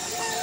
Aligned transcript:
Yeah. 0.00 0.41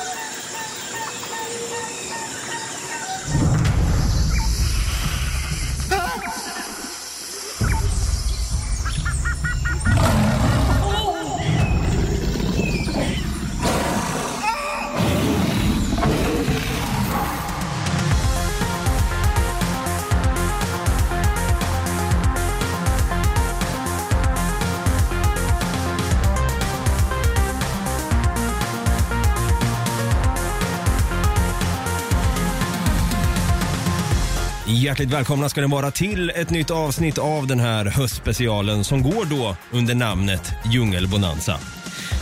Hjärtligt 35.00 35.18
välkomna 35.18 35.50
ska 35.50 35.62
ni 35.62 35.68
vara 35.68 35.92
till 35.92 36.30
ett 36.36 36.50
nytt 36.50 36.72
avsnitt 36.72 37.18
av 37.18 37.48
den 37.48 37.60
här 37.60 37.86
höstspecialen 37.86 38.84
som 38.84 39.04
går 39.04 39.26
då 39.26 39.56
under 39.72 39.96
namnet 39.96 40.52
Djungelbonanza. 40.72 41.60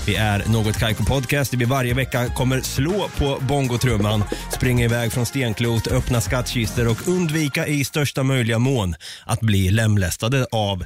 Vi 0.08 0.16
är 0.16 0.44
Något 0.48 0.78
Kaiko 0.78 1.06
Podcast 1.06 1.52
där 1.52 1.58
vi 1.58 1.66
varje 1.66 1.94
vecka 1.94 2.30
kommer 2.30 2.62
slå 2.62 3.10
på 3.18 3.38
bongotrumman, 3.42 4.24
springa 4.54 4.86
iväg 4.86 5.12
från 5.14 5.26
stenklot, 5.26 5.88
öppna 5.88 6.22
skattkistor 6.22 6.88
och 6.88 7.08
undvika 7.08 7.68
i 7.68 7.86
största 7.86 8.24
möjliga 8.24 8.60
mån 8.60 8.96
att 9.26 9.40
bli 9.40 9.70
lemlästade 9.70 10.48
av 10.52 10.84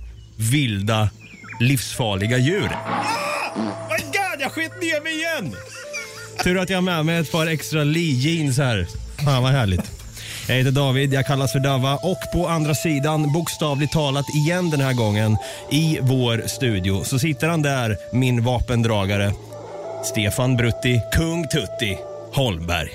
vilda, 0.51 1.09
livsfarliga 1.59 2.37
djur. 2.37 2.71
Ah! 2.71 3.55
My 3.89 4.03
God, 4.03 4.41
jag 4.41 4.51
skit 4.51 4.71
ner 4.81 5.03
mig 5.03 5.13
igen! 5.13 5.55
Tur 6.43 6.59
att 6.59 6.69
jag 6.69 6.77
har 6.77 6.81
med 6.81 7.05
mig 7.05 7.17
ett 7.17 7.31
par 7.31 7.47
extra 7.47 7.83
Lee 7.83 8.13
jeans 8.13 8.57
här. 8.57 8.87
Fan 9.25 9.43
vad 9.43 9.51
härligt. 9.51 10.00
Jag 10.47 10.55
heter 10.55 10.71
David, 10.71 11.13
jag 11.13 11.25
kallas 11.25 11.51
för 11.51 11.59
Dava 11.59 11.95
och 11.95 12.19
på 12.33 12.47
andra 12.47 12.75
sidan, 12.75 13.31
bokstavligt 13.31 13.93
talat 13.93 14.25
igen 14.35 14.69
den 14.69 14.81
här 14.81 14.93
gången, 14.93 15.37
i 15.71 15.99
vår 16.01 16.43
studio 16.47 17.03
så 17.03 17.19
sitter 17.19 17.47
han 17.47 17.61
där, 17.61 17.97
min 18.13 18.43
vapendragare, 18.43 19.33
Stefan 20.03 20.57
Brutti, 20.57 21.01
kung 21.13 21.47
Tutti 21.47 21.97
Holmberg. 22.33 22.89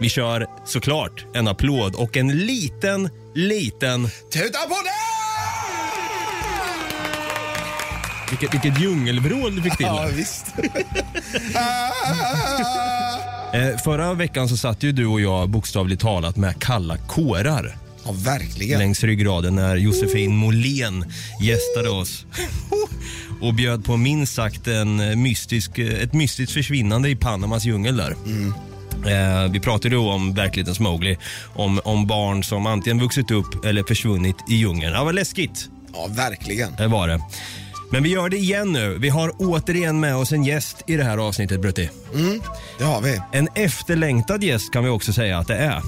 Vi 0.00 0.08
kör 0.08 0.46
såklart 0.66 1.24
en 1.34 1.48
applåd 1.48 1.94
och 1.94 2.16
en 2.16 2.28
liten, 2.28 3.10
liten... 3.34 4.08
Tuta 4.32 4.58
på 4.68 4.74
det! 4.84 5.18
Vilket, 8.30 8.54
vilket 8.54 8.80
djungelvrål 8.80 9.56
du 9.56 9.62
fick 9.62 9.76
till. 9.76 9.86
Ja, 9.86 10.08
visst. 10.12 10.46
Ah! 11.54 13.27
Eh, 13.52 13.76
förra 13.84 14.14
veckan 14.14 14.48
så 14.48 14.56
satt 14.56 14.82
ju 14.82 14.92
du 14.92 15.06
och 15.06 15.20
jag 15.20 15.48
bokstavligt 15.48 16.02
talat 16.02 16.36
med 16.36 16.58
kalla 16.58 16.96
kårar. 16.96 17.76
ja, 18.04 18.12
verkligen. 18.12 18.78
längs 18.78 19.04
ryggraden 19.04 19.54
när 19.54 19.76
Josefin 19.76 20.36
Molén 20.36 21.12
gästade 21.40 21.88
oss 21.88 22.26
och 23.40 23.54
bjöd 23.54 23.84
på 23.84 23.96
minst 23.96 24.34
sagt 24.34 24.66
en 24.68 25.22
mystisk, 25.22 25.78
ett 25.78 26.12
mystiskt 26.12 26.52
försvinnande 26.52 27.08
i 27.08 27.16
Panamas 27.16 27.64
djungel 27.64 27.96
där. 27.96 28.16
Eh, 29.06 29.50
vi 29.50 29.60
pratade 29.60 29.94
då 29.94 30.10
om 30.10 30.34
verklighetens 30.34 30.80
Mowgli, 30.80 31.16
om, 31.54 31.80
om 31.84 32.06
barn 32.06 32.44
som 32.44 32.66
antingen 32.66 33.00
vuxit 33.00 33.30
upp 33.30 33.64
eller 33.64 33.82
försvunnit 33.82 34.36
i 34.50 34.54
djungeln. 34.54 34.92
Ja, 34.92 35.04
vad 35.04 35.14
läskigt. 35.14 35.68
Ja, 35.92 36.06
verkligen. 36.10 36.74
Det 36.76 36.86
var 36.86 37.08
det. 37.08 37.20
Men 37.90 38.02
vi 38.02 38.08
gör 38.08 38.28
det 38.28 38.36
igen 38.36 38.72
nu. 38.72 38.98
Vi 38.98 39.08
har 39.08 39.32
återigen 39.38 40.00
med 40.00 40.16
oss 40.16 40.32
en 40.32 40.44
gäst 40.44 40.76
i 40.86 40.96
det 40.96 41.04
här 41.04 41.18
avsnittet, 41.18 41.60
Brutti. 41.60 41.90
Det 42.78 42.84
har 42.84 43.00
vi. 43.00 43.20
En 43.32 43.48
efterlängtad 43.54 44.44
gäst 44.44 44.72
kan 44.72 44.84
vi 44.84 44.90
också 44.90 45.12
säga 45.12 45.38
att 45.38 45.46
det 45.46 45.56
är. 45.56 45.82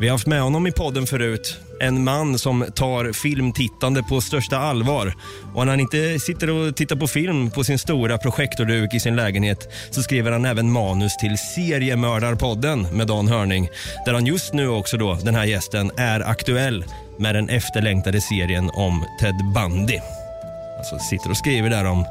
Vi 0.00 0.08
har 0.08 0.14
haft 0.14 0.26
med 0.26 0.42
honom 0.42 0.66
i 0.66 0.72
podden 0.72 1.06
förut. 1.06 1.58
En 1.80 2.04
man 2.04 2.38
som 2.38 2.64
tar 2.74 3.12
filmtittande 3.12 4.02
på 4.02 4.20
största 4.20 4.58
allvar. 4.58 5.14
Och 5.54 5.66
när 5.66 5.72
han 5.72 5.80
inte 5.80 6.18
sitter 6.18 6.50
och 6.50 6.76
tittar 6.76 6.96
på 6.96 7.06
film 7.06 7.50
på 7.50 7.64
sin 7.64 7.78
stora 7.78 8.18
projektorduk 8.18 8.94
i 8.94 9.00
sin 9.00 9.16
lägenhet 9.16 9.72
så 9.90 10.02
skriver 10.02 10.32
han 10.32 10.44
även 10.44 10.72
manus 10.72 11.16
till 11.16 11.38
Seriemördarpodden 11.38 12.82
med 12.82 13.06
Dan 13.06 13.28
Hörning. 13.28 13.68
Där 14.06 14.12
han 14.12 14.26
just 14.26 14.52
nu 14.52 14.68
också 14.68 14.96
då, 14.96 15.14
den 15.14 15.34
här 15.34 15.44
gästen, 15.44 15.90
är 15.96 16.20
aktuell 16.20 16.84
med 17.18 17.34
den 17.34 17.48
efterlängtade 17.48 18.20
serien 18.20 18.70
om 18.70 19.04
Ted 19.20 19.34
Bundy. 19.54 19.98
Alltså 20.82 20.98
sitter 20.98 21.30
och 21.30 21.36
skriver 21.36 21.70
där 21.70 21.84
om 21.84 22.06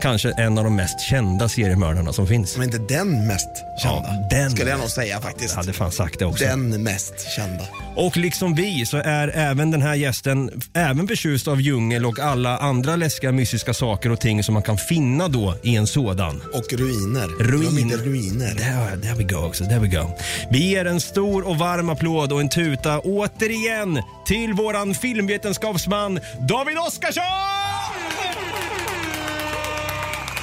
kanske 0.00 0.32
en 0.36 0.58
av 0.58 0.64
de 0.64 0.76
mest 0.76 1.00
kända 1.00 1.48
seriemördarna 1.48 2.12
som 2.12 2.26
finns. 2.26 2.56
Men 2.56 2.64
inte 2.74 2.94
den 2.94 3.26
mest 3.26 3.48
kända. 3.82 4.08
Ja, 4.08 4.26
den 4.30 4.50
Skulle 4.50 4.70
jag 4.70 4.78
nog 4.80 4.88
säga 4.88 5.20
faktiskt. 5.20 5.50
Jag 5.50 5.56
hade 5.56 5.72
fan 5.72 5.92
sagt 5.92 6.18
det 6.18 6.26
också. 6.26 6.44
Den 6.44 6.82
mest 6.82 7.30
kända. 7.36 7.64
Och 7.96 8.16
liksom 8.16 8.54
vi 8.54 8.86
så 8.86 8.96
är 8.96 9.28
även 9.28 9.70
den 9.70 9.82
här 9.82 9.94
gästen 9.94 10.62
även 10.74 11.08
förtjust 11.08 11.48
av 11.48 11.60
djungel 11.60 12.06
och 12.06 12.18
alla 12.18 12.58
andra 12.58 12.96
läskiga 12.96 13.32
mystiska 13.32 13.74
saker 13.74 14.10
och 14.10 14.20
ting 14.20 14.42
som 14.42 14.54
man 14.54 14.62
kan 14.62 14.78
finna 14.78 15.28
då 15.28 15.54
i 15.62 15.76
en 15.76 15.86
sådan. 15.86 16.42
Och 16.52 16.72
ruiner. 16.72 17.44
Ruin. 17.44 17.74
De 17.74 17.82
heter 17.82 18.04
ruiner. 18.04 18.54
There, 18.54 19.00
there 19.02 19.14
we 19.14 19.24
go 19.24 19.46
också, 19.46 19.64
there 19.64 19.78
we 19.78 19.88
go. 19.88 20.10
Vi 20.50 20.70
ger 20.70 20.84
en 20.84 21.00
stor 21.00 21.48
och 21.48 21.58
varm 21.58 21.88
applåd 21.88 22.32
och 22.32 22.40
en 22.40 22.48
tuta 22.48 23.00
återigen 23.00 24.02
till 24.26 24.52
våran 24.52 24.94
filmvetenskapsman 24.94 26.20
David 26.48 26.78
Oskarsson! 26.78 27.65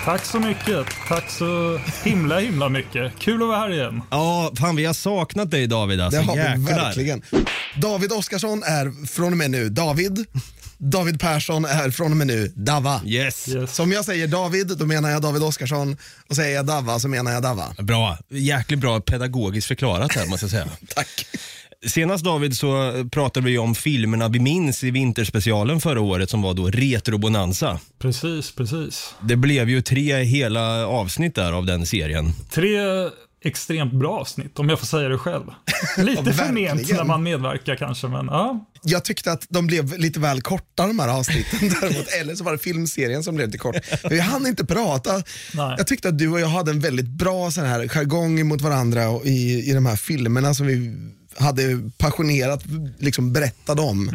Tack 0.06 0.26
så 0.26 0.40
mycket. 0.40 0.88
Tack 1.08 1.30
så 1.30 1.80
himla 2.04 2.40
himla 2.40 2.70
mycket. 2.70 3.14
Kul 3.20 3.42
att 3.42 3.48
vara 3.48 3.58
här 3.58 3.72
igen. 3.74 4.02
Ja, 4.12 4.52
fan 4.60 4.76
vi 4.76 4.86
har 4.86 4.94
saknat 4.94 5.52
dig 5.52 5.68
David 5.68 6.02
alltså. 6.02 6.20
Det 6.22 6.26
har 6.26 6.36
vi 6.36 6.42
Jäklar. 6.42 6.84
verkligen. 6.86 7.22
David 7.78 8.12
Oskarsson 8.12 8.64
är 8.64 9.06
från 9.08 9.32
och 9.34 9.38
med 9.38 9.52
nu 9.52 9.70
David. 9.70 10.26
David 10.78 11.20
Persson 11.20 11.66
är 11.66 11.92
från 11.92 12.12
och 12.12 12.18
med 12.18 12.28
nu 12.28 12.48
Dava. 12.56 13.02
Yes. 13.06 13.50
Yes. 13.50 13.76
Så 13.76 13.84
om 13.84 13.92
jag 13.92 14.06
säger 14.06 14.28
David, 14.28 14.68
då 14.78 14.86
menar 14.86 15.10
jag 15.10 15.22
David 15.22 15.44
Oskarsson. 15.44 15.98
Och 16.30 16.36
säger 16.36 16.56
jag 16.56 16.66
Dava, 16.66 17.00
så 17.00 17.08
menar 17.08 17.32
jag 17.32 17.44
Dava. 17.44 17.76
Bra. 17.78 18.18
Jäkligt 18.30 18.80
bra 18.80 19.02
pedagogiskt 19.02 19.68
förklarat 19.68 20.16
här 20.16 20.26
måste 20.26 20.44
jag 20.44 20.52
säga. 20.52 20.68
Tack. 20.96 21.26
Senast 21.88 22.24
David 22.24 22.58
så 22.58 23.04
pratade 23.12 23.46
vi 23.46 23.58
om 23.58 23.76
filmerna 23.76 24.28
vi 24.28 24.40
minns 24.40 24.84
i 24.84 24.92
vinterspecialen 24.92 25.80
förra 25.82 26.02
året 26.02 26.30
som 26.30 26.42
var 26.42 26.54
då 26.54 26.68
Retrobonanza. 26.68 27.80
Precis, 28.00 28.52
precis. 28.52 29.14
Det 29.22 29.36
blev 29.36 29.70
ju 29.70 29.82
tre 29.82 30.24
hela 30.24 30.88
avsnitt 30.88 31.36
där 31.36 31.52
av 31.52 31.66
den 31.66 31.86
serien. 31.86 32.34
Tre 32.52 32.78
extremt 33.46 33.94
bra 33.94 34.20
avsnitt, 34.20 34.60
om 34.60 34.70
jag 34.70 34.80
får 34.80 34.86
säga 34.86 35.10
det 35.10 35.18
själv. 35.18 35.44
Lite 35.98 36.24
Ja, 36.26 36.34
förment 36.34 36.90
när 36.92 37.04
man 37.04 37.24
medverkar 37.24 37.76
kanske, 37.76 38.08
men 38.08 38.26
ja. 38.26 38.66
Jag 38.86 39.06
tyckte 39.06 39.32
att 39.32 39.46
de 39.50 39.68
blev 39.68 39.98
lite 40.00 40.20
väl 40.20 40.42
korta 40.42 40.88
de 40.88 41.00
här 41.00 41.08
avsnitten 41.20 41.60
däremot. 41.82 42.08
Eller 42.22 42.36
så 42.36 42.44
var 42.44 42.52
det 42.52 42.58
filmserien 42.58 43.24
som 43.24 43.36
blev 43.36 43.48
lite 43.48 43.58
kort. 43.58 43.76
Men 44.04 44.18
jag 44.18 44.24
hann 44.24 44.48
inte 44.48 44.66
prata. 44.66 45.14
Nej. 45.54 45.76
Jag 45.78 45.88
tyckte 45.88 46.10
att 46.10 46.18
du 46.18 46.30
och 46.30 46.40
jag 46.40 46.48
hade 46.48 46.72
en 46.72 46.80
väldigt 46.80 47.08
bra 47.08 47.52
sån 47.52 47.66
här 47.66 47.88
jargong 47.88 48.48
mot 48.48 48.62
varandra 48.62 49.10
och 49.10 49.26
i, 49.26 49.70
i 49.70 49.74
de 49.74 49.86
här 49.86 49.96
filmerna 49.96 50.54
som 50.54 50.68
vi 50.68 50.96
hade 51.38 51.90
passionerat 51.98 52.64
liksom 53.00 53.34
berättade 53.34 53.82
om. 53.82 54.06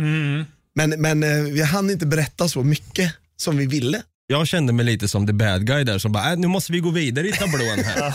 Men, 0.75 0.91
men 0.91 1.23
eh, 1.23 1.43
vi 1.53 1.62
hann 1.62 1.91
inte 1.91 2.06
berätta 2.06 2.49
så 2.49 2.62
mycket 2.65 3.15
som 3.37 3.56
vi 3.56 3.67
ville. 3.67 4.03
Jag 4.31 4.49
kände 4.49 4.73
mig 4.73 4.84
lite 4.84 5.09
som 5.09 5.27
the 5.27 5.33
bad 5.33 5.67
guy 5.67 5.84
där 5.84 5.99
som 5.99 6.12
bara, 6.12 6.33
äh, 6.33 6.39
nu 6.39 6.47
måste 6.47 6.73
vi 6.73 6.81
gå 6.81 6.91
vidare 6.91 7.29
i 7.29 7.33
tablån 7.33 7.84
här. 7.84 8.15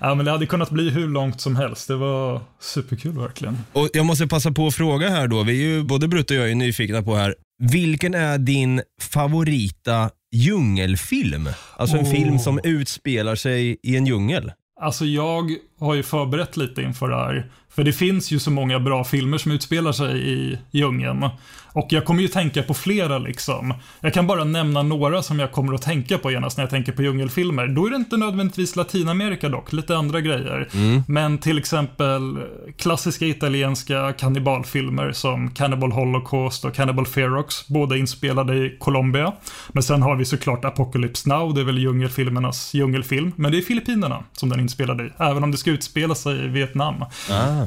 ja, 0.00 0.14
men 0.14 0.24
det 0.24 0.30
hade 0.30 0.46
kunnat 0.46 0.70
bli 0.70 0.90
hur 0.90 1.08
långt 1.08 1.40
som 1.40 1.56
helst. 1.56 1.88
Det 1.88 1.96
var 1.96 2.40
superkul 2.60 3.18
verkligen. 3.18 3.58
och 3.72 3.88
jag 3.92 4.06
måste 4.06 4.26
passa 4.26 4.50
på 4.52 4.66
att 4.66 4.74
fråga 4.74 5.10
här 5.10 5.26
då, 5.28 5.42
vi 5.42 5.52
är 5.52 5.66
ju, 5.68 5.82
både 5.82 6.08
Brutt 6.08 6.30
och 6.30 6.36
jag 6.36 6.50
är 6.50 6.54
nyfikna 6.54 7.02
på 7.02 7.16
här, 7.16 7.34
vilken 7.62 8.14
är 8.14 8.38
din 8.38 8.82
favorita 9.00 10.10
djungelfilm? 10.34 11.48
Alltså 11.76 11.96
en 11.96 12.04
Oh. 12.04 12.10
film 12.10 12.38
som 12.38 12.60
utspelar 12.64 13.34
sig 13.36 13.78
i 13.82 13.96
en 13.96 14.06
djungel. 14.06 14.52
Alltså 14.80 15.04
jag 15.04 15.50
har 15.80 15.94
ju 15.94 16.02
förberett 16.02 16.56
lite 16.56 16.82
inför 16.82 17.08
det 17.08 17.16
här. 17.16 17.50
För 17.76 17.84
det 17.84 17.92
finns 17.92 18.30
ju 18.30 18.38
så 18.38 18.50
många 18.50 18.80
bra 18.80 19.04
filmer 19.04 19.38
som 19.38 19.52
utspelar 19.52 19.92
sig 19.92 20.32
i 20.32 20.58
djungeln. 20.70 21.28
Och 21.76 21.86
jag 21.90 22.04
kommer 22.04 22.22
ju 22.22 22.28
tänka 22.28 22.62
på 22.62 22.74
flera 22.74 23.18
liksom. 23.18 23.74
Jag 24.00 24.14
kan 24.14 24.26
bara 24.26 24.44
nämna 24.44 24.82
några 24.82 25.22
som 25.22 25.38
jag 25.38 25.52
kommer 25.52 25.74
att 25.74 25.82
tänka 25.82 26.18
på 26.18 26.30
genast 26.30 26.56
när 26.56 26.64
jag 26.64 26.70
tänker 26.70 26.92
på 26.92 27.02
djungelfilmer. 27.02 27.66
Då 27.66 27.86
är 27.86 27.90
det 27.90 27.96
inte 27.96 28.16
nödvändigtvis 28.16 28.76
Latinamerika 28.76 29.48
dock, 29.48 29.72
lite 29.72 29.96
andra 29.96 30.20
grejer. 30.20 30.68
Men 31.08 31.38
till 31.38 31.58
exempel 31.58 32.38
klassiska 32.78 33.26
italienska 33.26 34.12
kannibalfilmer 34.12 35.12
som 35.12 35.50
Cannibal 35.50 35.92
Holocaust 35.92 36.64
och 36.64 36.74
Cannibal 36.74 37.06
Ferox, 37.06 37.68
båda 37.68 37.96
inspelade 37.96 38.56
i 38.56 38.76
Colombia. 38.78 39.32
Men 39.68 39.82
sen 39.82 40.02
har 40.02 40.16
vi 40.16 40.24
såklart 40.24 40.64
Apocalypse 40.64 41.28
Now, 41.28 41.54
det 41.54 41.60
är 41.60 41.64
väl 41.64 41.78
djungelfilmernas 41.78 42.74
djungelfilm. 42.74 43.32
Men 43.36 43.52
det 43.52 43.58
är 43.58 43.62
Filippinerna 43.62 44.24
som 44.32 44.48
den 44.48 44.58
är 44.58 44.62
inspelad 44.62 45.00
i, 45.00 45.10
även 45.18 45.44
om 45.44 45.50
det 45.50 45.58
ska 45.58 45.70
utspela 45.70 46.14
sig 46.14 46.44
i 46.44 46.48
Vietnam. 46.48 47.04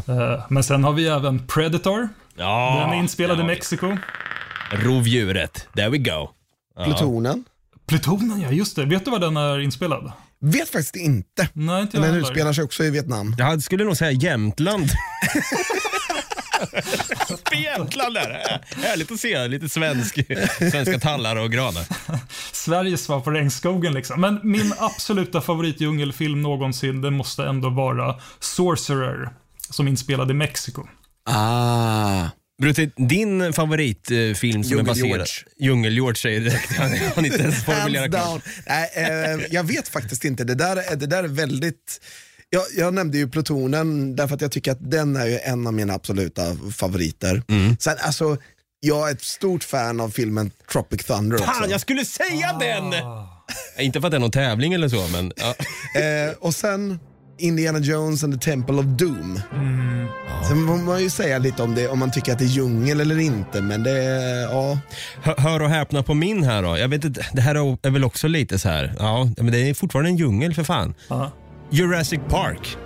Eh, 0.07 0.45
Men 0.49 0.63
sen 0.63 0.83
har 0.83 0.93
vi 0.93 1.07
även 1.07 1.47
Predator, 1.47 2.09
Ja, 2.37 2.81
den 2.81 2.89
är 2.97 2.99
inspelad 2.99 3.39
i. 3.39 3.43
Mexiko. 3.43 3.97
Rovdjuret, 4.71 5.67
there 5.75 5.89
we 5.89 5.97
go. 5.97 6.29
Plutonen. 6.83 7.45
Plutonen, 7.87 8.41
ja 8.41 8.51
just 8.51 8.75
det. 8.75 8.85
Vet 8.85 9.05
du 9.05 9.11
var 9.11 9.19
den 9.19 9.37
är 9.37 9.59
inspelad? 9.59 10.11
Vet 10.41 10.69
faktiskt 10.69 10.95
inte. 10.95 11.49
Nej, 11.53 11.81
inte 11.81 11.97
jag 11.97 12.03
Den 12.03 12.13
heller. 12.13 12.27
utspelar 12.27 12.53
sig 12.53 12.63
också 12.63 12.83
i 12.83 12.89
Vietnam. 12.89 13.35
Jag 13.37 13.63
skulle 13.63 13.83
nog 13.83 13.97
säga 13.97 14.11
Jämtland. 14.11 14.89
Jämtland 17.63 18.17
är 18.17 18.29
det. 18.29 18.61
Härligt 18.87 19.11
att 19.11 19.19
se 19.19 19.47
lite 19.47 19.69
svensk, 19.69 20.19
svenska 20.71 20.99
tallar 20.99 21.35
och 21.35 21.51
granar. 21.51 21.85
Sveriges 22.53 23.03
svar 23.03 23.19
på 23.19 23.31
regnskogen 23.31 23.93
liksom. 23.93 24.21
Men 24.21 24.39
min 24.43 24.73
absoluta 24.79 25.41
favoritdjungelfilm 25.41 26.41
någonsin, 26.41 27.01
det 27.01 27.11
måste 27.11 27.43
ändå 27.45 27.69
vara 27.69 28.15
Sorcerer, 28.39 29.29
som 29.69 29.88
inspelad 29.88 30.31
i 30.31 30.33
Mexiko. 30.33 30.88
Ah. 31.25 32.25
Brutti, 32.62 32.92
din 32.95 33.54
favoritfilm 33.54 34.63
som 34.63 34.74
är 34.80 34.83
Djungel-George. 34.83 35.18
baserad... 35.18 35.27
Djungel-George 35.60 36.16
säger 36.16 36.39
direkt. 36.39 36.71
Han 36.77 36.92
har 37.16 37.25
inte 37.25 37.42
ens 37.42 37.66
formulerat 37.66 38.12
down. 38.12 38.42
Nej, 38.68 38.89
eh, 38.95 39.45
jag 39.51 39.63
vet 39.63 39.88
faktiskt 39.88 40.25
inte. 40.25 40.44
Det 40.44 40.56
där, 40.56 40.77
är- 40.77 40.95
det 40.95 41.06
där 41.06 41.24
är 41.24 41.27
väldigt... 41.27 42.01
Jag, 42.50 42.63
jag 42.77 42.94
nämnde 42.94 43.18
ju 43.18 43.30
Plutonen 43.30 44.16
därför 44.16 44.36
att 44.36 44.42
jag 44.42 44.51
tycker 44.51 44.71
att 44.71 44.92
den 44.92 45.16
är 45.16 45.25
ju 45.25 45.39
en 45.39 45.68
av 45.68 45.74
mina 45.74 45.94
absoluta 45.94 46.42
favoriter. 46.75 47.44
Mm. 47.50 47.77
Sen 47.80 47.95
alltså, 48.00 48.38
jag 48.80 49.10
är 49.10 49.13
ett 49.13 49.24
stort 49.24 49.63
fan 49.63 50.00
av 50.00 50.10
filmen 50.10 50.51
Tropic 50.71 51.04
Thunder 51.06 51.38
också. 51.38 51.51
Fan, 51.51 51.69
jag 51.69 51.81
skulle 51.81 52.06
säga 52.06 52.54
den! 52.60 52.94
Inte 53.86 54.01
för 54.01 54.07
att 54.07 54.12
det 54.12 54.18
är 54.18 54.21
någon 54.21 54.31
tävling 54.31 54.74
eller 54.74 54.89
så, 54.89 55.07
men... 55.07 55.33
Ja. 55.36 55.56
Eh, 56.01 56.31
och 56.39 56.56
sen 56.56 57.00
Indiana 57.39 57.80
Jones 57.80 58.24
and 58.24 58.33
the 58.33 58.51
Temple 58.51 58.75
of 58.75 58.86
Doom. 58.86 59.41
Mm. 59.53 60.07
Sen 60.47 60.68
får 60.68 60.77
man 60.77 61.03
ju 61.03 61.09
säga 61.09 61.38
lite 61.38 61.63
om 61.63 61.75
det, 61.75 61.88
om 61.88 62.00
man 62.00 62.12
tycker 62.12 62.31
att 62.31 62.39
det 62.39 62.45
är 62.45 62.50
djungel 62.50 63.01
eller 63.01 63.19
inte, 63.19 63.62
men 63.62 63.83
det 63.83 63.91
är, 63.91 64.41
ja. 64.41 64.80
Hör, 65.21 65.36
hör 65.38 65.62
och 65.62 65.69
häpna 65.69 66.03
på 66.03 66.13
min 66.13 66.44
här 66.44 66.63
då. 66.63 66.77
Jag 66.77 66.88
vet 66.88 67.06
inte, 67.06 67.25
det 67.33 67.41
här 67.41 67.56
är 67.56 67.89
väl 67.89 68.03
också 68.03 68.27
lite 68.27 68.59
så 68.59 68.69
här. 68.69 68.94
Ja, 69.00 69.30
men 69.38 69.51
det 69.51 69.69
är 69.69 69.74
fortfarande 69.74 70.09
en 70.09 70.18
djungel 70.18 70.53
för 70.53 70.63
fan. 70.63 70.94
Ja, 71.07 71.31
Jurassic 71.69 72.19
Park. 72.30 72.77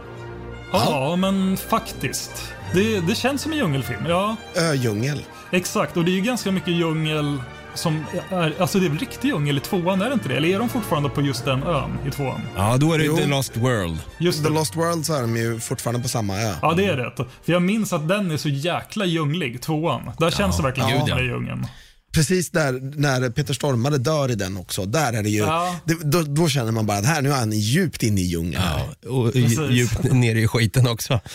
ja 0.72 1.16
men 1.16 1.58
faktiskt. 1.58 2.32
Det, 2.74 3.00
det 3.00 3.16
känns 3.16 3.42
som 3.42 3.52
en 3.52 3.58
djungelfilm, 3.58 4.06
ja. 4.08 4.36
Ödjungel. 4.56 5.22
Exakt, 5.52 5.98
och 5.98 6.06
det 6.06 6.12
är 6.12 6.16
ju 6.16 6.22
ganska 6.22 6.52
mycket 6.52 6.74
djungel 6.74 7.38
som 7.76 8.06
är, 8.30 8.62
alltså 8.62 8.80
det 8.80 8.86
är 8.86 8.90
väl 8.90 9.00
riktig 9.00 9.28
djungel 9.28 9.58
i 9.58 9.60
tvåan, 9.60 10.02
är 10.02 10.08
det 10.08 10.14
inte 10.14 10.30
det? 10.30 10.38
Eller 10.38 10.50
är 10.50 10.60
de 10.60 10.70
fortfarande 10.70 11.10
på 11.10 11.22
just 11.22 11.46
den 11.46 11.64
ön 11.64 11.98
i 12.08 12.12
tvåan? 12.12 12.42
Ja, 12.56 12.78
då 12.78 12.94
är 12.94 12.98
det 12.98 13.06
Jo. 13.06 13.18
The 13.18 13.26
Lost 13.26 13.58
World. 13.58 13.98
Just 14.18 14.44
The 14.44 14.50
det. 14.50 14.56
Lost 14.56 14.76
World 14.76 15.06
så 15.06 15.14
är 15.14 15.22
de 15.22 15.38
ju 15.38 15.60
fortfarande 15.60 16.02
på 16.02 16.10
samma 16.10 16.42
ö. 16.42 16.56
Ja, 16.62 16.74
det 16.74 16.86
är 16.86 16.98
rätt. 16.98 17.16
För 17.16 17.54
jag 17.54 17.62
minns 17.62 17.94
att 17.94 18.08
den 18.08 18.32
är 18.32 18.38
så 18.38 18.50
jäkla 18.50 19.06
djunglig, 19.06 19.62
tvåan. 19.62 20.12
Där 20.20 20.32
känns 20.32 20.58
det 20.58 20.64
verkligen 20.64 21.00
som 21.00 21.08
ja. 21.10 21.20
är 21.20 21.24
djungeln. 21.24 21.68
Precis 22.14 22.52
där 22.52 23.00
när 23.00 23.30
Peter 23.30 23.54
Stormare 23.54 23.98
dör 23.98 24.32
i 24.32 24.36
den 24.36 24.58
också, 24.58 24.86
där 24.86 25.14
är 25.14 25.24
det 25.24 25.30
ju, 25.30 25.40
Ja. 25.40 25.76
det, 25.86 25.98
då, 26.04 26.22
då 26.22 26.50
känner 26.50 26.72
man 26.72 26.86
bara 26.86 26.98
att 26.98 27.06
här, 27.06 27.22
nu 27.22 27.30
är 27.30 27.36
han 27.36 27.52
djupt 27.52 28.04
inne 28.04 28.22
i 28.22 28.24
djungeln. 28.24 28.64
Ja, 29.04 29.10
och 29.10 29.36
djupt 29.70 30.04
ner 30.04 30.36
i 30.36 30.48
skiten 30.48 30.88
också. 30.88 31.20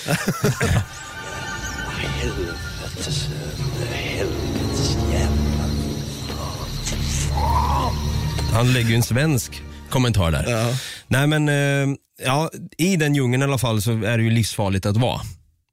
Han 8.52 8.72
lägger 8.72 8.88
ju 8.88 8.94
en 8.94 9.02
svensk 9.02 9.62
kommentar 9.90 10.30
där. 10.30 10.44
Ja. 10.50 10.74
Nej 11.06 11.26
men, 11.26 11.48
eh, 11.48 11.96
ja, 12.24 12.50
i 12.78 12.96
den 12.96 13.14
djungeln 13.14 13.42
i 13.42 13.44
alla 13.44 13.58
fall 13.58 13.82
så 13.82 13.90
är 13.90 14.18
det 14.18 14.24
ju 14.24 14.30
livsfarligt 14.30 14.86
att 14.86 14.96
vara. 14.96 15.20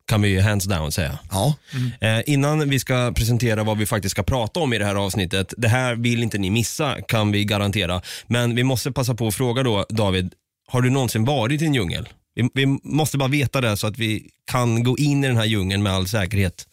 Kan 0.08 0.22
vi 0.22 0.30
ju 0.30 0.42
hands 0.42 0.66
down 0.66 0.92
säga. 0.92 1.20
Ja. 1.32 1.56
Eh, 2.02 2.22
innan 2.26 2.70
vi 2.70 2.80
ska 2.80 3.14
presentera 3.16 3.64
vad 3.64 3.78
vi 3.78 3.86
faktiskt 3.86 4.12
ska 4.12 4.24
prata 4.24 4.60
om 4.60 4.74
i 4.74 4.78
det 4.78 4.86
här 4.86 4.96
avsnittet. 4.96 5.54
Det 5.58 5.68
här 5.68 5.96
vill 5.96 6.24
inte 6.24 6.38
ni 6.38 6.50
missa 6.50 7.02
kan 7.02 7.32
vi 7.32 7.46
garantera. 7.46 8.02
Men 8.28 8.56
vi 8.56 8.64
måste 8.64 8.92
passa 8.92 9.16
på 9.16 9.28
att 9.28 9.36
fråga 9.36 9.64
då 9.64 9.86
David, 9.90 10.34
har 10.68 10.82
du 10.82 10.90
någonsin 10.90 11.26
varit 11.26 11.62
i 11.62 11.66
en 11.66 11.74
djungel? 11.74 12.10
Vi, 12.36 12.50
vi 12.54 12.80
måste 12.84 13.18
bara 13.18 13.30
veta 13.30 13.62
det 13.62 13.78
så 13.78 13.88
att 13.88 13.98
vi 13.98 14.30
kan 14.52 14.84
gå 14.84 14.98
in 14.98 15.24
i 15.24 15.28
den 15.28 15.38
här 15.38 15.46
djungeln 15.46 15.84
med 15.84 15.94
all 15.94 16.08
säkerhet. 16.08 16.68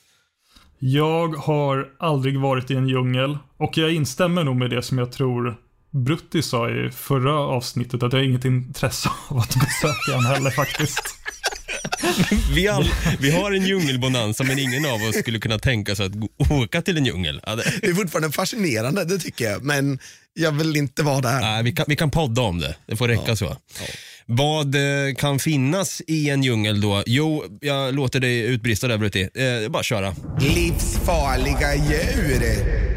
Jag 0.78 1.36
har 1.36 1.88
aldrig 1.98 2.40
varit 2.40 2.70
i 2.70 2.74
en 2.74 2.88
djungel 2.88 3.38
och 3.56 3.78
jag 3.78 3.94
instämmer 3.94 4.44
nog 4.44 4.56
med 4.56 4.70
det 4.70 4.82
som 4.82 4.98
jag 4.98 5.12
tror 5.12 5.56
Brutti 5.92 6.42
sa 6.42 6.70
i 6.70 6.90
förra 6.90 7.34
avsnittet, 7.38 8.02
att 8.02 8.12
jag 8.12 8.20
har 8.20 8.24
inget 8.24 8.44
intresse 8.44 9.08
av 9.28 9.38
att 9.38 9.54
besöka 9.54 10.18
en 10.18 10.24
heller 10.26 10.50
faktiskt. 10.50 11.02
Vi, 12.54 12.68
all, 12.68 12.90
vi 13.20 13.30
har 13.30 13.52
en 13.52 13.66
djungelbonanza 13.66 14.44
men 14.44 14.58
ingen 14.58 14.86
av 14.86 15.02
oss 15.02 15.16
skulle 15.16 15.38
kunna 15.38 15.58
tänka 15.58 15.96
sig 15.96 16.06
att 16.06 16.12
gå- 16.12 16.28
åka 16.50 16.82
till 16.82 16.96
en 16.96 17.04
djungel. 17.06 17.40
Ja, 17.46 17.56
det, 17.56 17.62
Det 17.82 17.86
är 17.86 17.94
fortfarande 17.94 18.32
fascinerande, 18.32 19.04
det 19.04 19.18
tycker 19.18 19.44
jag, 19.50 19.64
men 19.64 19.98
jag 20.34 20.52
vill 20.52 20.76
inte 20.76 21.02
vara 21.02 21.20
där. 21.20 21.40
nej, 21.40 21.62
vi, 21.62 21.72
kan, 21.72 21.84
vi 21.88 21.96
kan 21.96 22.10
podda 22.10 22.42
om 22.42 22.58
det, 22.60 22.76
det 22.86 22.96
får 22.96 23.08
räcka 23.08 23.36
så. 23.36 23.56
Vad 24.26 24.74
eh, 24.74 25.14
kan 25.18 25.38
finnas 25.38 26.02
i 26.06 26.30
en 26.30 26.42
djungel 26.42 26.80
då? 26.80 27.02
Jo, 27.06 27.44
jag 27.60 27.94
låter 27.94 28.20
dig 28.20 28.40
utbrista 28.40 28.88
där 28.88 28.98
Brutti. 28.98 29.22
Eh, 29.22 29.70
bara 29.70 29.82
köra. 29.82 30.14
Livsfarliga 30.40 31.74
djur. 31.74 32.91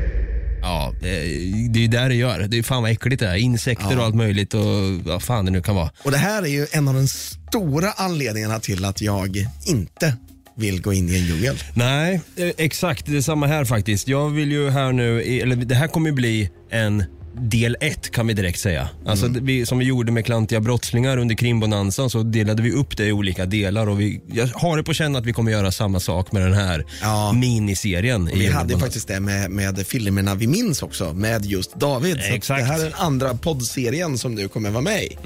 Ja, 0.65 0.93
det 1.01 1.09
är 1.09 1.77
ju 1.77 1.87
där 1.87 2.09
det 2.09 2.15
gör. 2.15 2.39
Det 2.39 2.57
är 2.57 2.63
fan 2.63 2.81
vad 2.81 2.91
äckligt 2.91 3.19
det 3.19 3.27
är. 3.27 3.35
Insekter 3.35 3.99
och 3.99 4.05
allt 4.05 4.15
möjligt 4.15 4.53
och 4.53 4.63
vad 5.03 5.23
fan 5.23 5.45
det 5.45 5.51
nu 5.51 5.61
kan 5.61 5.75
vara. 5.75 5.91
Och 6.03 6.11
det 6.11 6.17
här 6.17 6.43
är 6.43 6.47
ju 6.47 6.67
en 6.71 6.87
av 6.87 6.93
de 6.93 7.07
stora 7.07 7.91
anledningarna 7.91 8.59
till 8.59 8.85
att 8.85 9.01
jag 9.01 9.47
inte 9.65 10.17
vill 10.57 10.81
gå 10.81 10.93
in 10.93 11.09
i 11.09 11.19
en 11.19 11.25
djungel. 11.25 11.57
Nej, 11.73 12.21
eh, 12.35 12.49
exakt. 12.57 13.05
Det 13.05 13.17
är 13.17 13.21
samma 13.21 13.47
här 13.47 13.65
faktiskt. 13.65 14.07
Jag 14.07 14.29
vill 14.29 14.51
ju 14.51 14.69
här 14.69 14.91
nu, 14.91 15.21
eller 15.21 15.55
det 15.55 15.75
här 15.75 15.87
kommer 15.87 16.09
ju 16.09 16.13
bli 16.15 16.49
en 16.69 17.03
del 17.37 17.77
ett 17.81 18.11
kan 18.11 18.27
vi 18.27 18.33
direkt 18.33 18.59
säga. 18.59 18.89
Alltså 19.05 19.27
det- 19.27 19.39
vi, 19.39 19.65
som 19.65 19.77
vi 19.77 19.85
gjorde 19.85 20.11
med 20.11 20.25
klantiga 20.25 20.59
brottslingar 20.59 21.17
under 21.17 21.35
krimbonanzan 21.35 22.09
så 22.09 22.23
delade 22.23 22.61
vi 22.63 22.71
upp 22.71 22.97
det 22.97 23.05
i 23.05 23.11
olika 23.11 23.45
delar 23.45 23.87
och 23.89 23.99
vi, 24.01 24.21
jag 24.31 24.47
har 24.47 24.77
det 24.77 24.83
på 24.83 24.93
känn 24.93 25.15
att 25.15 25.25
vi 25.25 25.33
kommer 25.33 25.51
göra 25.51 25.71
samma 25.71 25.99
sak 25.99 26.31
med 26.31 26.41
den 26.41 26.53
här 26.53 26.85
Ja. 27.01 27.33
miniserien. 27.33 28.29
i 28.29 28.39
Vi 28.39 28.47
hade 28.47 28.73
ju 28.73 28.79
faktiskt 28.79 29.07
det 29.07 29.19
med, 29.19 29.51
med 29.51 29.87
filmerna 29.87 30.35
vi 30.35 30.47
minns 30.47 30.81
också, 30.83 31.13
med 31.13 31.45
just 31.45 31.75
David. 31.75 32.17
Så 32.21 32.27
att 32.29 32.35
Exakt. 32.35 32.59
det 32.61 32.65
här 32.65 32.79
är 32.79 32.83
den 32.83 32.93
andra 32.93 33.33
poddserien 33.33 34.17
som 34.17 34.35
du 34.35 34.47
kommer 34.47 34.69
vara 34.69 34.81
med 34.83 35.03
i. 35.03 35.17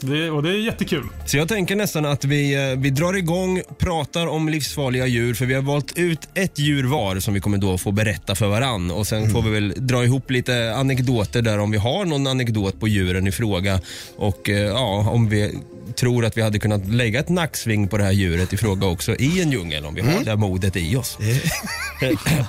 Det, 0.00 0.30
och 0.30 0.42
det 0.42 0.48
är 0.48 0.54
jättekul. 0.54 1.04
Så 1.26 1.36
jag 1.36 1.48
tänker 1.48 1.76
nästan 1.76 2.04
att 2.04 2.24
vi, 2.24 2.70
eh, 2.70 2.78
vi 2.78 2.90
drar 2.90 3.14
igång, 3.14 3.62
pratar 3.78 4.26
om 4.26 4.48
livsfarliga 4.48 5.06
djur 5.06 5.34
för 5.34 5.46
vi 5.46 5.54
har 5.54 5.62
valt 5.62 5.98
ut 5.98 6.28
ett 6.34 6.58
djur 6.58 6.84
var 6.84 7.20
som 7.20 7.34
vi 7.34 7.40
kommer 7.40 7.58
då 7.58 7.78
få 7.78 7.92
berätta 7.92 8.34
för 8.34 8.48
varann 8.48 8.90
och 8.90 9.06
sen 9.06 9.30
får 9.30 9.42
vi 9.42 9.50
väl 9.50 9.74
dra 9.76 10.04
ihop 10.04 10.30
lite 10.30 10.74
anekdoter 10.76 11.42
där 11.42 11.58
om 11.58 11.70
vi 11.70 11.78
har 11.78 12.04
någon 12.04 12.26
anekdot 12.26 12.80
på 12.80 12.88
djuren 12.88 13.26
i 13.26 13.32
fråga 13.32 13.80
och 14.16 14.48
eh, 14.48 14.56
ja, 14.56 15.10
om 15.10 15.28
vi 15.28 15.58
tror 15.96 16.24
att 16.24 16.36
vi 16.36 16.42
hade 16.42 16.58
kunnat 16.58 16.88
lägga 16.88 17.20
ett 17.20 17.28
nacksving 17.28 17.88
på 17.88 17.98
det 17.98 18.04
här 18.04 18.12
djuret 18.12 18.52
i 18.52 18.56
fråga 18.56 18.86
också 18.86 19.16
i 19.16 19.42
en 19.42 19.50
djungel 19.52 19.84
om 19.84 19.94
vi 19.94 20.00
har 20.00 20.24
det 20.24 20.36
modet 20.36 20.76
i 20.76 20.96
oss. 20.96 21.18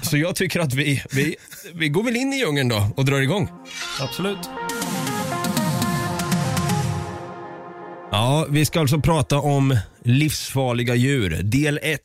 Så 0.09 0.17
jag 0.17 0.35
tycker 0.35 0.59
att 0.59 0.73
vi, 0.73 1.03
vi, 1.11 1.35
vi 1.73 1.89
går 1.89 2.03
väl 2.03 2.15
in 2.15 2.33
i 2.33 2.37
djungeln 2.37 2.69
då 2.69 2.89
och 2.95 3.05
drar 3.05 3.21
igång. 3.21 3.49
Absolut. 3.99 4.49
Ja, 8.13 8.47
vi 8.49 8.65
ska 8.65 8.79
alltså 8.79 8.99
prata 8.99 9.39
om 9.39 9.77
livsfarliga 10.03 10.95
djur, 10.95 11.39
del 11.43 11.79
1. 11.81 11.99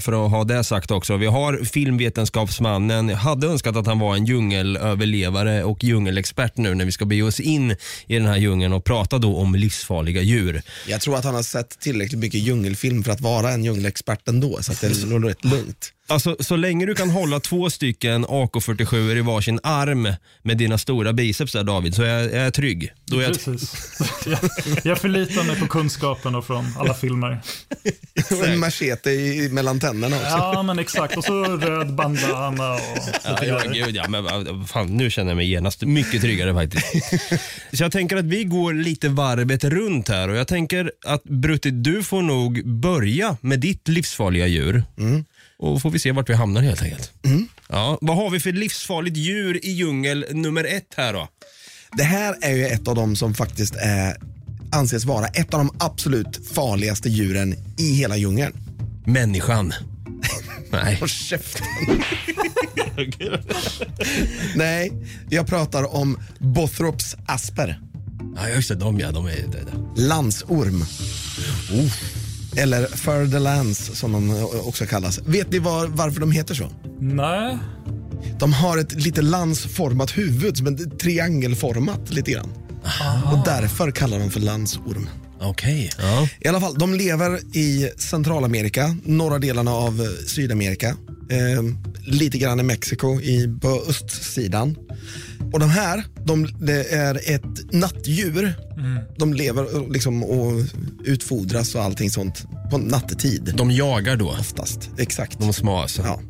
För 0.00 0.24
att 0.24 0.30
ha 0.30 0.44
det 0.44 0.64
sagt 0.64 0.90
också. 0.90 1.16
Vi 1.16 1.26
har 1.26 1.64
filmvetenskapsmannen. 1.64 3.08
Jag 3.08 3.16
hade 3.16 3.46
önskat 3.46 3.76
att 3.76 3.86
han 3.86 3.98
var 3.98 4.16
en 4.16 4.24
djungelöverlevare 4.24 5.64
och 5.64 5.84
djungelexpert 5.84 6.56
nu 6.56 6.74
när 6.74 6.84
vi 6.84 6.92
ska 6.92 7.04
bege 7.04 7.22
oss 7.22 7.40
in 7.40 7.70
i 8.06 8.14
den 8.14 8.26
här 8.26 8.36
djungeln 8.36 8.72
och 8.72 8.84
prata 8.84 9.18
då 9.18 9.36
om 9.36 9.54
livsfarliga 9.54 10.22
djur. 10.22 10.62
Jag 10.88 11.00
tror 11.00 11.16
att 11.16 11.24
han 11.24 11.34
har 11.34 11.42
sett 11.42 11.80
tillräckligt 11.80 12.20
mycket 12.20 12.40
djungelfilm 12.40 13.04
för 13.04 13.12
att 13.12 13.20
vara 13.20 13.50
en 13.50 13.64
djungelexpert 13.64 14.28
ändå, 14.28 14.58
så 14.62 14.72
att 14.72 14.80
det 14.80 14.86
är 14.86 15.06
nog 15.06 15.30
rätt 15.30 15.44
lugnt. 15.44 15.92
Alltså, 16.06 16.36
så 16.40 16.56
länge 16.56 16.86
du 16.86 16.94
kan 16.94 17.10
hålla 17.10 17.40
två 17.40 17.70
stycken 17.70 18.26
AK47 18.26 19.16
i 19.16 19.20
varsin 19.20 19.60
arm 19.62 20.08
med 20.42 20.56
dina 20.56 20.78
stora 20.78 21.12
biceps 21.12 21.52
där 21.52 21.64
David, 21.64 21.94
så 21.94 22.02
är 22.02 22.08
jag, 22.08 22.32
är 22.32 22.44
jag 22.44 22.54
trygg. 22.54 22.92
Då 23.04 23.18
är 23.18 23.22
jag 23.22 23.32
Precis. 23.32 23.74
Jag, 24.26 24.38
jag 24.82 24.98
förlitar 24.98 25.44
mig 25.44 25.60
på 25.60 25.66
kunskapen 25.66 26.34
och 26.34 26.46
från 26.46 26.64
alla 26.78 26.94
filmer. 26.94 27.40
Och 28.30 28.46
en 28.46 28.58
machete 28.58 29.10
i, 29.10 29.48
mellan 29.52 29.80
tänderna 29.80 30.16
också. 30.16 30.28
Ja, 30.28 30.62
men 30.62 30.78
exakt. 30.78 31.16
Och 31.16 31.24
så 31.24 31.44
röd 31.44 31.94
bandana 31.94 32.74
och 32.74 32.80
Ja, 33.24 33.44
ja, 33.44 33.60
gud 33.72 33.96
ja, 33.96 34.08
men 34.08 34.66
fan, 34.66 34.86
nu 34.86 35.10
känner 35.10 35.30
jag 35.30 35.36
mig 35.36 35.50
genast 35.50 35.82
mycket 35.82 36.20
tryggare 36.20 36.54
faktiskt. 36.54 36.86
Så 37.72 37.82
jag 37.82 37.92
tänker 37.92 38.16
att 38.16 38.24
vi 38.24 38.44
går 38.44 38.72
lite 38.72 39.08
varvet 39.08 39.64
runt 39.64 40.08
här 40.08 40.28
och 40.28 40.36
jag 40.36 40.48
tänker 40.48 40.92
att 41.06 41.24
Brutti, 41.24 41.70
du 41.70 42.02
får 42.02 42.22
nog 42.22 42.66
börja 42.66 43.36
med 43.40 43.60
ditt 43.60 43.88
livsfarliga 43.88 44.46
djur. 44.46 44.84
Och 45.64 45.82
får 45.82 45.90
vi 45.90 45.98
se 45.98 46.12
vart 46.12 46.30
vi 46.30 46.34
hamnar 46.34 46.62
helt 46.62 46.82
enkelt. 46.82 47.12
Ja, 47.68 47.98
vad 48.00 48.16
har 48.16 48.30
vi 48.30 48.40
för 48.40 48.52
livsfarligt 48.52 49.16
djur 49.16 49.64
i 49.64 49.70
djungel 49.70 50.26
nummer 50.30 50.64
ett 50.64 50.94
här 50.96 51.12
då? 51.12 51.28
Det 51.92 52.02
här 52.02 52.36
är 52.42 52.52
ju 52.52 52.66
ett 52.66 52.88
av 52.88 52.94
de 52.94 53.16
som 53.16 53.34
faktiskt 53.34 53.74
är, 53.74 54.16
anses 54.72 55.04
vara 55.04 55.26
ett 55.26 55.54
av 55.54 55.60
de 55.60 55.76
absolut 55.80 56.48
farligaste 56.54 57.08
djuren 57.08 57.54
i 57.78 57.94
hela 57.94 58.16
djungeln. 58.16 58.56
Människan. 59.06 59.74
Nej. 60.70 60.96
Håll 61.00 61.08
käften. 61.08 61.66
Nej, 64.54 64.92
jag 65.30 65.46
pratar 65.46 65.94
om 65.94 66.18
Bothrops 66.38 67.16
asper. 67.26 67.80
Ja, 68.36 68.48
just 68.48 68.68
det. 68.68 68.74
De 68.74 69.00
ja, 69.00 69.10
de 69.10 69.26
är 69.26 69.36
döda. 69.36 69.72
Landsorm. 69.96 70.84
Eller 72.56 72.86
fur 72.86 73.30
the 73.30 73.38
lands 73.38 73.98
som 73.98 74.12
de 74.12 74.48
också 74.64 74.86
kallas. 74.86 75.20
Vet 75.26 75.52
ni 75.52 75.58
var, 75.58 75.86
varför 75.86 76.20
de 76.20 76.32
heter 76.32 76.54
så? 76.54 76.70
Nej. 77.00 77.58
De 78.38 78.52
har 78.52 78.78
ett 78.78 78.92
lite 78.92 79.22
landsformat 79.22 80.18
huvud, 80.18 80.56
som 80.56 80.66
en 80.66 80.98
triangelformat 80.98 82.10
lite 82.10 82.30
grann. 82.30 82.52
Och 83.32 83.38
därför 83.44 83.90
kallar 83.90 84.18
de 84.18 84.30
för 84.30 84.40
landsorm. 84.40 85.08
Okej. 85.40 85.90
Ja. 85.98 86.28
I 86.40 86.48
alla 86.48 86.60
fall, 86.60 86.74
de 86.74 86.94
lever 86.94 87.56
i 87.56 87.90
Centralamerika, 87.98 88.96
norra 89.04 89.38
delarna 89.38 89.70
av 89.70 90.08
Sydamerika. 90.26 90.96
Eh, 91.30 91.62
lite 92.06 92.38
grann 92.38 92.60
i 92.60 92.62
Mexiko 92.62 93.20
i, 93.20 93.58
på 93.60 93.82
östsidan. 93.88 94.76
Och 95.52 95.60
de 95.60 95.70
här, 95.70 96.04
de, 96.24 96.48
det 96.60 96.92
är 96.92 97.34
ett 97.34 97.72
nattdjur. 97.72 98.54
De 99.16 99.34
lever 99.34 99.76
och 99.76 99.92
liksom 99.92 100.24
och 100.24 100.62
utfodras 101.04 101.74
och 101.74 101.82
allting 101.82 102.10
sånt 102.10 102.46
på 102.70 102.78
nattetid. 102.78 103.54
De 103.56 103.70
jagar 103.70 104.16
då. 104.16 104.28
Oftast, 104.40 104.90
exakt. 104.98 105.38
De 105.38 105.52
små 105.52 105.76
alltså. 105.76 106.02
Ja. 106.02 106.20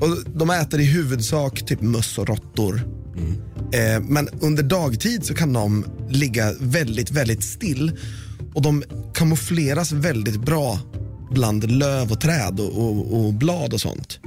Och 0.00 0.38
de 0.38 0.50
äter 0.50 0.80
i 0.80 0.84
huvudsak 0.84 1.66
typ 1.66 1.80
möss 1.80 2.18
och 2.18 2.28
råttor. 2.28 2.82
Eh, 3.72 4.02
men 4.02 4.28
under 4.40 4.62
dagtid 4.62 5.24
så 5.24 5.34
kan 5.34 5.52
de 5.52 5.84
ligga 6.08 6.52
väldigt, 6.60 7.10
väldigt 7.10 7.44
still 7.44 7.92
och 8.54 8.62
de 8.62 8.84
kamoufleras 9.14 9.92
väldigt 9.92 10.40
bra 10.40 10.78
bland 11.30 11.70
löv 11.70 12.12
och 12.12 12.20
träd 12.20 12.60
och, 12.60 12.78
och, 12.78 13.26
och 13.26 13.34
blad 13.34 13.72
och 13.72 13.80
sånt. 13.80 14.18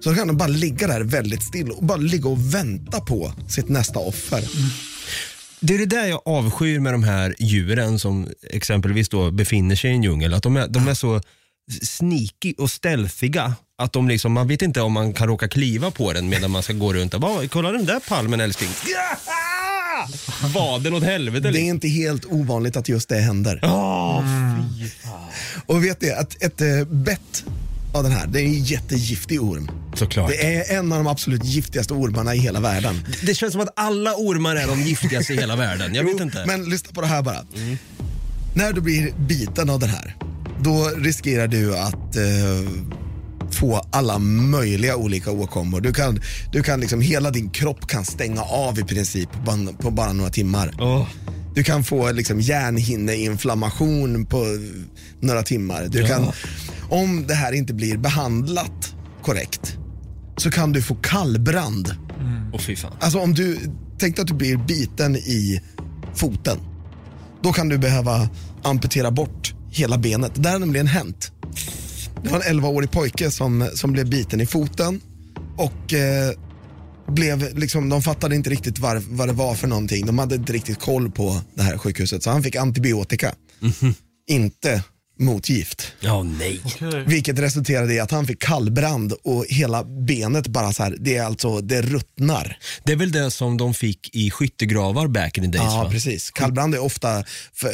Så 0.00 0.10
då 0.10 0.16
kan 0.16 0.26
de 0.26 0.36
bara 0.36 0.48
ligga 0.48 0.86
där 0.86 1.00
väldigt 1.00 1.42
still 1.42 1.70
och 1.70 1.84
bara 1.84 1.98
ligga 1.98 2.28
och 2.28 2.54
vänta 2.54 3.00
på 3.00 3.32
sitt 3.48 3.68
nästa 3.68 3.98
offer. 3.98 4.44
Det 5.60 5.74
är 5.74 5.78
det 5.78 5.86
där 5.86 6.06
jag 6.06 6.22
avskyr 6.24 6.78
med 6.78 6.94
de 6.94 7.02
här 7.04 7.34
djuren 7.38 7.98
som 7.98 8.28
exempelvis 8.50 9.08
då 9.08 9.30
befinner 9.30 9.76
sig 9.76 9.90
i 9.90 9.94
en 9.94 10.02
djungel. 10.02 10.34
Att 10.34 10.42
de 10.42 10.56
är, 10.56 10.68
de 10.68 10.88
är 10.88 10.94
så 10.94 11.20
sneaky 11.82 12.54
och 12.58 12.70
stealthiga 12.70 13.54
att 13.78 13.92
de 13.92 14.08
liksom, 14.08 14.32
man 14.32 14.48
vet 14.48 14.62
inte 14.62 14.80
om 14.80 14.92
man 14.92 15.12
kan 15.12 15.28
råka 15.28 15.48
kliva 15.48 15.90
på 15.90 16.12
den 16.12 16.28
medan 16.28 16.50
man 16.50 16.62
ska 16.62 16.72
gå 16.72 16.92
runt. 16.92 17.14
och 17.14 17.20
Bara, 17.20 17.48
Kolla 17.48 17.72
den 17.72 17.86
där 17.86 18.00
palmen 18.08 18.40
älskling. 18.40 18.70
Vaden 20.54 20.94
åt 20.94 21.02
helvete. 21.02 21.42
Det 21.42 21.48
är 21.48 21.52
liksom. 21.52 21.68
inte 21.68 21.88
helt 21.88 22.24
ovanligt 22.24 22.76
att 22.76 22.88
just 22.88 23.08
det 23.08 23.18
händer. 23.18 23.60
Åh, 23.62 24.24
Och 25.66 25.84
vet 25.84 26.00
ni 26.02 26.10
att 26.10 26.42
ett 26.42 26.60
eh, 26.60 26.84
bett 26.84 27.44
av 27.94 28.02
den 28.02 28.12
här, 28.12 28.26
det 28.26 28.40
är 28.40 28.44
en 28.44 28.64
jättegiftig 28.64 29.42
orm. 29.42 29.70
Såklart. 29.94 30.28
Det 30.30 30.54
är 30.56 30.78
en 30.78 30.92
av 30.92 30.98
de 30.98 31.06
absolut 31.06 31.44
giftigaste 31.44 31.94
ormarna 31.94 32.34
i 32.34 32.38
hela 32.38 32.60
världen. 32.60 33.06
Det 33.22 33.34
känns 33.34 33.52
som 33.52 33.60
att 33.60 33.72
alla 33.76 34.14
ormar 34.14 34.56
är 34.56 34.66
de 34.66 34.82
giftigaste 34.82 35.32
i 35.32 35.36
hela 35.36 35.56
världen. 35.56 35.94
Jag 35.94 36.04
vet 36.04 36.14
Jo, 36.18 36.22
inte. 36.24 36.42
Mm. 36.42 36.60
Men 36.60 36.70
lyssna 36.70 36.92
på 36.92 37.00
det 37.00 37.06
här 37.06 37.22
bara. 37.22 37.38
När 38.54 38.72
du 38.72 38.80
blir 38.80 39.12
biten 39.18 39.70
av 39.70 39.80
den 39.80 39.88
här, 39.90 40.16
då 40.60 40.88
riskerar 40.96 41.46
du 41.48 41.76
att 41.76 42.16
eh, 42.16 42.22
få 43.62 43.82
alla 43.90 44.18
möjliga 44.18 44.96
olika 44.96 45.30
åkommor. 45.30 45.80
Du 45.80 45.92
kan, 45.92 46.20
du 46.52 46.62
kan 46.62 46.80
liksom, 46.80 47.00
hela 47.00 47.30
din 47.30 47.50
kropp 47.50 47.86
kan 47.86 48.04
stänga 48.04 48.42
av 48.42 48.78
i 48.78 48.82
princip 48.82 49.32
på 49.32 49.90
bara, 49.90 50.06
på 50.08 50.12
några 50.12 50.30
timmar. 50.30 50.74
Åh. 50.80 51.06
Du 51.54 51.62
kan 51.62 51.84
få 51.84 52.12
liksom, 52.12 52.40
hjärnhinneinflammation 52.40 54.26
på 54.26 54.44
några 55.20 55.42
timmar. 55.42 55.86
Du 55.90 56.00
Ja. 56.00 56.06
kan, 56.08 56.26
om 56.90 57.24
det 57.28 57.34
här 57.34 57.52
inte 57.52 57.74
blir 57.74 57.96
behandlat 57.96 58.94
korrekt 59.22 59.76
så 60.36 60.50
kan 60.50 60.72
du 60.72 60.82
få 60.82 60.94
kallbrand. 60.94 61.94
Åh 62.52 62.60
fy 62.60 62.76
fan. 62.76 62.92
Alltså 63.00 63.18
om 63.18 63.34
du 63.34 63.58
tänkte 63.98 64.22
att 64.22 64.28
du 64.28 64.34
blir 64.34 64.56
biten 64.56 65.16
i 65.16 65.60
foten. 66.14 66.58
Då 67.42 67.52
kan 67.52 67.68
du 67.68 67.78
behöva 67.78 68.28
amputera 68.62 69.10
bort 69.10 69.54
hela 69.70 69.98
benet. 69.98 70.32
Det 70.34 70.48
har 70.48 70.58
nämligen 70.58 70.86
hänt. 70.86 71.32
Det 72.22 72.28
var 72.30 72.40
en 72.40 72.60
11-årig 72.60 72.90
pojke 72.90 73.30
som, 73.30 73.68
som 73.74 73.92
blev 73.92 74.10
biten 74.10 74.40
i 74.40 74.46
foten 74.46 75.00
och 75.56 75.92
eh, 75.94 76.32
blev 77.08 77.58
liksom, 77.58 77.88
de 77.88 78.02
fattade 78.02 78.34
inte 78.36 78.50
riktigt 78.50 78.78
var, 78.78 79.02
vad 79.08 79.28
det 79.28 79.32
var 79.32 79.54
för 79.54 79.68
någonting. 79.68 80.06
De 80.06 80.18
hade 80.18 80.34
inte 80.34 80.52
riktigt 80.52 80.80
koll 80.80 81.10
på 81.10 81.40
det 81.54 81.62
här 81.62 81.78
sjukhuset 81.78 82.22
så 82.22 82.30
han 82.30 82.42
fick 82.42 82.56
antibiotika. 82.56 83.34
Inte 84.28 84.82
motgift. 85.18 85.92
Ja, 86.00 86.22
nej. 86.22 86.60
Okej. 86.64 87.04
Vilket 87.06 87.38
resulterade 87.38 87.94
i 87.94 88.00
att 88.00 88.10
han 88.10 88.26
fick 88.26 88.42
kallbrand 88.42 89.12
och 89.12 89.46
hela 89.48 89.84
benet 89.84 90.46
bara 90.46 90.72
så 90.72 90.82
här, 90.82 90.96
det 91.00 91.16
är 91.16 91.24
alltså, 91.24 91.60
det 91.60 91.82
ruttnar. 91.82 92.58
Det 92.84 92.92
är 92.92 92.96
väl 92.96 93.12
det 93.12 93.30
som 93.30 93.56
de 93.56 93.74
fick 93.74 94.16
i 94.16 94.30
skyttegravar 94.30 95.06
back 95.06 95.38
in 95.38 95.44
the 95.44 95.58
days 95.58 95.72
Ja, 95.72 95.82
va? 95.84 95.90
precis. 95.90 96.30
Kallbrand 96.30 96.74
är 96.74 96.78
ofta, 96.82 97.24
för, 97.54 97.72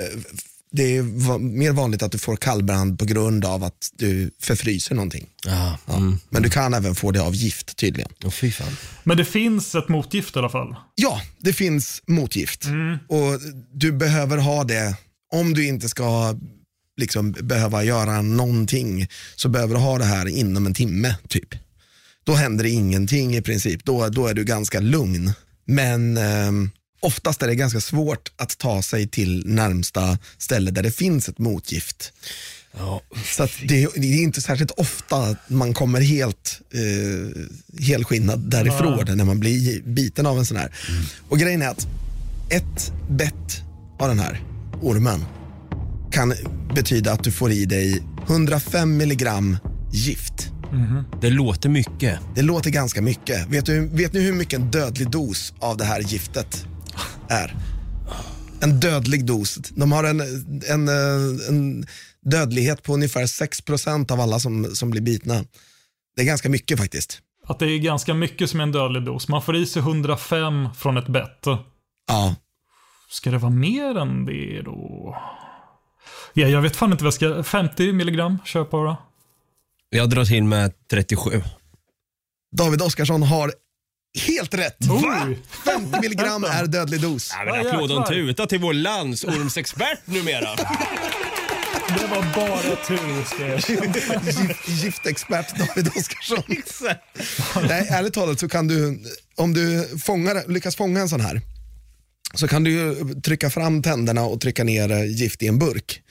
det 0.70 0.96
är 0.96 1.38
mer 1.38 1.72
vanligt 1.72 2.02
att 2.02 2.12
du 2.12 2.18
får 2.18 2.36
kallbrand 2.36 2.98
på 2.98 3.04
grund 3.04 3.44
av 3.44 3.64
att 3.64 3.90
du 3.96 4.30
förfryser 4.40 4.94
någonting. 4.94 5.26
Ja. 5.44 5.78
Mm. 5.96 6.18
Men 6.30 6.42
du 6.42 6.50
kan 6.50 6.74
även 6.74 6.94
få 6.94 7.10
det 7.10 7.22
av 7.22 7.34
gift 7.34 7.76
tydligen. 7.76 8.10
Åh 8.24 8.30
fy 8.30 8.52
fan. 8.52 8.76
Men 9.04 9.16
det 9.16 9.24
finns 9.24 9.74
ett 9.74 9.88
motgift 9.88 10.36
i 10.36 10.38
alla 10.38 10.48
fall. 10.48 10.76
Ja, 10.94 11.22
det 11.38 11.52
finns 11.52 12.02
motgift 12.06 12.64
och 13.08 13.40
du 13.72 13.92
behöver 13.92 14.38
ha 14.38 14.64
det 14.64 14.96
om 15.32 15.54
du 15.54 15.66
inte 15.66 15.88
ska 15.88 16.34
liksom 16.96 17.32
behöva 17.32 17.84
göra 17.84 18.22
någonting 18.22 19.08
så 19.36 19.48
behöver 19.48 19.74
du 19.74 19.80
ha 19.80 19.98
det 19.98 20.04
här 20.04 20.28
inom 20.28 20.66
en 20.66 20.74
timme 20.74 21.14
typ. 21.28 21.54
Då 22.24 22.34
händer 22.34 22.64
det 22.64 22.70
ingenting 22.70 23.36
i 23.36 23.42
princip, 23.42 23.84
då, 23.84 24.08
då 24.08 24.26
är 24.26 24.34
du 24.34 24.44
ganska 24.44 24.80
lugn. 24.80 25.32
Men 25.64 26.16
ehm, 26.16 26.70
oftast 27.00 27.42
är 27.42 27.46
det 27.46 27.54
ganska 27.54 27.80
svårt 27.80 28.32
att 28.36 28.58
ta 28.58 28.82
sig 28.82 29.08
till 29.08 29.46
närmsta 29.46 30.18
ställe 30.38 30.70
där 30.70 30.82
det 30.82 30.90
finns 30.90 31.28
ett 31.28 31.38
motgift. 31.38 32.12
Ja. 32.76 33.02
Så 33.24 33.42
det, 33.42 33.88
det 33.96 34.06
är 34.06 34.22
inte 34.22 34.40
särskilt 34.40 34.70
ofta 34.70 35.36
man 35.46 35.74
kommer 35.74 36.00
helt 36.00 36.60
eh, 36.74 37.42
helskinnad 37.86 38.40
därifrån 38.40 39.16
när 39.16 39.24
man 39.24 39.40
blir 39.40 39.82
biten 39.82 40.26
av 40.26 40.38
en 40.38 40.46
sån 40.46 40.56
här. 40.56 40.74
Och 41.28 41.38
grejen 41.38 41.62
är 41.62 41.68
att 41.68 41.86
ett 42.50 42.92
bett 43.10 43.62
av 43.98 44.08
den 44.08 44.18
här 44.18 44.42
ormen 44.82 45.24
kan 46.10 46.34
betyda 46.74 47.12
att 47.12 47.24
du 47.24 47.32
får 47.32 47.52
i 47.52 47.64
dig 47.64 48.02
105 48.26 48.96
milligram 48.96 49.56
gift. 49.92 50.52
Det 51.20 51.30
låter 51.30 51.68
mycket. 51.68 52.18
Det 52.34 52.42
låter 52.42 52.70
ganska 52.70 53.02
mycket. 53.02 53.48
Vet, 53.48 53.66
du, 53.66 53.88
vet 53.88 54.12
ni 54.12 54.20
hur 54.20 54.32
mycket 54.32 54.60
en 54.60 54.70
dödlig 54.70 55.10
dos 55.10 55.54
av 55.58 55.76
det 55.76 55.84
här 55.84 56.00
giftet 56.00 56.66
är? 57.28 57.54
En 58.60 58.80
dödlig 58.80 59.24
dos. 59.24 59.54
De 59.54 59.92
har 59.92 60.04
en, 60.04 60.20
en, 60.68 60.88
eh, 60.88 61.48
en 61.48 61.86
dödlighet 62.20 62.82
på 62.82 62.94
ungefär 62.94 63.26
6% 63.26 64.12
av 64.12 64.20
alla 64.20 64.38
som, 64.38 64.64
som 64.64 64.90
blir 64.90 65.02
bitna. 65.02 65.44
Det 66.16 66.22
är 66.22 66.26
ganska 66.26 66.48
mycket 66.48 66.78
faktiskt. 66.78 67.20
Att 67.46 67.58
det 67.58 67.66
är 67.66 67.78
ganska 67.78 68.14
mycket 68.14 68.50
som 68.50 68.60
är 68.60 68.64
en 68.64 68.72
dödlig 68.72 69.02
dos. 69.04 69.28
Man 69.28 69.42
får 69.42 69.56
i 69.56 69.66
sig 69.66 69.82
105 69.82 70.68
från 70.78 70.96
ett 70.96 71.08
bett. 71.08 71.46
Ja, 72.08 72.34
Ska 73.10 73.30
det 73.30 73.38
vara 73.38 73.52
mer 73.52 73.98
än 73.98 74.24
det 74.24 74.62
då? 74.62 75.16
Ja, 76.32 76.48
jag 76.48 76.62
vet 76.62 76.76
fan 76.76 76.92
inte 76.92 77.04
vad 77.04 77.14
jag 77.14 77.14
ska... 77.14 77.42
50 77.42 77.92
milligram 77.92 78.38
kör 78.44 78.60
jag 78.60 78.70
på 78.70 78.84
då. 78.84 78.96
Jag 79.90 80.10
drar 80.10 80.24
till 80.24 80.44
med 80.44 80.72
37. 80.90 81.42
David 82.56 82.82
Oskarsson 82.82 83.22
har 83.22 83.52
helt 84.18 84.54
rätt. 84.54 84.76
Oj. 84.90 85.38
50 85.64 86.00
milligram 86.00 86.44
är 86.44 86.66
dödlig 86.66 87.00
dos. 87.00 87.30
Ja, 87.32 87.44
men 87.44 87.66
applåd 87.66 87.92
och 87.92 87.98
en 87.98 88.14
tuta 88.14 88.46
till 88.46 88.58
vår 88.58 88.72
landsormsexpert 88.72 90.06
numera. 90.06 90.56
Det 91.88 92.06
var 92.06 92.34
bara 92.34 92.76
tur. 92.76 93.16
Gift, 94.42 94.68
giftexpert 94.68 95.58
David 95.58 95.88
Oskarsson. 95.96 96.42
Nej, 97.68 97.88
ärligt 97.90 98.14
talat 98.14 98.40
så 98.40 98.48
kan 98.48 98.68
du, 98.68 99.02
om 99.36 99.54
du 99.54 99.88
fångar, 100.04 100.52
lyckas 100.52 100.76
fånga 100.76 101.00
en 101.00 101.08
sån 101.08 101.20
här, 101.20 101.40
så 102.34 102.48
kan 102.48 102.64
du 102.64 102.94
trycka 103.24 103.50
fram 103.50 103.82
tänderna 103.82 104.22
och 104.24 104.40
trycka 104.40 104.64
ner 104.64 104.92
eh, 104.92 105.04
gift 105.04 105.42
i 105.42 105.46
en 105.46 105.58
burk. 105.58 106.02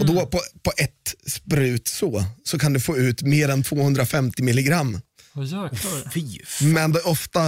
Och 0.00 0.06
då 0.06 0.26
på, 0.26 0.40
på 0.62 0.72
ett 0.76 1.14
sprut 1.26 1.88
så, 1.88 2.24
så 2.44 2.58
kan 2.58 2.72
du 2.72 2.80
få 2.80 2.96
ut 2.96 3.22
mer 3.22 3.48
än 3.48 3.62
250 3.62 4.42
milligram. 4.42 5.00
Men 6.60 6.92
det, 6.92 7.00
ofta, 7.00 7.40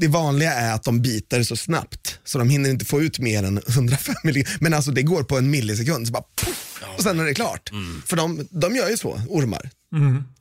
det 0.00 0.08
vanliga 0.08 0.52
är 0.52 0.72
att 0.72 0.82
de 0.82 1.02
biter 1.02 1.42
så 1.42 1.56
snabbt 1.56 2.18
så 2.24 2.38
de 2.38 2.48
hinner 2.50 2.70
inte 2.70 2.84
få 2.84 3.02
ut 3.02 3.18
mer 3.18 3.42
än 3.42 3.60
105 3.68 4.14
milligram. 4.24 4.52
Men 4.60 4.74
alltså 4.74 4.90
det 4.90 5.02
går 5.02 5.22
på 5.22 5.38
en 5.38 5.50
millisekund, 5.50 6.06
så 6.06 6.12
bara 6.12 6.24
puff, 6.44 6.82
och 6.96 7.02
sen 7.02 7.20
är 7.20 7.24
det 7.24 7.34
klart. 7.34 7.70
För 8.06 8.16
de, 8.16 8.48
de 8.50 8.76
gör 8.76 8.90
ju 8.90 8.96
så, 8.96 9.20
ormar. 9.28 9.70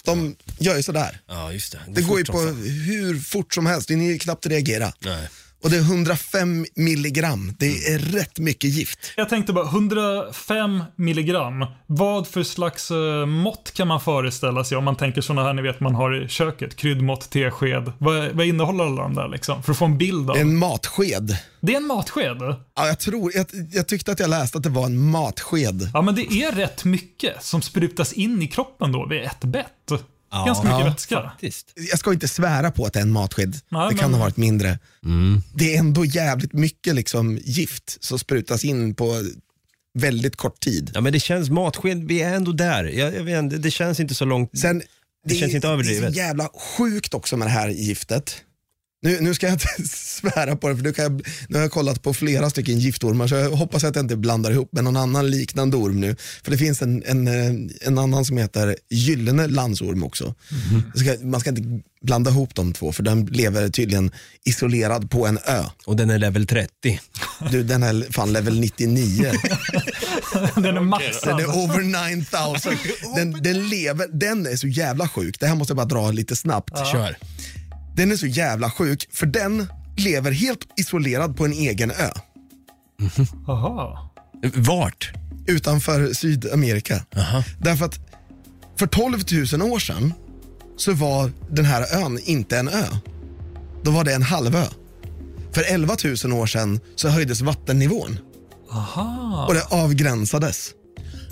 De 0.03 0.35
gör 0.59 0.75
ju 0.77 0.83
sådär. 0.83 1.21
Ja, 1.27 1.53
just 1.53 1.71
det. 1.71 1.79
Det 1.87 2.01
går 2.01 2.17
ju 2.19 2.25
på 2.25 2.39
hur 2.41 3.19
fort 3.19 3.53
som 3.53 3.65
helst, 3.65 3.87
det 3.87 3.93
är 3.93 3.97
ju 3.97 4.19
knappt 4.19 4.45
att 4.45 4.51
reagera. 4.51 4.93
Nej. 4.99 5.29
Och 5.63 5.69
det 5.69 5.77
är 5.77 5.81
105 5.81 6.65
milligram. 6.75 7.53
Det 7.59 7.65
är 7.65 7.99
rätt 7.99 8.39
mycket 8.39 8.69
gift. 8.69 9.13
Jag 9.17 9.29
tänkte 9.29 9.53
bara, 9.53 9.65
105 9.65 10.83
milligram. 10.95 11.65
Vad 11.85 12.27
för 12.27 12.43
slags 12.43 12.91
eh, 12.91 13.25
mått 13.25 13.71
kan 13.73 13.87
man 13.87 14.01
föreställa 14.01 14.63
sig 14.63 14.77
om 14.77 14.83
man 14.83 14.95
tänker 14.95 15.21
sådana 15.21 15.43
här 15.43 15.53
ni 15.53 15.61
vet 15.61 15.79
man 15.79 15.95
har 15.95 16.23
i 16.23 16.27
köket? 16.27 16.75
Kryddmått, 16.75 17.29
tesked. 17.29 17.91
Vad, 17.97 18.29
vad 18.31 18.45
innehåller 18.45 18.83
alla 18.83 19.01
de 19.01 19.15
där 19.15 19.27
liksom? 19.27 19.63
För 19.63 19.71
att 19.71 19.77
få 19.77 19.85
en 19.85 19.97
bild 19.97 20.29
av. 20.29 20.37
En 20.37 20.55
matsked. 20.57 21.37
Det 21.61 21.73
är 21.73 21.77
en 21.77 21.87
matsked. 21.87 22.41
Ja, 22.75 22.87
jag, 22.87 22.99
tror, 22.99 23.31
jag, 23.35 23.45
jag 23.71 23.87
tyckte 23.87 24.11
att 24.11 24.19
jag 24.19 24.29
läste 24.29 24.57
att 24.57 24.63
det 24.63 24.69
var 24.69 24.85
en 24.85 25.09
matsked. 25.11 25.89
Ja, 25.93 26.01
men 26.01 26.15
det 26.15 26.33
är 26.33 26.51
rätt 26.51 26.85
mycket 26.85 27.43
som 27.43 27.61
sprutas 27.61 28.13
in 28.13 28.41
i 28.41 28.47
kroppen 28.47 28.91
då 28.91 29.07
vid 29.07 29.21
ett 29.21 29.43
bett. 29.43 29.91
Ganska 30.31 30.63
mycket 30.63 30.79
Ja, 30.79 30.85
vätska. 30.89 31.21
Faktiskt. 31.21 31.71
Jag 31.91 31.99
ska 31.99 32.13
inte 32.13 32.27
svära 32.27 32.71
på 32.71 32.85
att 32.85 32.93
det 32.93 32.99
är 32.99 33.03
en 33.03 33.11
matsked. 33.11 33.55
Nej, 33.69 33.89
det 33.91 33.95
kan 33.97 34.11
men- 34.11 34.19
ha 34.19 34.25
varit 34.25 34.37
mindre. 34.37 34.79
Det 35.53 35.75
är 35.75 35.79
ändå 35.79 36.05
jävligt 36.05 36.53
mycket 36.53 36.95
liksom, 36.95 37.37
gift 37.43 37.97
som 38.03 38.19
sprutas 38.19 38.65
in 38.65 38.95
på 38.95 39.23
väldigt 39.99 40.35
kort 40.35 40.59
tid. 40.59 40.91
Ja, 40.93 41.01
men 41.01 41.13
det 41.13 41.19
känns 41.19 41.49
matsked, 41.49 42.03
vi 42.07 42.21
är 42.21 42.33
ändå 42.35 42.51
där. 42.51 42.83
Jag, 42.83 43.15
jag 43.15 43.23
vet, 43.23 43.39
inte, 43.39 43.57
det 43.57 43.71
känns 43.71 43.99
inte 43.99 44.15
så 44.15 44.25
långt. 44.25 44.57
Sen, 44.59 44.81
Det 45.25 45.35
känns 45.35 45.53
inte 45.53 45.67
Det 45.67 45.71
är 45.71 45.73
överdrivet. 45.73 46.13
så 46.13 46.17
jävla 46.19 46.49
sjukt 46.77 47.13
också 47.13 47.37
med 47.37 47.47
det 47.47 47.51
här 47.51 47.69
giftet. 47.69 48.41
Nu, 49.01 49.17
nu 49.21 49.33
ska 49.33 49.45
jag 49.45 49.53
inte 49.53 49.67
svära 49.89 50.55
på 50.55 50.69
det, 50.69 50.75
för 50.75 50.83
nu, 50.83 50.93
kan 50.93 51.03
jag, 51.03 51.27
nu 51.49 51.55
har 51.57 51.61
jag 51.61 51.71
kollat 51.71 52.03
på 52.03 52.13
flera 52.13 52.49
stycken 52.49 52.79
giftormar, 52.79 53.27
så 53.27 53.35
jag 53.35 53.49
hoppas 53.49 53.83
att 53.83 53.95
jag 53.95 54.03
inte 54.03 54.15
blandar 54.15 54.51
ihop 54.51 54.69
med 54.73 54.83
någon 54.83 54.97
annan 54.97 55.29
liknande 55.29 55.77
orm 55.77 55.99
nu. 55.99 56.15
För 56.43 56.51
det 56.51 56.57
finns 56.57 56.81
en, 56.81 57.03
en, 57.05 57.27
eh, 57.27 57.53
en 57.81 57.97
annan 57.97 58.25
som 58.25 58.37
heter 58.37 58.75
gyllene 58.89 59.47
landsorm 59.47 60.03
också. 60.03 60.35
Det 60.93 60.99
Ska, 60.99 61.25
man 61.25 61.39
ska 61.39 61.49
inte 61.49 61.81
blanda 62.01 62.31
ihop 62.31 62.55
de 62.55 62.73
två, 62.73 62.91
för 62.91 63.03
den 63.03 63.25
lever 63.25 63.69
tydligen 63.69 64.11
isolerad 64.45 65.11
på 65.11 65.27
en 65.27 65.39
ö. 65.45 65.63
Och 65.85 65.95
den 65.95 66.09
är 66.09 66.17
level 66.17 66.47
30. 66.47 66.99
Du, 67.51 67.63
den 67.63 67.83
är 67.83 68.11
fan 68.13 68.33
level 68.33 68.59
99. 68.59 69.31
Den 70.55 70.65
är 70.65 70.73
Den 70.73 70.85
maxad. 70.85 71.39
är 71.39 71.45
over 71.45 71.79
9000. 72.13 72.73
Den, 73.15 73.43
den, 73.43 73.69
lever, 73.69 74.07
den 74.13 74.45
är 74.47 74.55
så 74.55 74.67
jävla 74.67 75.07
sjuk. 75.07 75.39
Det 75.39 75.47
här 75.47 75.55
måste 75.55 75.71
jag 75.71 75.77
bara 75.77 75.85
dra 75.85 76.11
lite 76.11 76.35
snabbt. 76.35 76.87
Kör. 76.91 77.17
Den 77.99 78.11
är 78.11 78.15
så 78.15 78.27
jävla 78.27 78.71
sjuk, 78.71 79.07
för 79.11 79.25
den 79.25 79.67
lever 79.97 80.31
helt 80.31 80.59
isolerad 80.77 81.37
på 81.37 81.45
en 81.45 81.53
egen 81.53 81.91
ö 81.91 82.09
Aha. 83.47 84.11
Vart? 84.55 85.11
utanför 85.47 86.13
Sydamerika. 86.13 87.05
Därför 87.57 87.85
att 87.85 87.99
för 88.79 88.87
12 88.87 89.19
000 89.53 89.71
år 89.71 89.79
sedan 89.79 90.13
så 90.77 90.93
var 90.93 91.31
den 91.51 91.65
här 91.65 92.03
ön 92.03 92.19
inte 92.23 92.57
en 92.57 92.67
ö. 92.67 92.85
Då 93.83 93.91
var 93.91 94.03
det 94.03 94.13
en 94.13 94.23
halvö. 94.23 94.65
För 95.51 95.63
11 95.63 95.95
000 96.23 96.33
år 96.33 96.45
sedan 96.45 96.79
så 96.95 97.09
höjdes 97.09 97.41
vattennivån 97.41 98.19
Aha. 98.71 99.45
och 99.47 99.53
det 99.53 99.63
avgränsades. 99.69 100.71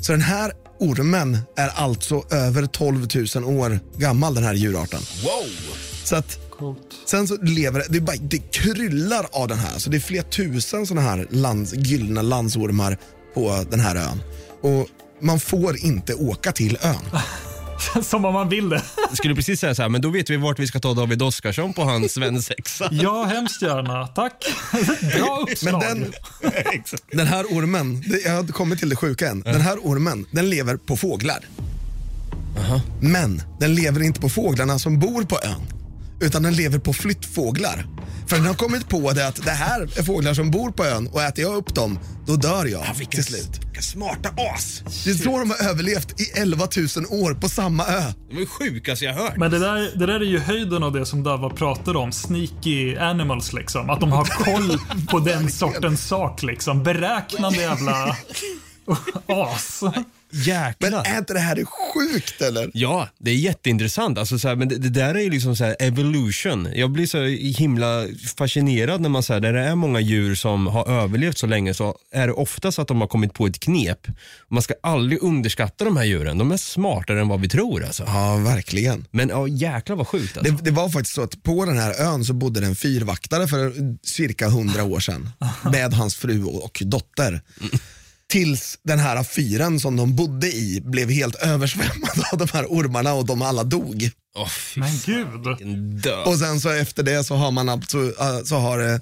Så 0.02 0.12
den 0.12 0.22
här 0.22 0.52
ormen 0.80 1.40
är 1.56 1.68
alltså 1.68 2.24
över 2.32 2.66
12 2.66 3.08
000 3.36 3.60
år 3.60 3.80
gammal, 3.98 4.36
den 4.36 4.44
här 4.44 4.54
djurarten. 4.54 5.02
Wow! 5.24 5.78
Så 6.04 6.16
att 6.16 6.47
Coolt. 6.60 6.80
Sen 7.06 7.28
så 7.28 7.38
lever 7.42 7.84
det, 7.90 8.02
bara, 8.02 8.16
det 8.22 8.38
kryllar 8.38 9.28
av 9.32 9.48
den 9.48 9.58
här. 9.58 9.80
Så 9.80 9.90
det 9.90 9.98
är 9.98 10.02
flera 10.02 10.24
tusen 10.24 10.88
sådana 10.88 11.10
här 11.10 11.28
lands, 11.30 11.74
gyllene 11.74 12.22
landsormar 12.22 12.98
på 13.34 13.66
den 13.70 13.80
här 13.80 13.96
ön. 13.96 14.22
Och 14.62 14.88
man 15.22 15.40
får 15.40 15.78
inte 15.78 16.14
åka 16.14 16.52
till 16.52 16.78
ön. 16.82 16.96
Som 18.04 18.26
om 18.26 18.34
man 18.34 18.50
vill 18.50 18.70
det. 18.70 18.84
Jag 19.10 19.18
skulle 19.18 19.36
precis 19.36 19.60
säga 19.60 19.76
så 19.76 19.82
här, 19.82 19.90
men 19.90 20.02
då 20.02 20.10
vet 20.10 20.30
vi 20.30 20.38
vart 20.38 20.60
vi 20.60 20.68
ska 20.68 20.80
ta 20.80 20.94
David 20.94 21.22
Oskarsson 21.22 21.74
på 21.74 21.84
hans 21.84 22.14
svensexa. 22.14 22.90
Ja, 22.92 23.24
hemskt 23.24 23.62
gärna. 23.62 24.08
Tack. 24.08 24.46
Bra 25.18 25.46
uppslag. 25.50 25.84
Men 25.84 26.00
den, 26.00 26.14
den 27.12 27.28
här 27.28 27.44
ormen, 27.44 28.04
jag 28.26 28.32
har 28.32 28.48
kommit 28.48 28.80
till 28.80 28.90
det 28.90 28.96
sjuka 28.96 29.30
än. 29.30 29.42
Den 29.42 29.62
här 29.62 29.78
ormen, 29.78 30.26
den 30.32 30.50
lever 30.50 30.78
på 30.78 30.98
fåglar. 30.98 31.46
Men 33.02 33.42
den 33.60 33.76
lever 33.76 34.02
inte 34.02 34.20
på 34.20 34.30
fåglarna 34.30 34.80
som 34.80 35.00
bor 35.00 35.24
på 35.24 35.40
ön. 35.44 35.62
Utan 36.22 36.44
den 36.44 36.54
lever 36.54 36.80
på 36.80 36.94
flyttfåglar. 36.94 37.86
För 38.28 38.36
den 38.36 38.46
har 38.46 38.54
kommit 38.54 38.90
på 38.90 39.12
det 39.12 39.28
att 39.28 39.46
det 39.46 39.52
här 39.52 39.82
är 39.82 40.04
fåglar 40.04 40.34
som 40.34 40.52
bor 40.52 40.72
på 40.72 40.86
ön 40.86 41.08
och 41.08 41.22
äter 41.22 41.44
jag 41.44 41.56
upp 41.56 41.76
dem, 41.76 42.00
då 42.26 42.36
dör 42.36 42.66
jag 42.66 43.10
till 43.12 43.24
slut. 43.24 43.50
Vilka 43.66 43.82
smarta 43.82 44.30
as! 44.30 44.84
Det 45.04 45.10
är 45.10 45.14
så 45.14 45.40
de 45.40 45.50
har 45.50 45.70
överlevt 45.70 46.22
i 46.22 46.24
11 46.24 46.68
000 46.98 47.22
år 47.22 47.34
på 47.34 47.50
samma 47.50 47.86
ö. 47.86 48.02
Det 48.30 48.34
var 48.34 48.42
det 48.42 48.48
sjukaste 48.48 49.06
jag 49.06 49.14
hört. 49.14 49.38
Men 49.38 49.52
det 49.52 49.60
där, 49.60 49.98
det 50.00 50.06
där 50.06 50.20
är 50.20 50.26
ju 50.26 50.40
höjden 50.40 50.84
av 50.84 50.94
det 50.94 51.06
som 51.06 51.24
Dava 51.24 51.50
pratade 51.50 51.98
om. 52.00 52.12
Sneaky 52.12 52.98
animals 52.98 53.54
liksom. 53.54 53.90
Att 53.90 54.00
de 54.00 54.12
har 54.12 54.26
koll 54.26 54.80
på 55.08 55.20
den 55.30 55.52
sortens 55.52 56.08
sak 56.08 56.44
liksom. 56.44 56.84
Beräknande 56.84 57.62
jävla 57.62 58.18
as. 59.28 59.84
Men 60.30 60.42
Jäklar. 60.42 61.04
är 61.06 61.18
inte 61.18 61.34
det 61.34 61.40
här 61.40 61.66
sjukt 61.66 62.42
eller? 62.42 62.72
Ja, 62.74 63.10
det 63.20 63.32
är 63.32 63.36
jätteintressant. 63.36 64.18
Alltså, 64.18 64.40
så 64.40 64.48
här, 64.48 64.56
men 64.56 64.68
det, 64.68 64.78
det 64.78 64.90
där 64.90 65.16
är 65.16 65.20
ju 65.20 65.30
liksom 65.30 65.56
så 65.56 65.64
här 65.64 65.76
evolution. 65.80 66.70
Jag 66.76 66.92
blir 66.92 67.06
så 67.06 67.24
himla 67.60 68.08
fascinerad 68.38 69.02
när 69.02 69.10
man 69.10 69.24
säger 69.24 69.42
där 69.42 69.54
det 69.54 69.62
är 69.62 69.76
många 69.76 70.00
djur 70.00 70.36
som 70.36 70.68
har 70.68 70.88
överlevt 70.88 71.38
så 71.38 71.48
länge 71.48 71.74
så 71.74 71.98
är 72.12 72.28
det 72.28 72.34
oftast 72.34 72.80
att 72.80 72.88
de 72.88 73.02
har 73.02 73.08
kommit 73.08 73.34
på 73.34 73.48
ett 73.48 73.60
knep. 73.60 74.08
Man 74.50 74.62
ska 74.62 74.74
aldrig 74.84 75.24
underskatta 75.24 75.86
de 75.86 75.98
här 75.98 76.06
djuren. 76.06 76.38
De 76.38 76.52
är 76.52 76.58
smartare 76.58 77.22
än 77.22 77.28
vad 77.28 77.42
vi 77.42 77.50
tror 77.50 77.84
alltså. 77.84 78.04
Ja, 78.08 78.36
verkligen. 78.36 79.06
Men 79.12 79.30
ja, 79.30 79.48
jäklar 79.48 79.96
vad 79.96 80.08
sjukt 80.08 80.38
alltså. 80.38 80.54
Det, 80.54 80.64
det 80.64 80.72
var 80.72 80.90
faktiskt 80.90 81.16
så 81.16 81.22
att 81.22 81.44
på 81.44 81.66
den 81.66 81.78
här 81.78 82.02
ön 82.02 82.26
så 82.26 82.34
bodde 82.34 82.60
det 82.60 82.66
en 82.66 82.76
fyrvaktare 82.76 83.48
för 83.48 83.74
cirka 84.04 84.46
100 84.46 84.84
år 84.84 85.00
sedan 85.00 85.30
med 85.72 85.94
hans 85.94 86.16
fru 86.16 86.44
och 86.44 86.82
dotter. 86.86 87.42
Tills 88.32 88.80
den 88.84 89.00
här 89.00 89.24
fyren 89.24 89.80
som 89.80 89.96
de 89.96 90.16
bodde 90.16 90.48
i 90.48 90.82
blev 90.86 91.10
helt 91.10 91.36
översvämmad 91.36 92.24
av 92.32 92.38
de 92.38 92.48
här 92.54 92.66
ormarna 92.66 93.14
och 93.14 93.26
de 93.26 93.42
alla 93.42 93.64
dog. 93.64 94.10
Fy 94.50 94.80
Men 94.80 94.90
gud. 95.06 96.08
Och 96.26 96.40
sen 96.40 96.62
så 96.62 96.70
efter 96.70 97.04
det 97.04 97.24
så 97.24 97.36
har 97.36 97.52
man 97.52 97.70
alltså, 97.70 97.98
äh, 98.20 98.44
så 98.46 98.56
har 98.56 98.80
eh, 98.80 99.00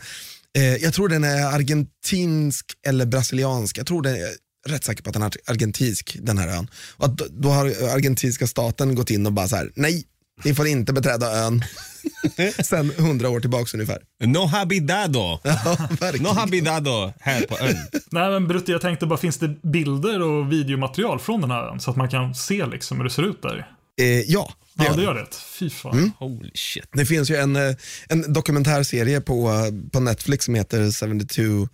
eh, 0.57 0.75
jag 0.75 0.93
tror 0.93 1.09
den 1.09 1.23
är 1.23 1.43
argentinsk 1.45 2.65
eller 2.88 3.05
brasiliansk, 3.05 3.77
jag 3.77 3.88
tror 3.88 4.01
det 4.01 4.09
är 4.19 4.29
rätt 4.67 4.83
säker 4.83 5.03
på 5.03 5.09
att 5.09 5.13
den 5.13 5.21
är 5.23 5.31
argentinsk 5.45 6.17
den 6.21 6.38
här 6.38 6.47
ön. 6.47 6.67
Och 6.97 7.05
att 7.05 7.17
då- 7.17 7.27
då 7.29 7.49
har 7.49 7.65
argentinska 7.65 8.47
staten 8.47 8.95
gått 8.95 9.09
in 9.09 9.25
och 9.25 9.33
bara 9.33 9.47
så 9.47 9.55
här: 9.55 9.71
nej, 9.75 10.03
ni 10.43 10.55
får 10.55 10.67
inte 10.67 10.93
beträda 10.93 11.31
ön. 11.45 11.63
Sen 12.63 12.91
hundra 12.97 13.29
år 13.29 13.39
tillbaks 13.39 13.73
ungefär. 13.73 13.97
No 14.25 14.45
habidado. 14.45 15.39
Ja, 15.43 15.77
verkligen. 15.99 16.23
No 16.23 16.29
habidado 16.39 17.13
här 17.19 17.41
på 17.41 17.57
ön. 17.59 17.75
Nej 18.11 18.29
men 18.31 18.47
Brutte, 18.47 18.71
jag 18.71 18.81
tänkte 18.81 19.05
bara, 19.05 19.17
finns 19.19 19.37
det 19.37 19.61
bilder 19.61 20.21
och 20.21 20.51
videomaterial 20.51 21.19
från 21.19 21.41
den 21.41 21.51
här 21.51 21.63
ön? 21.71 21.79
Så 21.79 21.91
att 21.91 21.97
man 21.97 22.09
kan 22.09 22.35
se 22.35 22.65
liksom 22.65 22.97
hur 22.97 23.03
det 23.03 23.09
ser 23.09 23.23
ut 23.23 23.41
där? 23.41 23.67
Eh, 24.01 24.07
ja, 24.07 24.53
det 24.73 24.83
Ja, 24.83 24.89
gör 24.89 24.95
det 24.95 25.01
det. 25.01 25.03
gör 25.05 25.13
det. 25.13 25.27
Fy 25.59 25.69
fan. 25.69 26.11
Holy 26.19 26.51
shit. 26.53 26.89
Det 26.93 27.05
finns 27.05 27.29
ju 27.31 27.35
en, 27.35 27.55
eh, 27.55 27.75
en 28.09 28.33
dokumentärserie 28.33 29.21
på, 29.21 29.49
eh, 29.51 29.89
på 29.91 29.99
Netflix 29.99 30.45
som 30.45 30.55
heter 30.55 30.91
72 30.91 31.67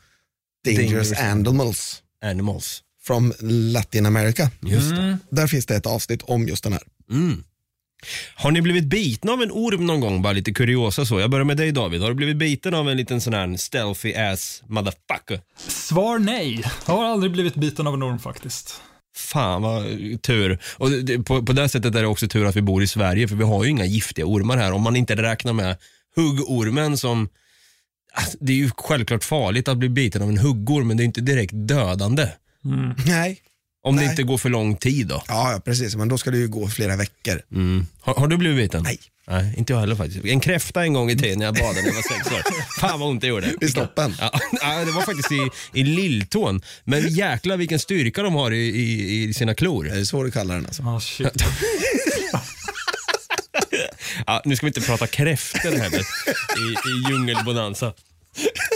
Dangerous, 0.65 0.89
Dangerous 1.09 1.11
Animals 1.19 2.01
Animals. 2.25 2.81
from 3.03 3.33
Latin 3.41 4.05
America. 4.05 4.49
Just 4.61 4.89
det. 4.89 5.17
Där 5.31 5.47
finns 5.47 5.65
det 5.65 5.75
ett 5.75 5.85
avsnitt 5.85 6.21
om 6.23 6.47
just 6.47 6.63
den 6.63 6.73
här. 6.73 6.81
Mm. 7.11 7.43
Har 8.35 8.51
ni 8.51 8.61
blivit 8.61 8.83
bitna 8.85 9.31
av 9.31 9.41
en 9.41 9.51
orm 9.51 9.85
någon 9.87 9.99
gång? 9.99 10.21
Bara 10.21 10.33
lite 10.33 10.53
kuriosa 10.53 11.05
så. 11.05 11.19
Jag 11.19 11.29
börjar 11.29 11.43
med 11.45 11.57
dig 11.57 11.71
David. 11.71 12.01
Har 12.01 12.09
du 12.09 12.15
blivit 12.15 12.37
biten 12.37 12.73
av 12.73 12.89
en 12.89 12.97
liten 12.97 13.21
sån 13.21 13.33
här 13.33 13.57
stealthy 13.57 14.13
ass 14.15 14.63
motherfucker? 14.67 15.41
Svar 15.67 16.19
nej. 16.19 16.63
Jag 16.87 16.93
har 16.93 17.05
aldrig 17.05 17.31
blivit 17.31 17.55
biten 17.55 17.87
av 17.87 17.93
en 17.93 18.03
orm 18.03 18.19
faktiskt. 18.19 18.81
Fan 19.15 19.61
vad 19.61 19.83
tur. 20.21 20.59
Och 20.77 20.91
det- 20.91 21.19
på, 21.19 21.45
på 21.45 21.53
det 21.53 21.69
sättet 21.69 21.95
är 21.95 22.01
det 22.01 22.07
också 22.07 22.27
tur 22.27 22.45
att 22.45 22.55
vi 22.55 22.61
bor 22.61 22.83
i 22.83 22.87
Sverige 22.87 23.27
för 23.27 23.35
vi 23.35 23.43
har 23.43 23.63
ju 23.63 23.69
inga 23.69 23.85
giftiga 23.85 24.25
ormar 24.25 24.57
här. 24.57 24.71
Om 24.71 24.81
man 24.81 24.95
inte 24.95 25.15
räknar 25.15 25.53
med 25.53 25.77
huggormen 26.15 26.97
som 26.97 27.29
alltså, 28.13 28.37
det 28.41 28.51
är 28.53 28.57
ju 28.57 28.69
självklart 28.77 29.23
farligt 29.23 29.67
att 29.67 29.77
bli 29.77 29.89
biten 29.89 30.21
av 30.21 30.29
en 30.29 30.37
huggorm 30.37 30.87
men 30.87 30.97
det 30.97 31.03
är 31.03 31.05
inte 31.05 31.21
direkt 31.21 31.51
dödande. 31.55 32.27
Nej. 33.07 33.39
Om 33.83 33.95
det 33.95 34.01
Nej. 34.01 34.11
inte 34.11 34.23
går 34.23 34.37
för 34.37 34.49
lång 34.49 34.75
tid 34.75 35.07
då. 35.07 35.23
Ja, 35.27 35.51
ja, 35.51 35.59
precis. 35.59 35.95
Men 35.95 36.07
då 36.07 36.17
ska 36.17 36.31
det 36.31 36.37
ju 36.37 36.47
gå 36.47 36.67
flera 36.67 36.95
veckor. 36.95 37.41
Mm. 37.51 37.87
Har, 38.01 38.15
har 38.15 38.27
du 38.27 38.37
blivit 38.37 38.57
biten? 38.57 38.83
Nej. 38.83 38.99
Nej, 39.27 39.53
inte 39.57 39.73
jag 39.73 39.79
heller 39.79 39.95
faktiskt. 39.95 40.25
En 40.25 40.39
kräfta 40.39 40.83
en 40.83 40.93
gång 40.93 41.09
i 41.09 41.17
tiden 41.17 41.39
när 41.39 41.45
jag 41.45 41.55
badade 41.55 41.81
när 41.81 41.87
jag 41.87 41.93
var 41.93 42.01
sex 42.01 42.31
år. 42.31 42.41
Fan 42.79 42.99
vad 42.99 43.09
ont 43.09 43.21
det 43.21 43.27
gjorde. 43.27 43.53
I 43.61 43.67
snoppen. 43.67 44.15
Ja, 44.19 44.39
ja, 44.61 44.85
det 44.85 44.91
var 44.91 45.01
faktiskt 45.01 45.31
i, 45.31 45.49
i 45.73 45.83
lilltån. 45.83 46.61
Men 46.83 47.09
jäklar 47.09 47.57
vilken 47.57 47.79
styrka 47.79 48.23
de 48.23 48.33
har 48.33 48.51
i, 48.51 48.57
i, 48.57 49.23
i 49.23 49.33
sina 49.33 49.53
klor. 49.55 49.83
Det 49.83 49.99
är 49.99 50.03
så 50.03 50.23
du 50.23 50.31
kallar 50.31 50.55
den 50.55 50.65
alltså. 50.65 50.83
Ah, 50.83 50.99
shit. 50.99 51.27
Ja, 54.27 54.41
nu 54.45 54.55
ska 54.55 54.65
vi 54.65 54.67
inte 54.69 54.81
prata 54.81 55.07
kräftor 55.07 55.77
här 55.77 55.93
i, 55.95 55.99
i 56.71 57.09
djungelbonanza. 57.09 57.93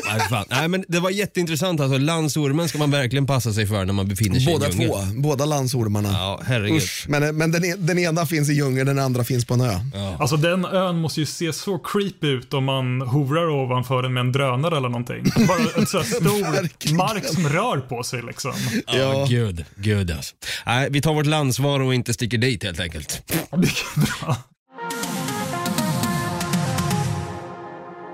Nej, 0.07 0.19
fan. 0.29 0.45
Nej, 0.49 0.67
men 0.67 0.85
det 0.87 0.99
var 0.99 1.09
jätteintressant. 1.09 1.81
Alltså, 1.81 1.97
landsormen 1.97 2.69
ska 2.69 2.77
man 2.77 2.91
verkligen 2.91 3.27
passa 3.27 3.53
sig 3.53 3.67
för 3.67 3.85
när 3.85 3.93
man 3.93 4.07
befinner 4.07 4.39
sig 4.39 4.53
Båda 4.53 4.67
i 4.67 4.71
djungeln. 4.71 4.91
två, 4.91 5.21
båda 5.21 5.45
landsormarna. 5.45 6.09
Ja, 6.11 6.41
herregud. 6.45 6.77
Usch, 6.77 7.05
men 7.09 7.37
men 7.37 7.51
den, 7.51 7.65
e- 7.65 7.75
den 7.77 7.99
ena 7.99 8.25
finns 8.25 8.49
i 8.49 8.53
djungeln, 8.53 8.87
den 8.87 8.99
andra 8.99 9.23
finns 9.23 9.45
på 9.45 9.53
en 9.53 9.61
ö. 9.61 9.79
Alltså 10.19 10.37
den 10.37 10.65
ön 10.65 10.97
måste 10.99 11.19
ju 11.19 11.25
se 11.25 11.53
så 11.53 11.77
creepy 11.79 12.27
ut 12.27 12.53
om 12.53 12.63
man 12.65 13.01
hovrar 13.01 13.49
ovanför 13.49 14.03
den 14.03 14.13
med 14.13 14.21
en 14.21 14.31
drönare 14.31 14.77
eller 14.77 14.89
någonting. 14.89 15.23
Bara 15.47 15.57
en 15.77 15.85
sån 15.87 16.01
här 16.01 16.07
stor 16.09 16.51
Verkligen. 16.61 16.97
mark 16.97 17.25
som 17.25 17.49
rör 17.49 17.77
på 17.77 18.03
sig 18.03 18.21
liksom. 18.21 18.53
Ja, 18.87 18.93
Ja. 18.97 19.25
gud. 19.29 19.65
Gud 19.75 20.11
alltså. 20.11 20.35
Nej, 20.65 20.87
vi 20.91 21.01
tar 21.01 21.13
vårt 21.13 21.25
landsvar 21.25 21.79
och 21.79 21.93
inte 21.95 22.13
sticker 22.13 22.37
dit 22.37 22.63
helt 22.63 22.79
enkelt. 22.79 23.33
Mycket 23.57 23.95
bra. 23.95 24.37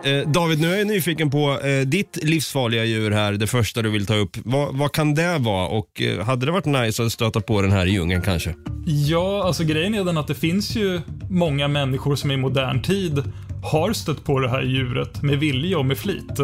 Eh, 0.03 0.27
David, 0.27 0.61
nu 0.61 0.73
är 0.73 0.77
jag 0.77 0.87
nyfiken 0.87 1.29
på 1.29 1.59
eh, 1.59 1.87
ditt 1.87 2.19
livsfarliga 2.21 2.85
djur 2.85 3.11
här, 3.11 3.33
det 3.33 3.47
första 3.47 3.81
du 3.81 3.89
vill 3.89 4.05
ta 4.05 4.15
upp. 4.15 4.37
Vad, 4.43 4.75
vad 4.75 4.91
kan 4.91 5.15
det 5.15 5.37
vara 5.37 5.67
och 5.67 6.01
eh, 6.01 6.25
hade 6.25 6.45
det 6.45 6.51
varit 6.51 6.65
nice 6.65 7.03
att 7.03 7.11
stöta 7.11 7.41
på 7.41 7.61
den 7.61 7.71
här 7.71 7.85
i 7.85 7.91
djungeln 7.91 8.21
kanske? 8.21 8.55
Ja, 8.85 9.43
alltså 9.43 9.63
grejen 9.63 9.95
är 9.95 10.03
den 10.03 10.17
att 10.17 10.27
det 10.27 10.35
finns 10.35 10.75
ju 10.75 11.01
många 11.29 11.67
människor 11.67 12.15
som 12.15 12.31
i 12.31 12.37
modern 12.37 12.81
tid 12.81 13.23
har 13.63 13.93
stött 13.93 14.23
på 14.23 14.39
det 14.39 14.49
här 14.49 14.61
djuret 14.61 15.21
med 15.21 15.39
vilja 15.39 15.77
och 15.77 15.85
med 15.85 15.97
flit. 15.97 16.39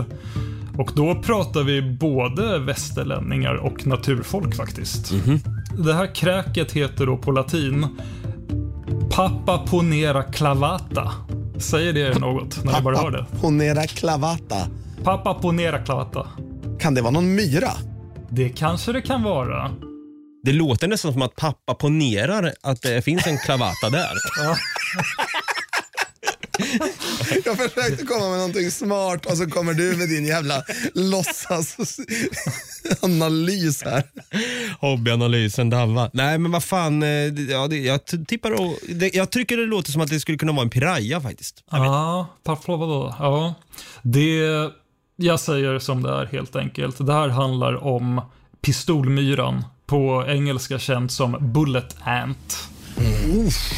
Och 0.78 0.91
då 0.96 1.15
pratar 1.15 1.63
vi 1.63 1.82
både 1.82 2.60
västerlänningar 2.60 3.56
och 3.56 3.88
naturfolk 3.88 4.56
faktiskt. 4.56 5.13
Det 5.78 5.93
här 5.93 6.15
kräket 6.15 6.72
heter 6.72 7.06
då 7.06 7.17
på 7.17 7.32
latin 7.32 7.88
Papa 9.10 9.58
ponera 9.58 10.24
clavata. 10.24 11.12
Säger 11.60 11.93
det 11.93 12.20
något 12.20 12.63
när 12.63 12.74
ni 12.74 12.82
bara 12.82 12.98
hör 12.98 13.12
det? 13.12 13.26
Ponera 13.41 13.84
clavata. 13.88 14.56
Papa 15.04 15.34
ponera 15.34 15.80
clavata. 15.86 16.28
Kan 16.80 16.93
det 16.93 17.02
vara 17.02 17.12
någon 17.12 17.36
myra? 17.36 17.72
Det 18.30 18.50
kanske 18.50 18.91
det 18.91 19.02
kan 19.02 19.24
vara. 19.24 19.72
Det 20.43 20.54
låter 20.54 20.88
nästan 20.88 21.13
som 21.13 21.22
att 21.22 21.36
pappa 21.36 21.74
ponerar 21.74 22.54
att 22.63 22.82
det 22.82 23.02
finns 23.02 23.28
en 23.28 23.38
klavata 23.38 23.89
där. 23.89 24.12
Jag 27.46 27.58
försökte 27.58 28.06
komma 28.06 28.30
med 28.30 28.38
någonting 28.38 28.72
smart 28.72 29.26
och 29.26 29.38
så 29.38 29.50
kommer 29.50 29.74
du 29.74 29.98
med 29.98 30.10
din 30.10 30.26
jävla 30.26 30.63
låtsasanalys 30.93 33.84
här. 33.84 34.04
Hobbyanalysen 34.80 35.70
Davva. 35.70 36.10
Nej 36.13 36.38
men 36.38 36.52
vad 36.52 36.63
fan, 36.63 37.04
eh, 37.04 37.10
ja, 37.50 37.67
det, 37.67 37.78
jag 37.78 38.00
tippar 38.28 38.52
och, 38.52 38.74
det, 38.89 39.15
Jag 39.15 39.30
tycker 39.30 39.58
det 39.58 39.65
låter 39.65 39.91
som 39.91 40.02
att 40.02 40.10
det 40.10 40.20
skulle 40.20 40.38
kunna 40.38 40.52
vara 40.52 40.63
en 40.63 40.70
piraya 40.70 41.22
faktiskt. 41.22 41.63
Ja, 41.72 42.28
Pavlova 42.43 42.86
då. 42.86 43.15
Ja. 43.20 43.54
Det, 44.02 44.39
jag 45.15 45.39
säger 45.39 45.80
som 45.80 46.04
det 46.04 46.10
är 46.10 46.26
helt 46.26 46.56
enkelt. 46.56 47.06
Det 47.06 47.13
här 47.13 47.30
handlar 47.30 47.84
om 47.84 48.22
pistolmyran. 48.62 49.63
På 49.86 50.26
engelska 50.28 50.80
känt 50.80 51.12
som 51.12 51.38
Bullet 51.54 51.96
Ant. 52.04 52.58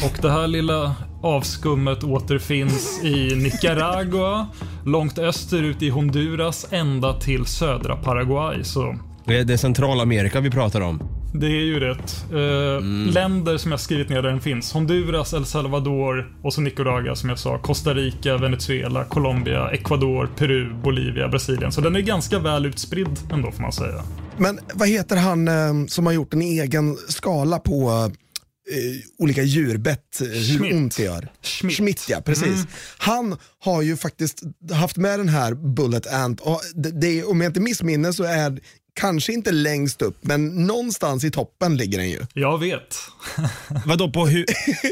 Och 0.04 0.18
det 0.22 0.30
här 0.30 0.46
lilla 0.46 0.94
avskummet 1.22 2.04
återfinns 2.04 3.04
i 3.04 3.34
Nicaragua, 3.36 4.46
långt 4.86 5.18
österut 5.18 5.82
i 5.82 5.88
Honduras, 5.88 6.66
ända 6.70 7.12
till 7.20 7.46
södra 7.46 7.96
Paraguay. 7.96 8.64
Så 8.64 8.96
Det 9.24 9.38
är, 9.38 9.44
det 9.44 9.52
är 9.52 9.56
Centralamerika 9.56 10.40
vi 10.40 10.50
pratar 10.50 10.80
om. 10.80 11.02
det 11.34 11.46
är 11.46 11.50
ju 11.64 11.80
rätt. 11.80 12.24
Eh, 12.32 12.84
Länder 13.12 13.56
som 13.56 13.70
jag 13.70 13.80
skrivit 13.80 14.08
ner 14.08 14.22
där 14.22 14.30
den 14.30 14.40
finns. 14.40 14.72
Honduras, 14.72 15.32
El 15.34 15.44
Salvador 15.44 16.32
och 16.42 16.52
så 16.54 16.60
Nicaragua 16.60 17.14
som 17.16 17.28
jag 17.28 17.38
sa. 17.38 17.58
Costa 17.58 17.94
Rica, 17.94 18.36
Venezuela, 18.36 19.04
Colombia, 19.04 19.70
Ecuador, 19.70 20.28
Peru, 20.36 20.74
Bolivia, 20.82 21.28
Brasilien. 21.28 21.72
Så 21.72 21.80
den 21.80 21.96
är 21.96 22.00
ganska 22.00 22.38
väl 22.38 22.66
utspridd 22.66 23.18
ändå 23.32 23.50
får 23.52 23.62
man 23.62 23.72
säga. 23.72 24.02
Men 24.36 24.58
vad 24.74 24.88
heter 24.88 25.16
han 25.16 25.48
eh, 25.48 25.86
som 25.88 26.06
har 26.06 26.12
gjort 26.12 26.34
en 26.34 26.42
egen 26.42 26.96
skala 27.08 27.58
på 27.58 27.72
eh, 27.90 28.12
olika 29.18 29.42
djurbett, 29.42 30.20
eh, 30.20 30.26
hur 30.26 30.58
Schmidt. 30.58 30.74
ont 30.74 30.96
det 30.96 31.02
gör? 31.02 31.32
Schmidt. 31.42 32.06
ja, 32.08 32.20
precis. 32.20 32.66
Han 32.98 33.36
har 33.58 33.82
ju 33.82 33.96
faktiskt 33.96 34.42
haft 34.72 34.96
med 34.96 35.18
den 35.20 35.28
här 35.28 35.54
Bullet 35.54 36.06
Ant 36.06 36.40
och 36.40 36.60
det, 36.74 36.90
det, 36.90 37.24
om 37.24 37.40
jag 37.40 37.48
inte 37.50 37.60
missminner 37.60 38.12
så 38.12 38.24
är 38.24 38.60
kanske 38.94 39.32
inte 39.32 39.52
längst 39.52 40.02
upp, 40.02 40.18
men 40.20 40.66
någonstans 40.66 41.24
i 41.24 41.30
toppen 41.30 41.76
ligger 41.76 41.98
den 41.98 42.10
ju. 42.10 42.20
Jag 42.32 42.58
vet. 42.58 42.96
Vadå 43.86 44.10
på, 44.12 44.26
hu, 44.26 44.44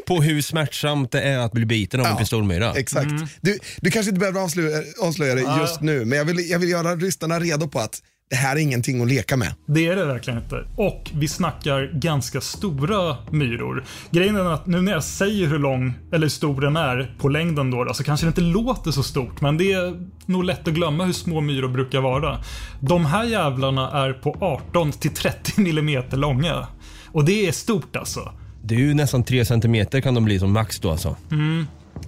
på 0.07 0.23
hur 0.23 0.43
smärtsamt 0.43 1.13
det 1.13 1.21
är 1.21 1.39
att 1.39 1.53
bli 1.53 1.67
biten 1.67 2.01
av 2.01 2.07
en 2.07 2.13
Ja, 2.13 2.19
pistolmyra? 2.19 2.75
Exakt. 2.75 3.11
Du, 3.41 3.59
du 3.81 3.91
kanske 3.91 4.11
inte 4.11 4.21
behöver 4.21 4.41
avslöja, 4.41 4.83
avslöja 5.01 5.35
det 5.35 5.61
just 5.61 5.81
nu, 5.81 6.05
men 6.05 6.19
jag 6.19 6.25
vill, 6.25 6.51
jag 6.51 6.59
vill 6.59 6.69
göra 6.69 6.95
lyssnarna 6.95 7.41
redo 7.41 7.69
på 7.69 7.79
att 7.79 8.03
det 8.31 8.37
här 8.37 8.57
är 8.57 8.61
ingenting 8.61 9.03
att 9.03 9.09
leka 9.09 9.37
med. 9.37 9.55
Det 9.67 9.87
är 9.87 9.97
det 9.97 10.05
verkligen 10.05 10.39
inte. 10.39 10.65
Och 10.77 11.11
vi 11.15 11.29
snackar 11.29 11.91
ganska 11.93 12.41
stora 12.41 13.17
myror. 13.31 13.85
Grejen 14.11 14.37
är 14.37 14.53
att 14.55 14.67
nu 14.67 14.81
när 14.81 14.93
jag 14.93 15.05
säger 15.05 15.47
hur 15.47 15.59
lång 15.59 15.95
eller 16.13 16.29
stor 16.29 16.61
den 16.61 16.77
är 16.77 17.15
på 17.19 17.29
längden 17.29 17.71
då, 17.71 17.95
så 17.95 18.05
kanske 18.05 18.27
det 18.27 18.29
inte 18.29 18.41
låter 18.41 18.91
så 18.91 19.03
stort. 19.03 19.41
Men 19.41 19.59
det 19.59 19.73
är 19.73 20.07
nog 20.27 20.45
lätt 20.45 20.69
att 20.69 20.75
glömma 20.75 21.05
hur 21.05 21.13
små 21.13 21.41
myror 21.41 21.69
brukar 21.69 22.01
vara. 22.01 22.39
De 22.81 23.07
här 23.07 23.25
jävlarna 23.25 23.91
är 23.91 24.13
på 24.13 24.37
18 24.41 24.93
till 24.93 25.15
30 25.15 25.61
millimeter 25.61 26.17
långa. 26.17 26.67
Och 27.07 27.25
det 27.25 27.49
är 27.49 27.53
stort 27.53 27.97
alltså. 27.97 28.33
Det 28.63 28.75
är 28.75 28.79
ju 28.79 28.95
nästan 28.95 29.25
tre 29.25 29.45
centimeter 29.45 30.01
kan 30.01 30.15
de 30.15 30.25
bli 30.25 30.39
som 30.39 30.53
max 30.53 30.81
då 30.81 30.91
alltså. 30.91 31.17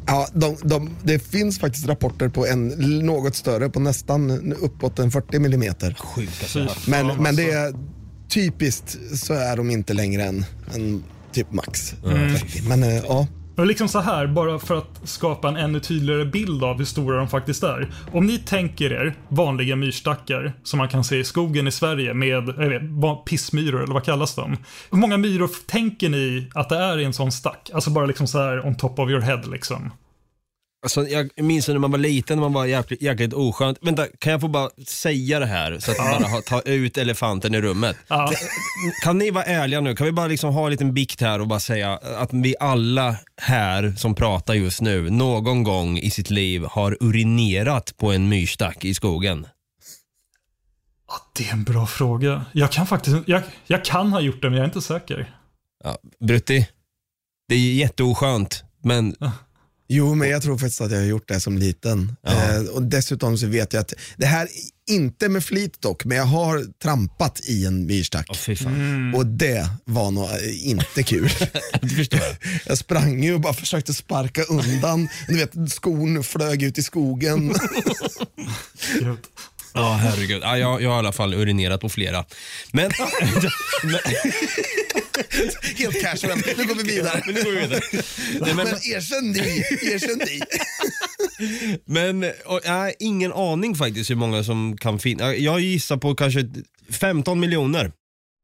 Ja, 0.07 0.29
de, 0.33 0.57
de, 0.62 0.90
det 1.03 1.18
finns 1.18 1.59
faktiskt 1.59 1.87
rapporter 1.87 2.29
på 2.29 2.46
en 2.46 2.68
något 3.07 3.35
större, 3.35 3.68
på 3.68 3.81
nästan 3.81 4.53
uppåt 4.53 4.98
en 4.98 5.11
40 5.11 5.38
millimeter. 5.38 5.96
Sjuka 5.98 6.46
Fy 6.46 6.61
Men, 6.61 7.07
men 7.07 7.11
alltså. 7.11 7.33
det 7.33 7.50
är 7.50 7.74
typiskt 8.29 8.98
så 9.14 9.35
är 9.35 9.57
de 9.57 9.70
inte 9.70 9.94
längre 9.94 10.24
än, 10.24 10.44
än 10.74 11.05
typ 11.33 11.53
max. 11.53 11.94
Mm. 12.05 12.35
30. 12.37 12.62
Men 12.68 12.83
eh, 12.83 12.96
ja, 12.96 13.26
och 13.57 13.67
liksom 13.67 13.89
så 13.89 14.01
här, 14.01 14.27
bara 14.27 14.59
för 14.59 14.77
att 14.79 15.01
skapa 15.05 15.49
en 15.49 15.57
ännu 15.57 15.81
tydligare 15.81 16.25
bild 16.25 16.65
av 16.65 16.79
hur 16.79 16.85
stora 16.85 17.17
de 17.17 17.29
faktiskt 17.29 17.63
är. 17.63 17.91
Om 18.13 18.27
ni 18.27 18.39
tänker 18.39 18.93
er 18.93 19.15
vanliga 19.29 19.77
myrstackar 19.77 20.53
som 20.63 20.79
man 20.79 20.89
kan 20.89 21.05
se 21.05 21.19
i 21.19 21.25
skogen 21.25 21.67
i 21.67 21.73
Sverige 21.73 22.15
med 22.15 22.29
jag 22.29 22.69
vet, 22.69 23.25
pissmyror 23.25 23.83
eller 23.83 23.95
vad 23.95 24.05
kallas 24.05 24.35
de? 24.35 24.57
Hur 24.91 24.99
många 24.99 25.17
myror 25.17 25.51
tänker 25.67 26.09
ni 26.09 26.51
att 26.55 26.69
det 26.69 26.77
är 26.77 26.99
i 26.99 27.05
en 27.05 27.13
sån 27.13 27.33
stack? 27.33 27.71
Alltså 27.75 27.91
bara 27.91 28.07
liksom 28.07 28.27
så 28.27 28.39
här 28.39 28.67
on 28.67 28.75
top 28.75 28.99
of 28.99 29.11
your 29.11 29.21
head 29.21 29.43
liksom. 29.51 29.91
Alltså, 30.83 31.09
jag 31.09 31.31
minns 31.37 31.69
när 31.69 31.79
man 31.79 31.90
var 31.90 31.99
liten, 31.99 32.37
när 32.38 32.40
man 32.43 32.53
var 32.53 32.66
jäkligt, 32.66 33.03
jäkligt 33.03 33.33
oskönt. 33.33 33.79
Vänta, 33.83 34.07
kan 34.19 34.33
jag 34.33 34.40
få 34.40 34.49
bara 34.49 34.71
säga 34.87 35.38
det 35.40 35.47
här 35.47 35.79
så 35.79 35.90
att 35.90 35.97
vi 35.97 36.03
bara 36.21 36.29
har- 36.29 36.40
tar 36.40 36.69
ut 36.69 36.99
elefanten 36.99 37.55
i 37.55 37.61
rummet? 37.61 37.97
Ja. 38.09 38.33
Kan 39.05 39.19
ni 39.19 39.31
vara 39.31 39.45
ärliga 39.45 39.81
nu? 39.81 39.97
Kan 39.97 40.05
vi 40.07 40.12
bara 40.12 40.27
liksom 40.27 40.55
ha 40.55 40.64
en 40.64 40.71
liten 40.71 40.95
bikt 40.95 41.21
här 41.21 41.40
och 41.40 41.49
bara 41.49 41.61
säga 41.61 41.93
att 41.97 42.33
vi 42.33 42.55
alla 42.61 43.16
här 43.37 43.95
som 43.97 44.14
pratar 44.14 44.55
just 44.55 44.81
nu 44.81 45.11
någon 45.11 45.62
gång 45.62 45.99
i 45.99 46.11
sitt 46.11 46.31
liv 46.31 46.64
har 46.71 46.97
urinerat 47.01 47.97
på 47.97 48.12
en 48.12 48.29
myrstack 48.29 48.85
i 48.85 48.95
skogen? 48.95 49.47
Ja, 51.09 51.14
det 51.37 51.49
är 51.49 51.53
en 51.53 51.64
bra 51.64 51.87
fråga. 51.87 52.45
Jag 52.53 52.73
kan 52.73 52.87
faktiskt 52.87 53.16
jag, 53.27 53.43
jag 53.66 53.85
kan 53.85 54.12
ha 54.12 54.21
gjort 54.21 54.43
det 54.43 54.51
men 54.51 54.57
jag 54.59 54.64
är 54.64 54.69
inte 54.69 54.83
säker. 54.83 55.37
Ja, 55.85 55.99
Brutti, 56.21 56.69
det 57.49 57.55
är 57.55 57.73
jätteoskönt, 57.75 58.64
men 58.85 59.16
Jo, 59.92 60.14
men 60.14 60.29
jag 60.29 60.42
tror 60.42 60.59
faktiskt 60.59 60.81
att 60.81 60.90
jag 60.90 60.98
har 60.98 61.05
gjort 61.07 61.29
det 61.29 61.40
som 61.40 61.59
liten. 61.59 62.16
Ja. 62.22 62.55
Eh, 62.55 62.62
och 62.62 62.83
dessutom 62.83 63.38
så 63.38 63.46
vet 63.46 63.72
jag 63.72 63.81
att, 63.81 63.94
det 64.16 64.26
här, 64.26 64.48
inte 64.90 65.29
med 65.29 65.44
flit 65.44 65.81
dock, 65.81 66.05
men 66.05 66.16
jag 66.16 66.24
har 66.24 66.64
trampat 66.83 67.40
i 67.40 67.66
en 67.66 67.87
myrstack. 67.87 68.31
oh, 68.31 68.37
fy 68.37 68.57
fan. 68.57 68.74
Mm. 68.74 69.14
Och 69.14 69.26
det 69.26 69.68
var 69.85 70.11
nog 70.11 70.24
eh, 70.24 70.68
inte 70.68 71.03
kul. 71.03 71.31
Det 71.83 71.88
förstår 71.88 72.20
jag. 72.20 72.37
jag 72.66 72.79
sprang 72.79 73.24
ju 73.24 73.35
och 73.35 73.40
bara 73.40 73.55
försökte 73.55 73.94
sparka 73.94 74.42
undan. 74.42 75.09
Du 75.29 75.37
vet, 75.37 75.72
skon 75.72 76.24
flög 76.24 76.62
ut 76.62 76.79
i 76.79 76.83
skogen. 76.83 77.55
Ja, 79.74 79.92
herregud. 80.03 80.42
Ja, 80.42 80.59
jag, 80.59 80.83
jag 80.83 80.90
har 80.90 80.96
i 80.96 80.98
alla 80.98 81.12
fall 81.12 81.35
urinerat 81.35 81.81
på 81.81 81.88
flera. 81.88 82.24
Men, 82.72 82.90
men, 83.83 84.00
Helt 85.76 86.00
casual. 86.02 86.38
Nu 86.59 86.66
går 86.66 86.74
vi 86.74 86.83
vidare. 86.83 87.22
men 87.26 87.35
nu 87.35 87.42
går 87.42 87.50
vi 87.50 87.61
vidare. 87.61 87.80
Nej, 88.40 88.54
men, 88.54 88.56
Men 88.56 88.66
erkänn 88.66 89.30
ni, 89.30 89.64
erkänn 89.92 90.18
ni. 90.18 90.40
men 91.85 92.33
och, 92.44 92.61
nej, 92.66 92.94
ingen 92.98 93.33
aning 93.33 93.74
faktiskt 93.74 94.11
hur 94.11 94.16
många 94.16 94.44
som 94.44 94.76
kan 94.76 94.98
finnas. 94.98 95.37
Jag 95.37 95.61
gissar 95.61 95.96
på 95.96 96.14
kanske 96.14 96.48
15 96.90 97.40
miljoner. 97.40 97.92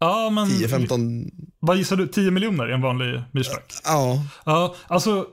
Ja, 0.00 0.30
men 0.30 0.46
10-15, 0.46 1.30
vad 1.60 1.76
gissar 1.76 1.96
du? 1.96 2.06
10 2.06 2.30
miljoner 2.30 2.70
i 2.70 2.72
en 2.72 2.80
vanlig 2.80 3.22
myrstack? 3.32 3.72
ja. 3.84 4.22
Ja, 4.44 4.76
alltså 4.86 5.26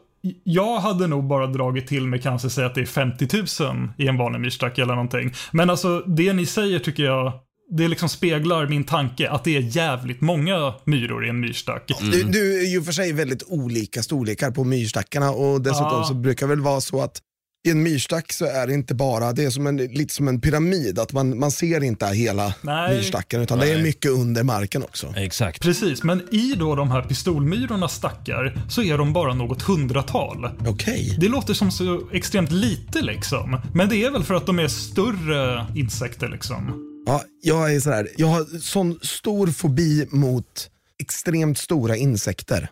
jag 0.43 0.79
hade 0.79 1.07
nog 1.07 1.23
bara 1.23 1.47
dragit 1.47 1.87
till 1.87 2.07
med 2.07 2.23
kanske 2.23 2.49
säga 2.49 2.67
att 2.67 2.75
det 2.75 2.81
är 2.81 2.85
50 2.85 3.27
000 3.63 3.89
i 3.97 4.07
en 4.07 4.17
vanlig 4.17 4.39
myrstack 4.41 4.77
eller 4.77 4.93
någonting. 4.93 5.33
Men 5.51 5.69
alltså 5.69 5.99
det 5.99 6.33
ni 6.33 6.45
säger 6.45 6.79
tycker 6.79 7.03
jag, 7.03 7.33
det 7.77 7.87
liksom 7.87 8.09
speglar 8.09 8.67
min 8.67 8.83
tanke 8.83 9.29
att 9.29 9.43
det 9.43 9.57
är 9.57 9.61
jävligt 9.61 10.21
många 10.21 10.73
myror 10.85 11.25
i 11.25 11.29
en 11.29 11.39
myrstack. 11.39 11.91
Du, 12.01 12.23
du 12.23 12.59
är 12.59 12.67
ju 12.71 12.83
för 12.83 12.91
sig 12.91 13.13
väldigt 13.13 13.43
olika 13.47 14.03
storlekar 14.03 14.51
på 14.51 14.63
myrstackarna 14.63 15.31
och 15.31 15.61
dessutom 15.61 15.87
Ja. 15.91 16.05
så 16.07 16.13
brukar 16.13 16.47
det 16.47 16.55
väl 16.55 16.63
vara 16.63 16.81
så 16.81 17.01
att 17.01 17.19
i 17.67 17.71
en 17.71 17.83
myrstack 17.83 18.33
så 18.33 18.45
är 18.45 18.67
det 18.67 18.73
inte 18.73 18.95
bara, 18.95 19.33
det 19.33 19.43
är 19.43 19.49
som 19.49 19.67
en, 19.67 19.77
lite 19.77 20.13
som 20.13 20.27
en 20.27 20.41
pyramid, 20.41 20.99
att 20.99 21.13
man, 21.13 21.39
man 21.39 21.51
ser 21.51 21.83
inte 21.83 22.05
hela 22.07 22.53
Nej. 22.61 22.95
myrstacken 22.95 23.41
utan 23.41 23.59
det 23.59 23.69
är 23.69 23.73
Nej. 23.73 23.83
mycket 23.83 24.11
under 24.11 24.43
marken 24.43 24.83
också. 24.83 25.13
Exakt. 25.17 25.61
Precis, 25.61 26.03
men 26.03 26.27
i 26.31 26.53
då 26.57 26.75
de 26.75 26.91
här 26.91 27.01
pistolmyrornas 27.01 27.95
stackar 27.95 28.57
så 28.69 28.83
är 28.83 28.97
de 28.97 29.13
bara 29.13 29.33
något 29.33 29.61
hundratal. 29.61 30.49
Okej. 30.67 31.17
Det 31.19 31.27
låter 31.27 31.53
som 31.53 31.71
så 31.71 32.01
extremt 32.11 32.51
lite 32.51 33.01
liksom. 33.01 33.59
Men 33.73 33.89
det 33.89 34.03
är 34.03 34.11
väl 34.11 34.23
för 34.23 34.33
att 34.33 34.45
de 34.45 34.59
är 34.59 34.67
större 34.67 35.65
insekter 35.75 36.29
liksom. 36.29 36.89
Ja, 37.05 37.23
jag 37.41 37.75
är 37.75 37.79
sådär, 37.79 38.09
jag 38.17 38.27
har 38.27 38.59
sån 38.59 38.99
stor 39.01 39.47
fobi 39.47 40.07
mot 40.09 40.69
extremt 40.99 41.57
stora 41.57 41.95
insekter. 41.97 42.67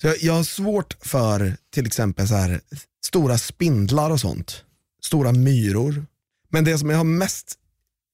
Så 0.00 0.06
jag, 0.06 0.16
jag 0.22 0.32
har 0.32 0.44
svårt 0.44 0.96
för 1.00 1.56
till 1.74 1.86
exempel 1.86 2.28
så 2.28 2.34
här, 2.34 2.60
stora 3.06 3.38
spindlar 3.38 4.10
och 4.10 4.20
sånt. 4.20 4.64
Stora 5.04 5.32
myror. 5.32 6.06
Men 6.50 6.64
det 6.64 6.78
som 6.78 6.90
jag 6.90 6.96
har 6.96 7.04
mest, 7.04 7.54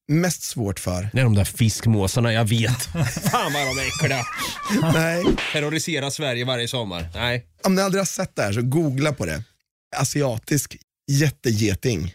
mest 0.08 0.42
svårt 0.42 0.80
för, 0.80 1.08
Det 1.12 1.20
är 1.20 1.24
de 1.24 1.34
där 1.34 1.44
fiskmåsarna, 1.44 2.32
jag 2.32 2.44
vet. 2.48 2.82
Fan 3.30 3.52
vad 3.52 3.62
de 3.62 3.78
är 3.80 3.86
äckliga. 3.86 4.22
nej, 4.94 5.24
Terroriserar 5.52 6.10
Sverige 6.10 6.44
varje 6.44 6.68
sommar. 6.68 7.08
Nej. 7.14 7.46
om 7.62 7.74
ni 7.74 7.82
aldrig 7.82 8.00
har 8.00 8.06
sett 8.06 8.36
det 8.36 8.42
här 8.42 8.52
så 8.52 8.62
googla 8.62 9.12
på 9.12 9.26
det. 9.26 9.42
Asiatisk 9.96 10.76
jättegeting. 11.10 12.14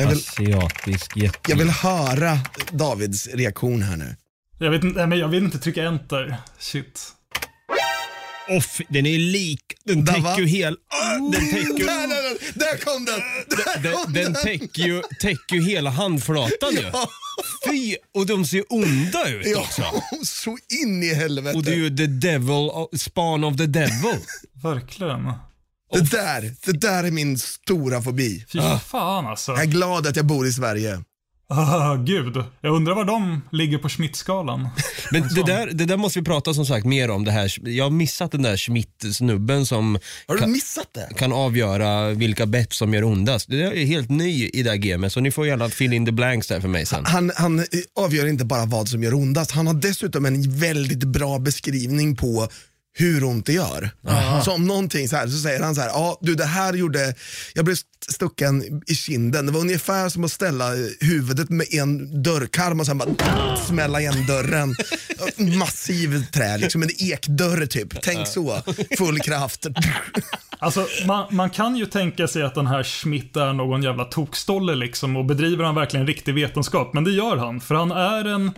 Jag 0.00 0.08
vill, 0.08 0.18
Asiatisk 0.18 1.16
jätte... 1.16 1.38
jag 1.50 1.56
vill 1.56 1.70
höra 1.70 2.38
Davids 2.72 3.26
reaktion 3.26 3.82
här 3.82 3.96
nu. 3.96 4.16
Jag 4.58 4.70
vet 4.70 4.84
inte, 4.84 4.98
nej, 4.98 5.06
men 5.06 5.18
jag 5.18 5.28
vill 5.28 5.44
inte 5.44 5.58
trycka 5.58 5.82
enter. 5.84 6.36
Shit. 6.58 7.12
Off, 8.48 8.80
den 8.88 9.06
är 9.06 9.18
lik. 9.18 9.62
Den 9.84 10.04
Där, 10.04 10.12
täcker 10.12 10.40
ju 10.40 10.46
hel... 10.46 10.76
Ah, 10.88 11.14
Den 11.14 11.50
täcker 11.50 11.78
ju... 11.78 11.84
Där, 11.86 12.08
där, 12.08 12.52
där, 12.54 12.76
kom 12.84 13.04
den! 13.04 13.20
Där 13.48 13.82
Den, 13.82 13.92
kom 13.92 14.12
den 14.12 14.34
täcker 14.34 14.82
ju, 14.82 15.02
täcker 15.20 15.56
ju 15.56 15.62
hela 15.62 15.90
handflatan 15.90 16.72
ju. 16.72 16.82
Fy! 17.70 17.96
Och 18.14 18.26
de 18.26 18.44
ser 18.44 18.64
onda 18.68 19.28
ut 19.28 19.46
Ja, 19.46 19.60
också. 19.60 19.82
så 20.24 20.58
in 20.82 21.02
i 21.02 21.14
helvete. 21.14 21.56
Och 21.56 21.64
det 21.64 21.72
är 21.72 21.76
ju 21.76 21.96
the 21.96 22.06
devil, 22.06 22.70
spawn 22.96 23.44
of 23.44 23.56
the 23.56 23.66
devil. 23.66 24.16
Verkligen. 24.62 25.32
Det, 25.92 26.10
där, 26.10 26.54
det 26.64 26.80
där 26.80 27.04
är 27.04 27.10
min 27.10 27.38
stora 27.38 28.02
fobi. 28.02 28.44
Fy 28.52 28.58
fan 28.86 29.26
alltså. 29.26 29.52
Jag 29.52 29.62
är 29.62 29.66
glad 29.66 30.06
att 30.06 30.16
jag 30.16 30.26
bor 30.26 30.46
i 30.46 30.52
Sverige. 30.52 31.00
Ah, 31.52 31.94
gud. 31.94 32.36
Jag 32.60 32.74
undrar 32.74 32.94
var 32.94 33.04
de 33.04 33.40
ligger 33.52 33.78
på 33.78 33.88
Schmidt-skalan. 33.88 34.68
Men 35.10 35.22
det 35.34 35.42
där, 35.42 35.66
det 35.72 35.84
där 35.84 35.96
måste 35.96 36.18
vi 36.18 36.24
prata 36.24 36.54
som 36.54 36.66
sagt 36.66 36.86
mer 36.86 37.10
om. 37.10 37.24
Det 37.24 37.30
här. 37.30 37.68
Jag 37.68 37.84
har 37.84 37.90
missat 37.90 38.32
den 38.32 38.42
där 38.42 38.56
Schmidt-snubben 38.56 39.66
som 39.66 39.98
Har 40.26 40.34
du 40.34 40.40
kan, 40.40 40.52
missat 40.52 40.88
det? 40.92 41.14
kan 41.16 41.32
avgöra 41.32 42.10
vilka 42.10 42.46
bett 42.46 42.72
som 42.72 42.94
gör 42.94 43.04
ondast. 43.04 43.48
Det 43.48 43.62
är 43.62 43.84
helt 43.86 44.10
ny 44.10 44.48
i 44.48 44.62
det 44.62 44.70
här 44.70 44.76
gamet 44.76 45.12
så 45.12 45.20
ni 45.20 45.30
får 45.30 45.46
gärna 45.46 45.68
fill 45.68 45.92
in 45.92 46.06
the 46.06 46.12
blanks 46.12 46.46
där 46.48 46.60
för 46.60 46.68
mig 46.68 46.86
sen. 46.86 47.04
Han, 47.06 47.32
han 47.36 47.64
avgör 48.00 48.26
inte 48.26 48.44
bara 48.44 48.64
vad 48.64 48.88
som 48.88 49.02
gör 49.02 49.14
ondast, 49.14 49.50
han 49.50 49.66
har 49.66 49.74
dessutom 49.74 50.26
en 50.26 50.58
väldigt 50.58 51.04
bra 51.04 51.38
beskrivning 51.38 52.16
på 52.16 52.48
hur 52.92 53.24
ont 53.24 53.46
det 53.46 53.52
gör. 53.52 53.90
Så 54.44 54.52
om 54.52 54.66
någonting 54.66 55.08
så 55.08 55.16
här 55.16 55.26
så 55.28 55.38
säger 55.38 55.60
han 55.62 55.74
så 55.74 55.80
här, 55.80 55.88
ja 55.88 56.18
du 56.20 56.34
det 56.34 56.44
här 56.44 56.72
gjorde, 56.72 57.14
jag 57.54 57.64
blev 57.64 57.74
st- 57.74 58.12
stucken 58.12 58.82
i 58.86 58.94
kinden, 58.94 59.46
det 59.46 59.52
var 59.52 59.60
ungefär 59.60 60.08
som 60.08 60.24
att 60.24 60.32
ställa 60.32 60.70
huvudet 61.00 61.48
med 61.50 61.66
en 61.74 62.22
dörrkarm 62.22 62.80
och 62.80 62.86
sen 62.86 62.98
bara 62.98 63.56
smälla 63.56 64.00
igen 64.00 64.26
dörren. 64.26 64.74
Massiv 65.58 66.24
trä, 66.32 66.58
liksom 66.58 66.82
en 66.82 66.90
ekdörr 66.98 67.66
typ. 67.66 68.02
Tänk 68.02 68.26
så, 68.28 68.62
full 68.98 69.18
kraft. 69.20 69.66
Alltså, 70.62 70.86
man, 71.06 71.26
man 71.30 71.50
kan 71.50 71.76
ju 71.76 71.86
tänka 71.86 72.28
sig 72.28 72.42
att 72.42 72.54
den 72.54 72.66
här 72.66 72.82
Schmidt 72.82 73.36
är 73.36 73.52
någon 73.52 73.82
jävla 73.82 74.04
tokstolle 74.04 74.74
liksom 74.74 75.16
och 75.16 75.24
bedriver 75.24 75.64
han 75.64 75.74
verkligen 75.74 76.06
riktig 76.06 76.34
vetenskap? 76.34 76.94
Men 76.94 77.04
det 77.04 77.10
gör 77.10 77.36
han, 77.36 77.60
för 77.60 77.74
han 77.74 77.90
är 77.90 78.24
en 78.24 78.50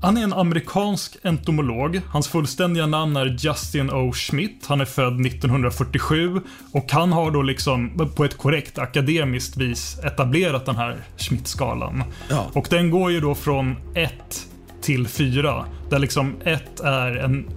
han 0.00 0.16
är 0.16 0.22
en 0.22 0.32
amerikansk 0.32 1.16
entomolog. 1.22 2.00
Hans 2.08 2.28
fullständiga 2.28 2.86
namn 2.86 3.16
är 3.16 3.36
Justin 3.38 3.90
O. 3.90 4.12
Schmidt. 4.12 4.66
Han 4.66 4.80
är 4.80 4.84
född 4.84 5.26
1947 5.26 6.40
och 6.72 6.92
han 6.92 7.12
har 7.12 7.30
då 7.30 7.42
liksom 7.42 8.10
på 8.16 8.24
ett 8.24 8.38
korrekt 8.38 8.78
akademiskt 8.78 9.56
vis 9.56 9.98
etablerat 10.04 10.66
den 10.66 10.76
här 10.76 10.96
Schmidt-skalan. 11.16 12.04
Ja. 12.30 12.46
Och 12.52 12.66
den 12.70 12.90
går 12.90 13.10
ju 13.10 13.20
då 13.20 13.34
från 13.34 13.76
1 13.94 14.12
till 14.82 15.08
4. 15.08 15.64
Där 15.90 15.98
liksom 15.98 16.34
1 16.44 16.80
är 16.80 17.16
en, 17.16 17.48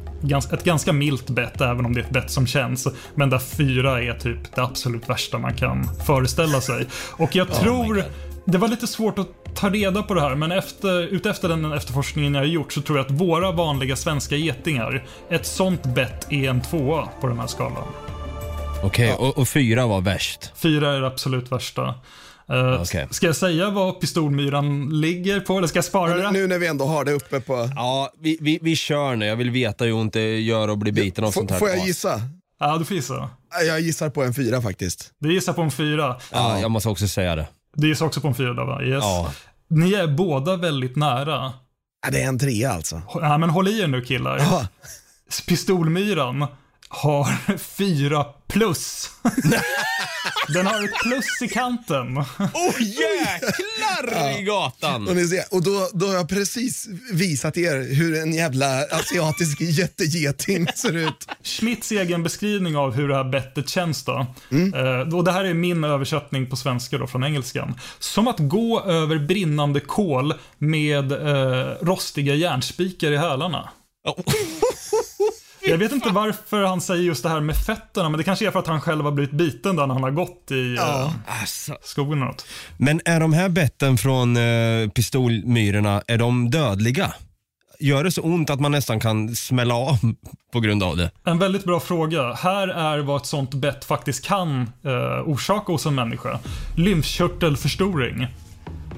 ett 0.53 0.63
ganska 0.63 0.93
milt 0.93 1.29
bett, 1.29 1.61
även 1.61 1.85
om 1.85 1.93
det 1.93 2.01
är 2.01 2.03
ett 2.03 2.09
bett 2.09 2.31
som 2.31 2.47
känns. 2.47 2.87
Men 3.15 3.29
där 3.29 3.39
4 3.39 4.03
är 4.03 4.13
typ 4.13 4.55
det 4.55 4.61
absolut 4.61 5.09
värsta 5.09 5.37
man 5.37 5.53
kan 5.53 5.89
föreställa 6.05 6.61
sig. 6.61 6.87
Och 7.11 7.35
jag 7.35 7.53
tror... 7.53 8.03
Det 8.51 8.57
var 8.57 8.67
lite 8.67 8.87
svårt 8.87 9.19
att 9.19 9.55
ta 9.55 9.69
reda 9.69 10.03
på 10.03 10.13
det 10.13 10.21
här, 10.21 10.35
men 10.35 10.51
efter, 10.51 11.01
utefter 11.01 11.49
den 11.49 11.73
efterforskningen 11.73 12.33
jag 12.33 12.41
har 12.41 12.45
gjort 12.45 12.73
så 12.73 12.81
tror 12.81 12.97
jag 12.97 13.05
att 13.05 13.11
våra 13.11 13.51
vanliga 13.51 13.95
svenska 13.95 14.35
getingar, 14.35 15.05
ett 15.29 15.45
sånt 15.45 15.83
bett 15.83 16.31
är 16.31 16.49
en 16.49 16.61
tvåa 16.61 17.09
på 17.21 17.27
den 17.27 17.39
här 17.39 17.47
skalan. 17.47 17.83
Okej, 18.83 19.13
och, 19.13 19.37
och 19.37 19.47
fyra 19.47 19.87
var 19.87 20.01
värst. 20.01 20.51
Fyra 20.55 20.95
är 20.95 21.01
det 21.01 21.07
absolut 21.07 21.51
värsta. 21.51 21.95
Eh, 22.49 22.81
Okej. 22.81 23.07
Ska 23.11 23.25
jag 23.25 23.35
säga 23.35 23.69
vad 23.69 23.99
pistolmyran 23.99 25.01
ligger 25.01 25.39
på, 25.39 25.57
eller 25.57 25.67
ska 25.67 25.77
jag 25.77 25.85
spara 25.85 26.15
det? 26.15 26.31
Nu 26.31 26.47
när 26.47 26.59
vi 26.59 26.67
ändå 26.67 26.85
har 26.85 27.05
det 27.05 27.11
uppe 27.11 27.39
på, 27.39 27.69
Ja, 27.75 28.13
vi, 28.19 28.37
vi, 28.41 28.59
vi 28.61 28.75
kör 28.75 29.15
nu. 29.15 29.25
Jag 29.25 29.35
vill 29.35 29.49
veta 29.49 29.85
hur 29.85 29.93
ont 29.93 30.13
det 30.13 30.39
gör 30.39 30.67
att 30.67 30.77
bli 30.77 30.91
biten 30.91 31.23
av 31.23 31.31
sånt 31.31 31.49
får, 31.49 31.53
här. 31.53 31.59
får 31.59 31.69
jag 31.69 31.87
gissa? 31.87 32.21
Ja, 32.59 32.77
du 32.77 32.85
får 32.85 32.95
gissa. 32.95 33.29
Jag 33.67 33.79
gissar 33.79 34.09
på 34.09 34.23
en 34.23 34.33
fyra 34.33 34.61
faktiskt. 34.61 35.11
Du 35.19 35.33
gissar 35.33 35.53
på 35.53 35.61
en 35.61 35.71
fyra. 35.71 36.15
Ja, 36.31 36.59
jag 36.59 36.71
måste 36.71 36.89
också 36.89 37.07
säga 37.07 37.35
det. 37.35 37.47
Du 37.75 37.87
gissar 37.87 38.05
också 38.05 38.21
på 38.21 38.27
en 38.27 38.35
fyra, 38.35 38.65
va? 38.65 38.83
Yes. 38.83 39.03
Ja. 39.03 39.33
Ni 39.67 39.93
är 39.93 40.07
båda 40.07 40.57
väldigt 40.57 40.95
nära. 40.95 41.53
Ja, 42.05 42.11
det 42.11 42.21
är 42.21 42.27
en 42.27 42.39
trea 42.39 42.71
alltså. 42.71 43.01
Ja, 43.13 43.37
men 43.37 43.49
håll 43.49 43.67
i 43.67 43.81
er 43.81 43.87
nu 43.87 44.01
killar. 44.01 44.37
Ja. 44.37 44.67
Pistolmyran 45.47 46.47
har 46.89 47.57
fyra 47.57 48.25
plus. 48.47 49.09
Den 50.53 50.67
har 50.67 50.83
ett 50.83 50.99
plus 51.03 51.41
i 51.41 51.47
kanten. 51.47 52.17
Oh 52.17 52.81
jäklar 52.81 54.39
i 54.39 54.43
gatan! 54.43 55.07
Och, 55.07 55.15
ni 55.15 55.27
ser, 55.27 55.43
och 55.51 55.63
då, 55.63 55.89
då 55.93 56.07
har 56.07 56.13
jag 56.13 56.29
precis 56.29 56.87
visat 57.11 57.57
er 57.57 57.95
hur 57.95 58.21
en 58.21 58.33
jävla 58.33 58.85
asiatisk 58.91 59.61
jättegeting 59.61 60.67
ser 60.75 60.97
ut. 60.97 61.27
Schmidts 61.43 61.91
egen 61.91 62.23
beskrivning 62.23 62.77
av 62.77 62.93
hur 62.93 63.07
det 63.07 63.15
här 63.15 63.23
bettet 63.23 63.69
känns 63.69 64.03
då. 64.03 64.25
Eh, 64.75 65.15
och 65.15 65.23
det 65.23 65.31
här 65.31 65.45
är 65.45 65.53
min 65.53 65.83
översättning 65.83 66.49
på 66.49 66.55
svenska 66.55 66.97
då 66.97 67.07
från 67.07 67.23
engelskan. 67.23 67.79
Som 67.99 68.27
att 68.27 68.39
gå 68.39 68.81
över 68.81 69.19
brinnande 69.19 69.79
kol 69.79 70.33
med 70.57 71.11
eh, 71.11 71.67
rostiga 71.81 72.35
järnspikar 72.35 73.11
i 73.11 73.17
hälarna. 73.17 73.69
Jag 75.69 75.77
vet 75.77 75.91
inte 75.91 76.09
varför 76.09 76.63
han 76.63 76.81
säger 76.81 77.03
just 77.03 77.23
det 77.23 77.29
här 77.29 77.39
med 77.39 77.55
fötterna, 77.57 78.09
men 78.09 78.17
det 78.17 78.23
kanske 78.23 78.47
är 78.47 78.51
för 78.51 78.59
att 78.59 78.67
han 78.67 78.81
själv 78.81 79.05
har 79.05 79.11
blivit 79.11 79.31
biten 79.33 79.75
där 79.75 79.87
när 79.87 79.93
han 79.93 80.03
har 80.03 80.11
gått 80.11 80.51
i 80.51 80.75
eh, 80.75 81.11
Alltså. 81.41 81.75
skogen 81.83 82.13
eller 82.17 82.25
något. 82.25 82.45
Men 82.77 83.01
är 83.05 83.19
de 83.19 83.33
här 83.33 83.49
betten 83.49 83.97
från 83.97 84.37
eh, 84.37 84.89
pistolmyrorna, 84.89 86.01
är 86.07 86.17
de 86.17 86.49
dödliga? 86.49 87.13
Gör 87.81 88.03
det 88.03 88.11
så 88.11 88.21
ont 88.21 88.49
att 88.49 88.59
man 88.59 88.71
nästan 88.71 88.99
kan 88.99 89.35
smälla 89.35 89.75
av 89.75 89.97
på 90.53 90.59
grund 90.59 90.83
av 90.83 90.97
det? 90.97 91.11
En 91.25 91.39
väldigt 91.39 91.63
bra 91.63 91.79
fråga. 91.79 92.33
Här 92.33 92.67
är 92.67 92.99
vad 92.99 93.21
ett 93.21 93.25
sånt 93.27 93.53
bett 93.53 93.85
faktiskt 93.85 94.25
kan 94.25 94.61
eh, 94.61 95.29
orsaka 95.29 95.71
hos 95.71 95.85
en 95.85 95.95
människa. 95.95 96.39
Lymfkörtelförstoring. 96.77 98.27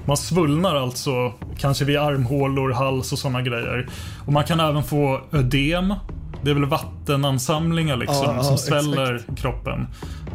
Man 0.06 0.16
svullnar 0.16 0.76
alltså, 0.76 1.32
kanske 1.58 1.84
vid 1.84 1.96
armhålor, 1.96 2.72
hals 2.72 3.12
och 3.12 3.18
sådana 3.18 3.42
grejer. 3.42 3.88
Och 4.26 4.32
man 4.32 4.44
kan 4.44 4.60
även 4.60 4.84
få 4.84 5.20
ödem. 5.32 5.94
Det 6.42 6.50
är 6.50 6.54
väl 6.54 6.64
vattenansamlingar 6.64 7.96
liksom, 7.96 8.24
Ja, 8.24 8.34
ja, 8.36 8.42
som 8.42 8.58
sväller 8.58 9.24
kroppen. 9.36 9.86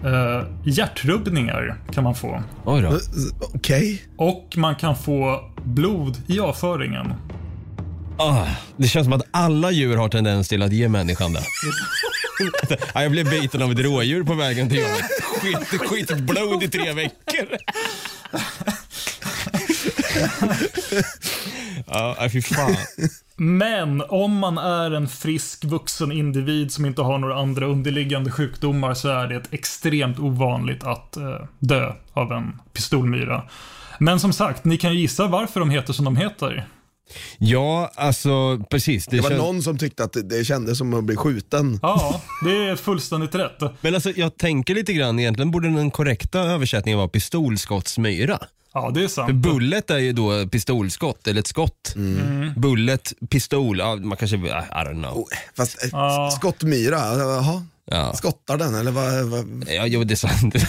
Eh, 0.05 0.43
hjärtrubbningar 0.63 1.81
kan 1.91 2.03
man 2.03 2.15
få. 2.15 2.43
Oj 2.65 2.81
då. 2.81 2.99
Okej. 3.53 4.03
Och 4.17 4.53
man 4.57 4.75
kan 4.75 4.95
få 4.95 5.51
blod 5.63 6.17
i 6.27 6.39
avföringen. 6.39 7.13
Ah, 8.17 8.45
det 8.77 8.87
känns 8.87 9.05
som 9.05 9.13
att 9.13 9.27
alla 9.31 9.71
djur 9.71 9.97
har 9.97 10.09
tendens 10.09 10.49
till 10.49 10.61
att 10.61 10.73
ge 10.73 10.89
människan 10.89 11.33
det. 11.33 11.43
ja, 12.93 13.03
jag 13.03 13.11
blev 13.11 13.29
biten 13.29 13.61
av 13.61 13.71
ett 13.71 13.79
rådjur 13.79 14.23
på 14.23 14.33
vägen 14.33 14.69
till 14.69 14.77
jobbet. 14.77 15.05
Skit, 15.41 15.81
skit 15.81 16.17
blod 16.17 16.63
i 16.63 16.67
tre 16.67 16.93
veckor. 16.93 17.47
ja, 21.87 22.15
nej, 22.19 22.29
fy 22.29 22.41
fan. 22.41 22.75
Men 23.39 24.01
om 24.09 24.37
man 24.37 24.57
är 24.57 24.91
en 24.91 25.07
frisk 25.07 25.65
vuxen 25.65 26.11
individ 26.11 26.71
som 26.71 26.85
inte 26.85 27.01
har 27.01 27.17
några 27.17 27.35
andra 27.39 27.65
underliggande 27.65 28.31
sjukdomar 28.31 28.93
så 28.93 29.09
är 29.09 29.27
det 29.27 29.43
extremt 29.51 30.19
ovanligt 30.19 30.83
att 30.83 31.17
eh, 31.17 31.23
dö 31.59 31.93
av 32.13 32.31
en 32.31 32.59
pistolmyra. 32.73 33.43
Men 33.99 34.19
som 34.19 34.33
sagt, 34.33 34.65
ni 34.65 34.77
kan 34.77 34.93
ju 34.93 34.99
gissa 34.99 35.27
varför 35.27 35.59
de 35.59 35.69
heter 35.69 35.93
som 35.93 36.05
de 36.05 36.15
heter. 36.17 36.67
Ja, 37.37 37.91
alltså 37.95 38.57
precis. 38.69 39.05
Det 39.05 39.15
Det 39.17 39.21
var 39.21 39.29
känns- 39.29 39.41
någon 39.41 39.61
som 39.61 39.77
tyckte 39.77 40.03
att 40.03 40.13
det- 40.13 40.23
det 40.23 40.45
kändes 40.45 40.77
som 40.77 40.93
att 40.93 41.03
bli 41.03 41.15
skjuten. 41.15 41.79
Ja, 41.81 42.21
det 42.43 42.57
är 42.67 42.75
fullständigt 42.75 43.35
rätt. 43.35 43.59
Men 43.81 43.95
alltså 43.95 44.11
jag 44.15 44.37
tänker 44.37 44.75
lite 44.75 44.93
grann, 44.93 45.19
egentligen 45.19 45.51
borde 45.51 45.69
den 45.69 45.91
korrekta 45.91 46.39
översättningen 46.39 46.97
vara 46.97 47.07
pistolskottsmyra. 47.09 48.39
Ja, 48.81 48.91
det 48.93 48.99
är 48.99 49.07
För 49.07 49.09
sant. 49.09 49.33
bullet 49.33 49.89
är 49.89 49.97
ju 49.97 50.13
då 50.13 50.47
pistolskott, 50.47 51.27
eller 51.27 51.39
ett 51.39 51.47
skott. 51.47 51.95
Bullet, 52.55 53.13
pistol, 53.29 53.79
ja, 53.79 53.95
man 53.95 54.17
kanske, 54.17 54.37
I 54.37 54.39
don't 54.39 55.03
know. 55.03 55.17
Oh, 55.17 55.25
Fast 55.57 55.83
eh, 55.83 55.89
Ja. 55.91 56.31
skottmyra, 56.35 56.97
jaha. 57.17 57.65
Ja, 57.91 58.13
Skottar 58.13 58.57
den 58.57 58.75
eller 58.75 58.91
vad? 58.91 59.23
vad? 59.23 59.65
ja 59.67 59.85
jo, 59.87 60.03
det 60.03 60.13
är 60.13 60.15
sant. 60.15 60.55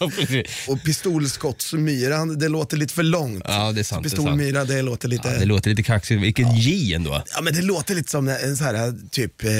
Ja. 0.00 0.42
Och 0.68 0.82
pistolskottsmyra, 0.82 2.24
det 2.24 2.48
låter 2.48 2.76
lite 2.76 2.94
för 2.94 3.02
långt. 3.02 3.44
ja, 3.48 3.72
det 3.72 3.80
är 3.80 3.84
sant. 3.84 4.02
Det. 4.02 4.10
Pistolmyra, 4.10 4.64
det 4.64 4.82
låter 4.82 5.08
lite... 5.08 5.28
Ja, 5.28 5.38
det 5.38 5.44
låter 5.44 5.70
lite 5.70 5.82
kaxigt. 5.82 6.22
Vilket 6.22 6.56
J 6.58 6.94
ändå. 6.94 7.22
Ja 7.34 7.40
men 7.42 7.54
det 7.54 7.62
låter 7.62 7.94
lite 7.94 8.10
som 8.10 8.28
en 8.28 8.56
så 8.56 8.64
här 8.64 8.94
typ, 9.10 9.44
eh, 9.44 9.50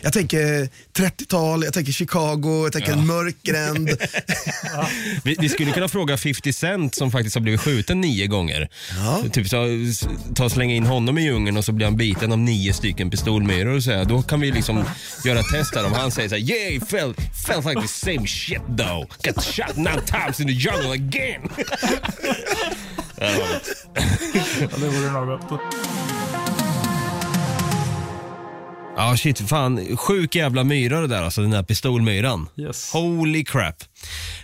jag 0.00 0.12
tänker 0.12 0.68
30-tal, 0.96 1.64
jag 1.64 1.72
tänker 1.74 1.92
Chicago, 1.92 2.64
jag 2.64 2.72
tänker 2.72 2.92
en 2.92 3.06
mörk 3.06 3.36
gränd. 3.42 3.90
Vi, 5.24 5.36
vi 5.40 5.48
skulle 5.48 5.72
kunna 5.72 5.88
fråga 5.88 6.16
50 6.16 6.52
Cent 6.52 6.94
som 6.94 7.10
faktiskt 7.10 7.34
har 7.36 7.42
blivit 7.42 7.60
skjuten 7.60 8.00
nio 8.00 8.26
gånger. 8.26 8.68
Ja. 8.96 9.22
Typ 9.32 9.48
så, 9.48 9.66
ta 10.34 10.44
och 10.44 10.52
slänga 10.52 10.74
in 10.74 10.86
honom 10.86 11.18
i 11.18 11.22
djungeln 11.22 11.56
och 11.56 11.64
så 11.64 11.72
blir 11.72 11.86
han 11.86 11.96
biten 11.96 12.32
av 12.32 12.38
nio 12.38 12.72
stycken 12.72 13.10
pistolmyror 13.10 13.76
och 13.76 13.82
så 13.84 13.90
här. 13.90 14.04
Då 14.04 14.22
kan 14.22 14.40
vi 14.40 14.50
liksom 14.50 14.84
göra 15.24 15.40
ett 15.40 15.48
test 15.52 15.74
där 15.74 15.86
om 15.86 15.92
han 15.92 16.09
säger 16.10 16.28
så 16.28 16.34
här, 16.34 16.42
yeah 16.42 16.84
felt, 16.84 17.18
felt 17.46 17.64
like 17.66 17.80
the 17.80 17.88
same 17.88 18.26
shit 18.26 18.62
though. 18.78 19.06
Got 19.22 19.44
shot 19.44 19.76
nine 19.76 20.00
times 20.06 20.40
in 20.40 20.46
the 20.46 20.52
jungle 20.52 20.92
again. 20.92 21.48
Ja, 23.20 24.68
det 24.76 24.86
vore 24.88 25.10
något. 25.10 25.60
Ja 28.96 29.16
shit, 29.16 29.48
fan. 29.48 29.96
Sjuk 29.96 30.34
jävla 30.34 30.64
myra 30.64 31.00
det 31.00 31.06
där 31.06 31.22
alltså, 31.22 31.40
den 31.40 31.50
där 31.50 31.62
pistolmyran. 31.62 32.48
Yes. 32.56 32.92
Holy 32.92 33.44
crap. 33.44 33.76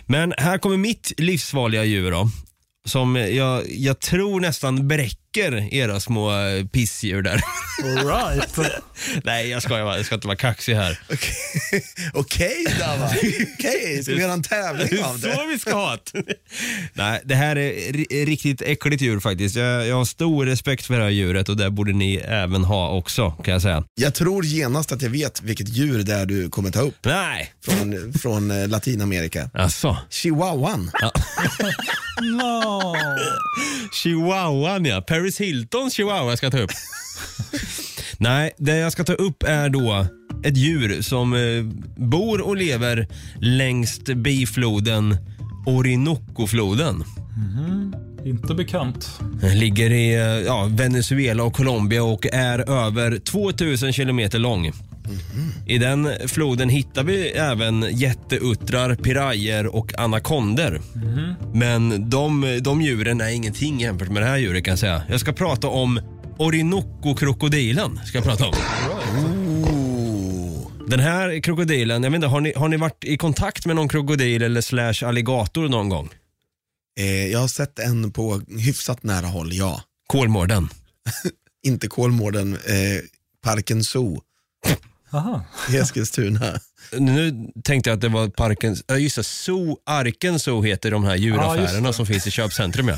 Men 0.05 0.33
här 0.37 0.57
kommer 0.57 0.77
mitt 0.77 1.13
livsfarliga 1.17 1.83
djur 1.83 2.11
då. 2.11 2.29
Som 2.85 3.15
jag, 3.15 3.63
jag 3.69 3.99
tror 3.99 4.39
nästan 4.39 4.87
bräcker 4.87 5.26
era 5.45 5.99
små 5.99 6.31
eh, 6.47 6.65
pissdjur 6.65 7.21
där. 7.21 7.41
All 7.83 8.07
right. 8.07 8.57
Nej, 9.23 9.49
jag 9.49 9.63
ska, 9.63 9.77
jag 9.77 10.05
ska 10.05 10.15
inte 10.15 10.27
vara 10.27 10.37
kaxig 10.37 10.75
här. 10.75 10.99
Okej, 11.09 11.83
Okej 12.13 12.65
Dava, 12.79 13.05
okej, 13.59 14.03
ska 14.03 14.13
vi 14.13 14.21
göra 14.21 14.33
en 14.33 14.43
tävling 14.43 15.03
av 15.03 15.17
Så 15.17 15.27
det? 15.27 15.45
vi 15.49 15.59
ska 15.59 15.73
ha 15.75 15.97
det. 16.13 16.23
Nej, 16.93 17.21
det 17.25 17.35
här 17.35 17.55
är 17.55 17.71
ri- 17.93 18.25
riktigt 18.25 18.61
äckligt 18.61 19.01
djur 19.01 19.19
faktiskt. 19.19 19.55
Jag, 19.55 19.87
jag 19.87 19.95
har 19.95 20.05
stor 20.05 20.45
respekt 20.45 20.85
för 20.85 20.97
det 20.97 21.03
här 21.03 21.09
djuret 21.09 21.49
och 21.49 21.57
det 21.57 21.69
borde 21.71 21.93
ni 21.93 22.15
även 22.15 22.63
ha 22.63 22.89
också 22.89 23.31
kan 23.31 23.51
jag 23.53 23.61
säga. 23.61 23.83
Jag 23.95 24.13
tror 24.13 24.45
genast 24.45 24.91
att 24.91 25.01
jag 25.01 25.09
vet 25.09 25.41
vilket 25.41 25.69
djur 25.69 26.03
det 26.03 26.13
är 26.13 26.25
du 26.25 26.49
kommer 26.49 26.71
ta 26.71 26.79
upp 26.81 27.05
Nej, 27.05 27.53
från, 27.65 28.13
från 28.13 28.51
eh, 28.51 28.67
Latinamerika. 28.67 29.49
alltså. 29.53 29.97
Chihuahuan. 30.09 30.91
No. 32.21 32.95
Chihuahuan 34.03 34.85
ja. 34.85 35.01
Paris 35.01 35.26
Hiltons 35.35 35.93
chihuahua 35.93 36.37
ska 36.37 36.45
jag 36.45 36.53
ta 36.53 36.59
upp. 36.59 36.71
Nej, 38.17 38.51
det 38.57 38.77
jag 38.77 38.91
ska 38.91 39.03
ta 39.03 39.13
upp 39.13 39.43
är 39.43 39.69
då 39.69 40.05
ett 40.43 40.57
djur 40.57 41.01
som 41.01 41.33
eh, 41.33 41.63
bor 41.97 42.41
och 42.41 42.57
lever 42.57 43.07
längst 43.41 44.03
bifloden 44.03 45.17
Orinoco-floden. 45.65 47.03
Inte 48.25 48.53
bekant. 48.55 49.19
Den 49.41 49.59
ligger 49.59 49.91
i 49.91 50.13
eh, 50.13 50.21
ja, 50.21 50.67
Venezuela 50.71 51.43
och 51.43 51.53
Colombia 51.53 52.03
och 52.03 52.25
är 52.25 52.69
över 52.69 53.19
2000 53.19 53.93
kilometer 53.93 54.39
lång. 54.39 54.71
I 55.65 55.77
den 55.77 56.09
floden 56.27 56.69
hittar 56.69 57.03
vi 57.03 57.29
även 57.29 57.85
jätteuttrar, 57.91 58.95
pirajer 58.95 59.67
och 59.75 59.99
anakonder. 59.99 60.81
Men 61.53 62.09
de, 62.09 62.59
de 62.61 62.81
djuren 62.81 63.21
är 63.21 63.29
ingenting 63.29 63.79
jämfört 63.79 64.09
med 64.09 64.21
det 64.21 64.27
här 64.27 64.37
djuret 64.37 64.63
kan 64.63 64.71
jag 64.71 64.79
säga. 64.79 65.03
Jag 65.09 65.19
ska 65.19 65.33
prata 65.33 65.67
om 65.67 65.99
Orinoco-krokodilen. 66.37 67.99
Ska 68.05 68.17
jag 68.17 68.25
prata 68.25 68.47
om. 68.47 68.53
Den 70.87 70.99
här 70.99 71.39
krokodilen, 71.41 72.03
jag 72.03 72.11
vet 72.11 72.15
inte, 72.15 72.27
har 72.27 72.41
ni, 72.41 72.53
har 72.55 72.67
ni 72.67 72.77
varit 72.77 73.03
i 73.03 73.17
kontakt 73.17 73.65
med 73.65 73.75
någon 73.75 73.89
krokodil 73.89 74.41
eller 74.41 74.61
slash 74.61 75.07
alligator 75.07 75.69
någon 75.69 75.89
gång? 75.89 76.09
Eh, 76.99 77.27
jag 77.27 77.39
har 77.39 77.47
sett 77.47 77.79
en 77.79 78.11
på 78.11 78.41
hyfsat 78.47 79.03
nära 79.03 79.25
håll, 79.25 79.53
ja. 79.53 79.81
Kolmården. 80.07 80.69
Inte 81.63 81.87
Kolmården, 81.87 82.53
eh, 82.53 83.01
Parken 83.43 83.83
Zoo 83.83 84.21
Aha. 85.11 85.45
i 85.69 85.77
Eskilstuna. 85.77 86.59
Nu 86.91 87.47
tänkte 87.63 87.89
jag 87.89 87.95
att 87.95 88.01
det 88.01 88.09
var 88.09 88.27
parken, 88.27 88.75
ja 88.87 88.97
just 88.97 89.15
det, 89.15 89.23
Zoo, 89.23 89.77
Arken 89.85 90.39
Zoo 90.39 90.61
heter 90.63 90.91
de 90.91 91.03
här 91.03 91.11
Ja, 91.11 91.17
djuraffärerna 91.17 91.87
just 91.87 91.97
som 91.97 92.05
finns 92.05 92.27
i 92.27 92.31
köpcentrum 92.31 92.87
ja. 92.87 92.97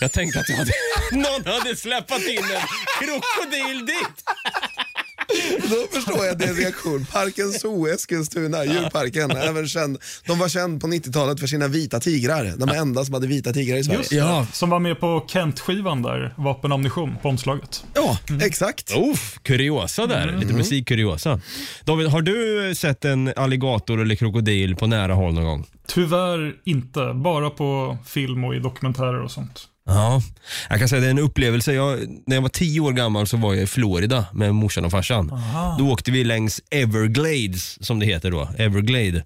Jag 0.00 0.12
tänkte 0.12 0.40
att 0.40 0.46
det 0.46 0.54
hade, 0.56 0.72
någon 1.12 1.52
hade 1.52 1.76
släppt 1.76 2.10
in 2.10 2.38
en 2.38 2.60
krokodil 3.00 3.86
dit. 3.86 4.24
Då 5.70 5.98
förstår 5.98 6.26
jag 6.26 6.38
din 6.38 6.54
reaktion. 6.54 7.06
Parken 7.12 7.52
Zoo, 7.52 7.86
Eskilstuna, 7.86 8.64
djurparken. 8.64 9.30
Även 9.30 9.68
känd, 9.68 9.98
de 10.26 10.38
var 10.38 10.48
känd 10.48 10.80
på 10.80 10.86
90-talet 10.86 11.40
för 11.40 11.46
sina 11.46 11.68
vita 11.68 12.00
tigrar. 12.00 12.54
De 12.56 12.68
enda 12.68 13.04
som 13.04 13.14
hade 13.14 13.26
vita 13.26 13.52
tigrar 13.52 13.76
i 13.76 13.84
Sverige. 13.84 13.98
Just 13.98 14.10
det. 14.10 14.16
Ja. 14.16 14.46
Som 14.52 14.70
var 14.70 14.78
med 14.78 15.00
på 15.00 15.24
Kent-skivan 15.28 16.02
där, 16.02 16.34
Vapen 16.36 16.72
ammunition, 16.72 17.16
på 17.22 17.28
omslaget. 17.28 17.84
Ja, 17.94 18.18
exakt. 18.42 18.96
Uff, 18.96 19.38
kuriosa 19.42 20.06
där, 20.06 20.36
lite 20.40 20.52
musikkuriosa. 20.52 21.40
David, 21.84 22.06
har 22.06 22.22
du 22.22 22.74
sett 22.74 23.04
en 23.04 23.32
alligator 23.36 24.00
eller 24.00 24.14
krokodil 24.14 24.76
på 24.76 24.86
nära 24.86 25.14
håll 25.14 25.34
någon 25.34 25.44
gång? 25.44 25.66
Tyvärr 25.86 26.54
inte, 26.64 27.12
bara 27.14 27.50
på 27.50 27.98
film 28.06 28.44
och 28.44 28.54
i 28.54 28.58
dokumentärer 28.58 29.22
och 29.22 29.30
sånt. 29.30 29.68
Ja, 29.88 30.22
jag 30.70 30.78
kan 30.78 30.88
säga 30.88 31.00
det 31.00 31.06
är 31.06 31.10
en 31.10 31.18
upplevelse. 31.18 31.72
Jag, 31.72 31.98
när 32.26 32.36
jag 32.36 32.42
var 32.42 32.48
tio 32.48 32.80
år 32.80 32.92
gammal 32.92 33.26
så 33.26 33.36
var 33.36 33.54
jag 33.54 33.62
i 33.62 33.66
Florida 33.66 34.24
med 34.32 34.54
morsan 34.54 34.84
och 34.84 34.90
farsan. 34.90 35.32
Då 35.78 35.90
åkte 35.90 36.10
vi 36.10 36.24
längs 36.24 36.60
Everglades, 36.70 37.86
som 37.86 37.98
det 37.98 38.06
heter 38.06 38.30
då. 38.30 38.48
Everglade. 38.58 39.24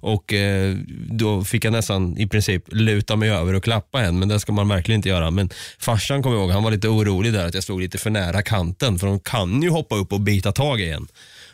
Och 0.00 0.32
eh, 0.32 0.76
då 1.10 1.44
fick 1.44 1.64
jag 1.64 1.72
nästan 1.72 2.18
i 2.18 2.26
princip 2.26 2.64
luta 2.72 3.16
mig 3.16 3.30
över 3.30 3.54
och 3.54 3.64
klappa 3.64 4.02
en, 4.02 4.18
men 4.18 4.28
det 4.28 4.40
ska 4.40 4.52
man 4.52 4.68
verkligen 4.68 4.98
inte 4.98 5.08
göra. 5.08 5.30
Men 5.30 5.50
farsan 5.78 6.22
kommer 6.22 6.36
ihåg, 6.36 6.50
han 6.50 6.62
var 6.62 6.70
lite 6.70 6.88
orolig 6.88 7.32
där 7.32 7.46
att 7.46 7.54
jag 7.54 7.62
stod 7.62 7.80
lite 7.80 7.98
för 7.98 8.10
nära 8.10 8.42
kanten, 8.42 8.98
för 8.98 9.06
de 9.06 9.20
kan 9.20 9.62
ju 9.62 9.70
hoppa 9.70 9.96
upp 9.96 10.12
och 10.12 10.20
bita 10.20 10.52
tag 10.52 10.80
i 10.80 10.90
en. 10.90 11.06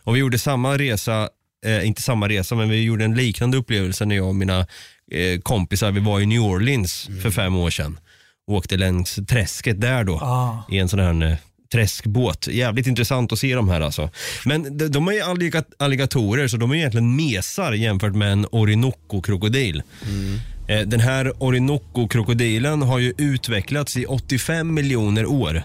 Och 0.05 0.15
vi 0.17 0.21
gjorde 0.21 0.39
samma 0.39 0.79
resa, 0.79 1.29
eh, 1.67 1.87
inte 1.87 2.03
samma 2.03 2.29
resa, 2.29 2.55
men 2.55 2.69
vi 2.69 2.83
gjorde 2.83 3.05
en 3.05 3.15
liknande 3.15 3.57
upplevelse 3.57 4.05
när 4.05 4.17
jag 4.17 4.29
och 4.29 4.35
mina 4.35 4.67
eh, 5.11 5.41
kompisar, 5.43 5.91
vi 5.91 6.01
var 6.01 6.21
i 6.21 6.27
New 6.27 6.43
Orleans 6.43 7.09
för 7.23 7.31
fem 7.31 7.57
år 7.57 7.71
sedan 7.71 7.99
åkte 8.51 8.77
längs 8.77 9.19
träsket 9.29 9.81
där 9.81 10.05
då 10.05 10.15
Ah. 10.15 10.65
i 10.71 10.79
en 10.79 10.89
sån 10.89 10.99
här 11.01 11.31
eh, 11.31 11.37
träskbåt. 11.73 12.47
Jävligt 12.47 12.87
intressant 12.87 13.33
att 13.33 13.39
se 13.39 13.55
de 13.55 13.69
här 13.69 13.81
alltså. 13.81 14.11
Men 14.45 14.77
de, 14.79 14.89
de 14.89 15.09
är 15.09 15.13
ju 15.13 15.21
alliga- 15.21 15.65
alligatorer 15.79 16.49
så 16.49 16.57
de 16.57 16.71
är 16.71 16.75
egentligen 16.75 17.17
mesar 17.17 17.73
jämfört 17.73 18.15
med 18.15 18.33
en 18.33 18.47
Orinoco-krokodil. 18.53 19.83
Eh, 20.69 20.81
Den 20.81 21.01
här 21.01 21.33
Orinoco-krokodilen 21.43 22.83
har 22.83 22.99
ju 22.99 23.13
utvecklats 23.19 23.97
i 23.97 24.07
85 24.07 24.75
miljoner 24.75 25.27
år. 25.27 25.63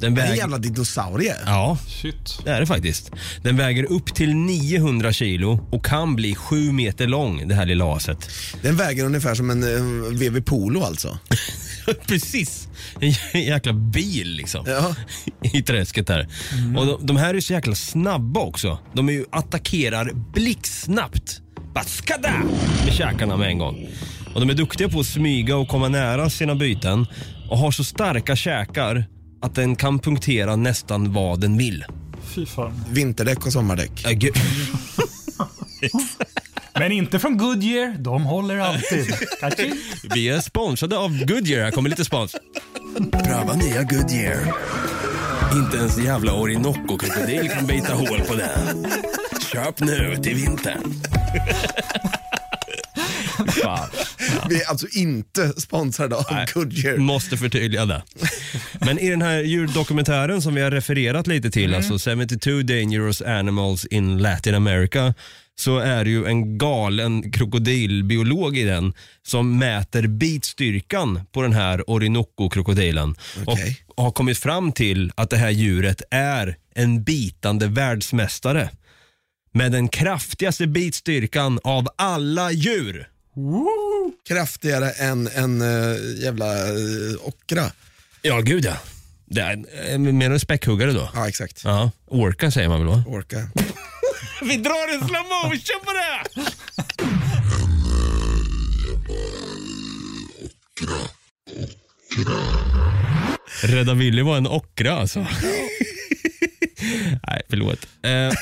Den 0.00 0.14
Det 0.14 0.20
är 0.20 0.24
en 0.24 0.28
väger... 0.30 0.34
jävla 0.42 0.58
dinosaurie. 0.58 1.34
Ja, 1.46 1.78
Shit. 1.88 2.38
det 2.44 2.50
är 2.50 2.60
det 2.60 2.66
faktiskt. 2.66 3.10
Den 3.42 3.56
väger 3.56 3.84
upp 3.92 4.14
till 4.14 4.34
900 4.34 5.12
kilo 5.12 5.68
och 5.72 5.84
kan 5.84 6.16
bli 6.16 6.34
7 6.34 6.72
meter 6.72 7.06
lång 7.06 7.48
det 7.48 7.54
här 7.54 7.66
lilla 7.66 7.84
aset. 7.96 8.30
Den 8.62 8.76
väger 8.76 9.04
ungefär 9.04 9.34
som 9.34 9.50
en 9.50 9.62
eh, 9.62 10.12
VW 10.12 10.40
Polo 10.42 10.82
alltså. 10.82 11.18
Precis. 12.06 12.68
En 13.00 13.10
jä- 13.10 13.38
jäkla 13.38 13.72
bil 13.72 14.28
liksom. 14.28 14.64
Ja. 14.68 14.94
I 15.52 15.62
träsket 15.62 16.06
där. 16.06 16.28
Och 16.76 16.86
de, 16.86 17.06
de 17.06 17.16
här 17.16 17.34
är 17.34 17.40
så 17.40 17.52
jäkla 17.52 17.74
snabba 17.74 18.40
också. 18.40 18.78
De 18.92 19.08
är 19.08 19.12
ju 19.12 19.24
attackerar 19.32 20.12
blixtsnabbt. 20.34 21.40
Bara 21.74 21.84
skada! 21.84 22.32
Med 22.84 22.92
käkarna 22.94 23.36
med 23.36 23.48
en 23.48 23.58
gång. 23.58 23.88
Och 24.34 24.40
de 24.40 24.50
är 24.50 24.54
duktiga 24.54 24.88
på 24.88 25.00
att 25.00 25.06
smyga 25.06 25.56
och 25.56 25.68
komma 25.68 25.88
nära 25.88 26.30
sina 26.30 26.54
byten. 26.54 27.06
Och 27.50 27.58
har 27.58 27.70
så 27.70 27.84
starka 27.84 28.36
käkar 28.36 29.04
att 29.46 29.54
den 29.54 29.76
kan 29.76 29.98
punktera 29.98 30.56
nästan 30.56 31.12
vad 31.12 31.40
den 31.40 31.58
vill. 31.58 31.84
Fy 32.34 32.46
fan. 32.46 32.84
Vinterdäck 32.90 33.46
och 33.46 33.52
sommardäck. 33.52 34.04
Äh, 34.06 34.12
gud. 34.12 34.34
Men 36.78 36.92
inte 36.92 37.18
från 37.18 37.38
Goodyear, 37.38 37.96
de 37.98 38.22
håller 38.22 38.58
alltid. 38.58 39.14
Vi 40.14 40.28
är 40.28 40.40
sponsrade 40.40 40.98
av 40.98 41.24
Goodyear. 41.24 41.64
Här 41.64 41.70
kommer 41.70 41.90
lite 41.90 42.04
spons. 42.04 42.36
Pröva 43.12 43.54
nya 43.54 43.82
Goodyear. 43.82 44.54
Inte 45.52 45.76
ens 45.76 45.98
jävla 45.98 46.32
Orinoco-krokodil 46.32 47.48
kan 47.48 47.66
bita 47.66 47.94
hål 47.94 48.20
på 48.20 48.34
den. 48.34 48.86
Köp 49.52 49.80
nu 49.80 50.16
till 50.22 50.34
vintern. 50.34 50.94
Fan. 53.62 53.88
Vi 54.48 54.62
är 54.62 54.70
alltså 54.70 54.86
inte 54.92 55.60
sponsrade 55.60 56.16
av 56.16 56.24
Goodyear. 56.54 56.96
Måste 56.96 57.36
förtydliga 57.36 57.86
det. 57.86 58.02
Men 58.80 58.98
i 58.98 59.10
den 59.10 59.22
här 59.22 59.42
djurdokumentären 59.42 60.42
som 60.42 60.54
vi 60.54 60.62
har 60.62 60.70
refererat 60.70 61.26
lite 61.26 61.50
till, 61.50 61.74
alltså 61.74 61.98
72 61.98 62.50
Dangerous 62.50 63.22
Animals 63.22 63.84
in 63.84 64.18
Latin 64.18 64.54
America, 64.54 65.14
så 65.58 65.78
är 65.78 66.04
det 66.04 66.10
ju 66.10 66.26
en 66.26 66.58
galen 66.58 67.32
krokodilbiolog 67.32 68.58
i 68.58 68.64
den 68.64 68.94
som 69.26 69.58
mäter 69.58 70.06
bitstyrkan 70.06 71.20
på 71.32 71.42
den 71.42 71.52
här 71.52 71.90
Orinoco-krokodilen 71.90 73.14
Okej. 73.46 73.80
och 73.88 74.04
har 74.04 74.10
kommit 74.10 74.38
fram 74.38 74.72
till 74.72 75.12
att 75.14 75.30
det 75.30 75.36
här 75.36 75.50
djuret 75.50 76.02
är 76.10 76.56
en 76.74 77.02
bitande 77.02 77.66
världsmästare 77.66 78.70
med 79.52 79.72
den 79.72 79.88
kraftigaste 79.88 80.66
bitstyrkan 80.66 81.60
av 81.64 81.88
alla 81.96 82.52
djur. 82.52 83.08
Kraftigare 84.28 84.90
än 84.90 85.28
en 85.34 85.62
uh, 85.62 86.22
jävla 86.22 86.72
uh, 86.72 87.16
ockra. 87.22 87.72
Ja, 88.22 88.40
gud 88.40 88.64
ja. 88.64 88.76
Det 89.26 89.40
är, 89.40 89.64
eh, 89.92 89.98
menar 89.98 90.30
du 90.30 90.38
späckhuggare 90.38 90.92
då? 90.92 91.10
Ja, 91.14 91.28
exakt. 91.28 91.64
Ja, 91.64 91.90
orka 92.06 92.50
säger 92.50 92.68
man 92.68 92.78
väl 92.78 92.88
va? 92.88 93.04
Orka. 93.06 93.36
Vi 94.42 94.56
drar 94.56 94.94
en 94.94 95.08
slow 95.08 95.22
motion 95.22 95.80
på 95.84 95.92
det! 95.92 96.22
Rädda 103.62 103.94
Willy 103.94 104.22
var 104.22 104.36
en 104.36 104.46
ockra 104.46 104.92
alltså. 104.92 105.26
Nej, 107.28 107.42
förlåt. 107.48 107.86
Eh, 108.02 108.10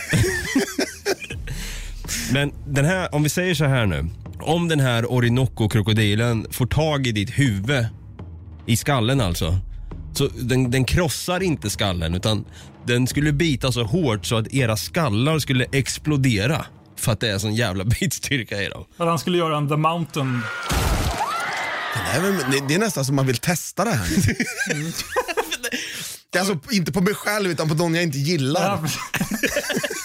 Men 2.33 2.53
den 2.67 2.85
här, 2.85 3.15
om 3.15 3.23
vi 3.23 3.29
säger 3.29 3.55
så 3.55 3.65
här 3.65 3.87
nu. 3.87 4.11
Om 4.45 4.69
den 4.69 4.81
här 4.81 5.13
Orinoco-krokodilen 5.13 6.47
får 6.51 6.67
tag 6.67 7.07
i 7.07 7.13
ditt 7.13 7.31
huvud, 7.31 7.87
i 8.67 8.77
skallen 8.77 9.21
alltså. 9.21 9.59
Så 10.13 10.29
den, 10.29 10.71
den 10.71 10.85
krossar 10.85 11.43
inte 11.43 11.71
skallen 11.71 12.15
utan 12.15 12.45
den 12.87 13.07
skulle 13.07 13.33
bita 13.33 13.73
så 13.73 13.85
hårt 13.85 14.27
så 14.27 14.37
att 14.37 14.55
era 14.55 14.77
skallar 14.77 15.39
skulle 15.39 15.67
explodera. 15.73 16.67
För 16.97 17.13
att 17.13 17.21
det 17.21 17.29
är 17.29 17.39
sån 17.39 17.55
jävla 17.55 17.85
bitstyrka 18.01 18.63
i 18.63 18.69
dem. 18.69 18.85
Att 18.97 19.09
han 19.09 19.19
skulle 19.19 19.39
göra 19.39 19.57
en 19.57 19.69
The 19.69 19.77
Mountain. 19.77 20.41
Det 21.95 22.19
är, 22.19 22.21
väl, 22.21 22.37
det, 22.51 22.69
det 22.69 22.75
är 22.75 22.79
nästan 22.79 23.05
som 23.05 23.17
man 23.17 23.27
vill 23.27 23.37
testa 23.37 23.85
det 23.85 23.91
här. 23.91 24.07
det 26.31 26.39
är 26.39 26.41
alltså 26.41 26.59
inte 26.71 26.93
på 26.93 27.01
mig 27.01 27.15
själv 27.15 27.51
utan 27.51 27.69
på 27.69 27.75
någon 27.75 27.95
jag 27.95 28.05
inte 28.05 28.19
gillar. 28.19 28.81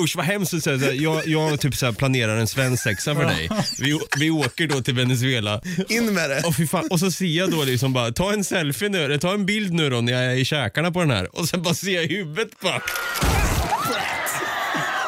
Usch 0.00 0.16
vad 0.16 0.26
hemskt 0.26 0.54
att 0.54 0.64
säga 0.64 0.78
så 0.78 0.84
här, 0.84 0.92
jag, 0.92 1.26
jag 1.26 1.60
typ 1.60 1.76
så 1.76 1.86
här 1.86 1.92
planerar 1.92 2.36
en 2.36 2.46
svensexa 2.46 3.14
för 3.14 3.24
dig. 3.24 3.50
Vi, 3.80 4.00
vi 4.18 4.30
åker 4.30 4.66
då 4.66 4.80
till 4.80 4.94
Venezuela. 4.94 5.62
In 5.88 6.14
med 6.14 6.30
det. 6.30 6.42
Och, 6.46 6.56
fy 6.56 6.66
fan, 6.66 6.88
och 6.90 7.00
så 7.00 7.10
ser 7.10 7.26
jag 7.26 7.50
då 7.50 7.64
liksom 7.64 7.92
bara, 7.92 8.12
ta 8.12 8.32
en 8.32 8.44
selfie 8.44 8.88
nu, 8.88 9.04
eller 9.04 9.18
ta 9.18 9.34
en 9.34 9.46
bild 9.46 9.72
nu 9.72 9.90
då 9.90 10.00
när 10.00 10.12
jag 10.12 10.24
är 10.24 10.36
i 10.36 10.44
käkarna 10.44 10.90
på 10.90 11.00
den 11.00 11.10
här. 11.10 11.38
Och 11.38 11.48
sen 11.48 11.62
bara 11.62 11.74
ser 11.74 12.00
jag 12.00 12.08
huvudet 12.08 12.60
bara. 12.60 12.82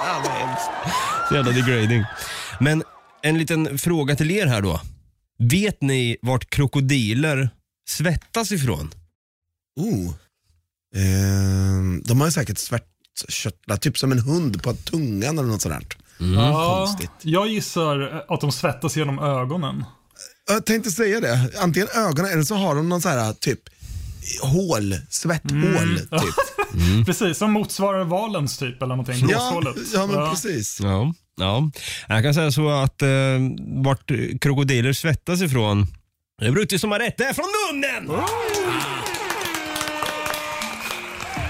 Ah, 0.01 0.23
vad 0.25 0.33
hemskt. 0.33 0.71
Så 1.29 1.35
jävla 1.35 1.53
degrading. 1.53 2.05
Men 2.61 2.83
en 3.23 3.39
liten 3.39 3.79
fråga 3.79 4.17
till 4.17 4.31
er 4.31 4.47
här 4.47 4.61
då. 4.61 4.81
Vet 5.39 5.81
ni 5.83 6.17
vart 6.23 6.51
krokodiler 6.51 7.51
svettas 7.89 8.53
ifrån? 8.53 8.91
Oh. 9.81 10.15
Ehm, 10.97 12.03
de 12.05 12.21
har 12.21 12.29
ju 12.29 12.33
säkert 12.33 12.59
svärtkörtlar, 13.15 13.77
typ 13.77 13.99
som 13.99 14.13
en 14.13 14.19
hund 14.19 14.63
på 14.63 14.73
tungan 14.75 15.39
eller 15.39 15.49
något 15.49 15.63
sånt. 15.63 15.95
ja, 16.19 16.85
konstigt. 16.87 17.11
jag 17.23 17.49
gissar 17.49 18.25
att 18.29 18.41
de 18.41 18.53
svettas 18.53 18.97
genom 18.97 19.19
ögonen. 19.19 19.85
Jag 20.49 20.67
tänkte 20.67 20.91
säga 20.91 21.21
det, 21.21 21.51
antingen 21.59 21.89
ögonen 21.95 22.33
eller 22.33 22.43
så 22.43 22.55
har 22.55 22.75
de 22.75 22.89
någon 22.89 23.03
så 23.03 23.09
här 23.09 23.33
typ 23.33 23.61
hål, 24.43 24.95
svetthål. 25.11 25.99
Typ. 25.99 27.07
Precis, 27.07 27.39
som 27.39 27.53
motsvarar 27.53 28.05
valens 28.05 28.59
typ 28.59 28.83
eller 28.83 28.97
någonting. 28.97 29.29
Ja, 29.29 29.59
Blåshålet. 29.61 29.93
ja, 29.95 30.07
men 30.07 30.31
precis. 30.31 30.81
Ja. 30.81 31.15
ja. 31.37 31.71
Jag 32.09 32.23
kan 32.23 32.35
säga 32.35 32.53
så 32.53 32.69
att 32.69 33.03
eh, 33.03 33.09
vart 33.85 34.11
krokodiler 34.41 34.93
svettas 34.93 35.43
ifrån, 35.43 35.87
det 36.39 36.47
är 36.47 36.79
som 36.79 36.93
har 36.93 36.99
rätt, 36.99 37.19
det 37.19 37.25
är 37.25 37.35
från 37.35 37.47
munnen! 37.73 38.21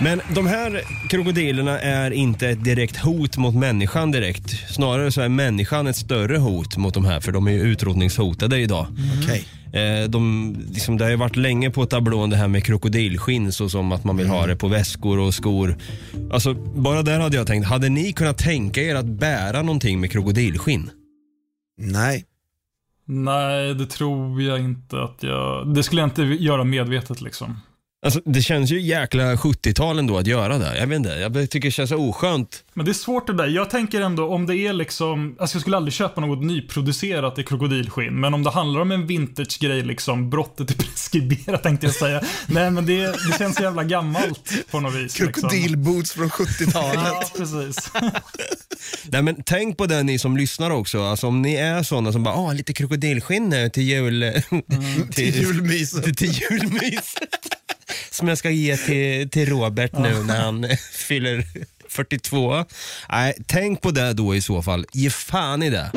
Men 0.04 0.20
de 0.34 0.46
här 0.46 0.82
krokodilerna 1.08 1.80
är 1.80 2.10
inte 2.10 2.48
ett 2.48 2.64
direkt 2.64 2.96
hot 2.96 3.36
mot 3.36 3.54
människan 3.54 4.10
direkt. 4.10 4.50
Snarare 4.74 5.12
så 5.12 5.20
är 5.20 5.28
människan 5.28 5.86
ett 5.86 5.96
större 5.96 6.38
hot 6.38 6.76
mot 6.76 6.94
de 6.94 7.04
här 7.04 7.20
för 7.20 7.32
de 7.32 7.46
är 7.46 7.52
ju 7.52 7.60
utrotningshotade 7.60 8.58
idag. 8.58 8.86
Okej. 9.22 9.44
Eh, 9.72 10.08
de, 10.10 10.56
liksom, 10.70 10.96
det 10.96 11.04
har 11.04 11.10
ju 11.10 11.16
varit 11.16 11.36
länge 11.36 11.70
på 11.70 11.86
tablån 11.86 12.30
det 12.30 12.36
här 12.36 12.48
med 12.48 12.64
krokodilskinn 12.64 13.52
så 13.52 13.68
som 13.68 13.92
att 13.92 14.04
man 14.04 14.16
vill 14.16 14.28
ha 14.28 14.46
det 14.46 14.56
på 14.56 14.68
väskor 14.68 15.18
och 15.18 15.34
skor. 15.34 15.76
Alltså, 16.32 16.54
bara 16.54 17.02
där 17.02 17.20
hade 17.20 17.36
jag 17.36 17.46
tänkt, 17.46 17.66
hade 17.66 17.88
ni 17.88 18.12
kunnat 18.12 18.38
tänka 18.38 18.82
er 18.82 18.94
att 18.94 19.06
bära 19.06 19.62
någonting 19.62 20.00
med 20.00 20.10
krokodilskinn? 20.10 20.90
Nej. 21.78 22.24
Nej, 23.06 23.74
det 23.74 23.86
tror 23.86 24.42
jag 24.42 24.60
inte 24.60 25.02
att 25.02 25.22
jag... 25.22 25.74
Det 25.74 25.82
skulle 25.82 26.00
jag 26.00 26.06
inte 26.06 26.22
göra 26.22 26.64
medvetet 26.64 27.20
liksom. 27.20 27.60
Alltså, 28.04 28.20
det 28.24 28.42
känns 28.42 28.70
ju 28.70 28.80
jäkla 28.80 29.34
70-tal 29.34 29.98
ändå 29.98 30.18
att 30.18 30.26
göra 30.26 30.58
det. 30.58 30.78
Jag 30.78 30.86
vet 30.86 30.96
inte, 30.96 31.08
jag 31.08 31.50
tycker 31.50 31.68
det 31.68 31.72
känns 31.72 31.90
så 31.90 31.96
oskönt. 31.96 32.64
Men 32.74 32.84
det 32.84 32.90
är 32.90 32.92
svårt 32.92 33.26
det 33.26 33.32
där. 33.32 33.46
Jag 33.46 33.70
tänker 33.70 34.00
ändå 34.00 34.28
om 34.28 34.46
det 34.46 34.56
är 34.56 34.72
liksom, 34.72 35.36
alltså 35.38 35.56
jag 35.56 35.60
skulle 35.60 35.76
aldrig 35.76 35.94
köpa 35.94 36.20
något 36.20 36.44
nyproducerat 36.44 37.38
i 37.38 37.42
krokodilskinn, 37.42 38.20
men 38.20 38.34
om 38.34 38.42
det 38.42 38.50
handlar 38.50 38.80
om 38.80 38.90
en 38.90 39.06
vintage-grej 39.06 39.82
liksom, 39.82 40.30
brottet 40.30 40.70
är 40.70 40.74
preskriberat 40.78 41.62
tänkte 41.62 41.86
jag 41.86 41.94
säga. 41.94 42.22
Nej 42.46 42.70
men 42.70 42.86
det, 42.86 43.06
det 43.06 43.38
känns 43.38 43.56
så 43.56 43.62
jävla 43.62 43.84
gammalt 43.84 44.52
på 44.70 44.80
något 44.80 44.94
vis. 44.94 45.18
Liksom. 45.18 45.32
Krokodilboots 45.32 46.12
från 46.12 46.28
70-talet. 46.28 46.94
Ja, 47.04 47.24
precis. 47.36 47.92
Nej, 49.08 49.22
men 49.22 49.42
tänk 49.46 49.78
på 49.78 49.86
det 49.86 50.02
ni 50.02 50.18
som 50.18 50.36
lyssnar 50.36 50.70
också. 50.70 51.02
Alltså, 51.02 51.26
om 51.26 51.42
ni 51.42 51.54
är 51.54 51.82
sådana 51.82 52.12
som 52.12 52.22
bara, 52.22 52.34
ah, 52.34 52.52
lite 52.52 52.72
krokodilskinn 52.72 53.48
nu 53.48 53.68
till 53.68 53.82
jul... 53.82 54.42
Till 55.12 55.34
julmyset. 55.42 56.04
till, 56.04 56.16
till 56.16 56.40
julmyset. 56.50 57.63
Som 58.10 58.28
jag 58.28 58.38
ska 58.38 58.50
ge 58.50 58.76
till, 58.76 59.30
till 59.30 59.48
Robert 59.48 59.92
nu 59.92 60.22
när 60.22 60.40
han 60.40 60.66
fyller 60.92 61.44
42. 61.88 62.64
Nej, 63.08 63.34
tänk 63.46 63.80
på 63.80 63.90
det 63.90 64.12
då 64.12 64.34
i 64.34 64.42
så 64.42 64.62
fall. 64.62 64.86
Ge 64.92 65.10
fan 65.10 65.62
i 65.62 65.70
det. 65.70 65.92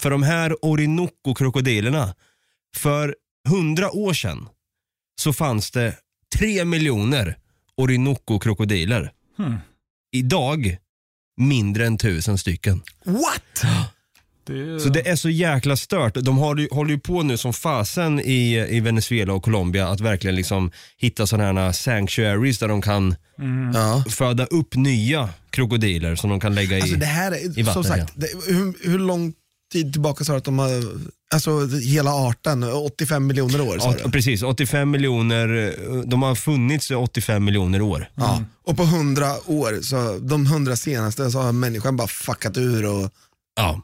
För 0.00 0.10
de 0.10 0.22
här 0.22 0.64
Orinoco-krokodilerna, 0.64 2.14
för 2.76 3.16
hundra 3.48 3.90
år 3.90 4.12
sedan 4.12 4.48
så 5.20 5.32
fanns 5.32 5.70
det 5.70 5.94
tre 6.36 6.64
miljoner 6.64 7.36
Orinoco-krokodiler. 7.76 9.10
Idag 10.12 10.76
mindre 11.36 11.86
än 11.86 11.98
tusen 11.98 12.38
stycken. 12.38 12.82
What? 13.04 13.62
Det, 14.48 14.80
Så 14.80 14.88
det 14.88 15.08
är 15.08 15.16
så 15.16 15.30
jäkla 15.30 15.76
stört. 15.76 16.14
De 16.14 16.36
håller 16.36 16.62
ju, 16.62 16.68
håller 16.70 16.90
ju 16.90 16.98
på 17.00 17.22
nu 17.22 17.36
som 17.36 17.52
fasen 17.52 18.20
i, 18.20 18.66
i 18.70 18.80
Venezuela 18.80 19.32
och 19.32 19.42
Colombia 19.42 19.88
att 19.88 20.00
verkligen 20.00 20.36
liksom 20.36 20.70
hitta 20.96 21.26
sådana 21.26 21.60
här 21.62 21.72
sanctuaries 21.72 22.58
där 22.58 22.68
de 22.68 22.82
kan 22.82 23.14
Ja. 23.74 24.04
föda 24.10 24.44
upp 24.44 24.74
nya 24.76 25.28
krokodiler 25.50 26.16
som 26.16 26.30
de 26.30 26.40
kan 26.40 26.54
lägga 26.54 26.78
i. 26.78 26.80
Alltså 26.80 26.96
det 26.96 27.06
här 27.06 27.34
i 27.56 27.60
är, 27.60 27.64
vatten, 27.64 27.72
som 27.72 27.84
sagt, 27.84 28.12
det, 28.16 28.26
hur, 28.46 28.88
hur 28.90 28.98
lång 28.98 29.32
tid 29.72 29.92
tillbaka 29.92 30.24
sa 30.24 30.32
du 30.32 30.38
att 30.38 30.44
de 30.44 30.58
har, 30.58 30.70
alltså 31.34 31.66
hela 31.66 32.10
arten, 32.10 32.62
85 32.64 33.26
miljoner 33.26 33.60
år 33.60 33.76
ja, 33.80 33.94
precis, 34.12 34.42
85 34.42 34.90
miljoner, 34.90 35.74
de 36.06 36.22
har 36.22 36.34
funnits 36.34 36.90
i 36.90 36.94
85 36.94 37.44
miljoner 37.44 37.80
år. 37.82 38.10
Ja. 38.14 38.42
Och 38.66 38.76
på 38.76 38.82
100 38.82 39.26
år, 39.46 39.82
så 39.82 40.18
de 40.18 40.46
100 40.46 40.76
senaste, 40.76 41.30
så 41.30 41.40
har 41.40 41.52
människan 41.52 41.96
bara 41.96 42.08
fuckat 42.08 42.56
ur 42.56 42.86
och, 42.86 43.10
Ja 43.56 43.82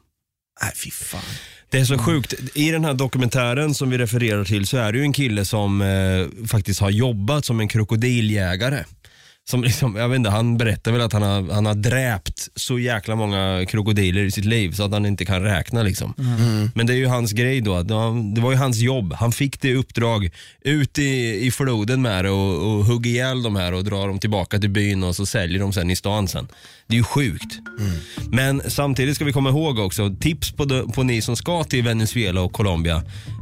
nej 0.61 0.71
fy 0.75 0.91
fan. 0.91 1.21
Det 1.69 1.79
är 1.79 1.85
så 1.85 1.97
sjukt. 1.97 2.33
I 2.53 2.71
den 2.71 2.85
här 2.85 2.93
dokumentären 2.93 3.73
som 3.73 3.89
vi 3.89 3.97
refererar 3.97 4.43
till 4.43 4.67
så 4.67 4.77
är 4.77 4.91
det 4.91 4.97
ju 4.97 5.03
en 5.03 5.13
kille 5.13 5.45
som 5.45 5.81
eh, 5.81 6.47
faktiskt 6.47 6.79
har 6.79 6.89
jobbat 6.89 7.45
som 7.45 7.59
en 7.59 7.67
krokodiljägare. 7.67 8.83
Som 9.47 9.63
liksom, 9.63 9.95
jag 9.95 10.09
vet 10.09 10.15
inte, 10.15 10.29
han 10.29 10.57
berättar 10.57 10.91
väl 10.91 11.01
att 11.01 11.13
han 11.13 11.21
har, 11.21 11.53
han 11.53 11.65
har 11.65 11.73
dräpt 11.73 12.47
så 12.55 12.79
jäkla 12.79 13.15
många 13.15 13.65
krokodiler 13.65 14.23
i 14.23 14.31
sitt 14.31 14.45
liv 14.45 14.71
så 14.71 14.83
att 14.83 14.91
han 14.91 15.05
inte 15.05 15.25
kan 15.25 15.41
räkna. 15.41 15.83
Liksom. 15.83 16.13
Men 16.75 16.87
det 16.87 16.93
är 16.93 16.97
ju 16.97 17.07
hans 17.07 17.31
grej 17.31 17.61
då. 17.61 17.75
att 17.75 17.87
Det 18.35 18.41
var 18.41 18.51
ju 18.51 18.57
hans 18.57 18.77
jobb. 18.77 19.13
Han 19.13 19.31
fick 19.31 19.61
det 19.61 19.75
uppdrag 19.75 20.29
ut 20.61 20.99
i, 20.99 21.45
i 21.45 21.51
floden 21.51 22.01
med 22.01 22.25
det 22.25 22.29
och, 22.29 22.77
och 22.77 22.85
hugga 22.85 23.09
ihjäl 23.09 23.43
de 23.43 23.55
här 23.55 23.73
och 23.73 23.83
dra 23.83 24.05
dem 24.05 24.19
tillbaka 24.19 24.59
till 24.59 24.69
byn 24.69 25.03
och 25.03 25.15
så 25.15 25.25
säljer 25.25 25.59
de 25.59 25.73
sen 25.73 25.91
i 25.91 25.95
stan 25.95 26.27
sen. 26.27 26.47
Det 26.87 26.93
är 26.93 26.97
ju 26.97 27.03
sjukt. 27.03 27.59
Men 28.31 28.61
samtidigt 28.67 29.15
ska 29.15 29.25
vi 29.25 29.33
komma 29.33 29.49
ihåg 29.49 29.79
också, 29.79 30.15
tips 30.19 30.51
på, 30.51 30.65
de, 30.65 30.91
på 30.91 31.03
ni 31.03 31.21
som 31.21 31.35
ska 31.35 31.63
till 31.63 31.83
Venezuela 31.83 32.41
och 32.41 32.53
Colombia 32.53 32.95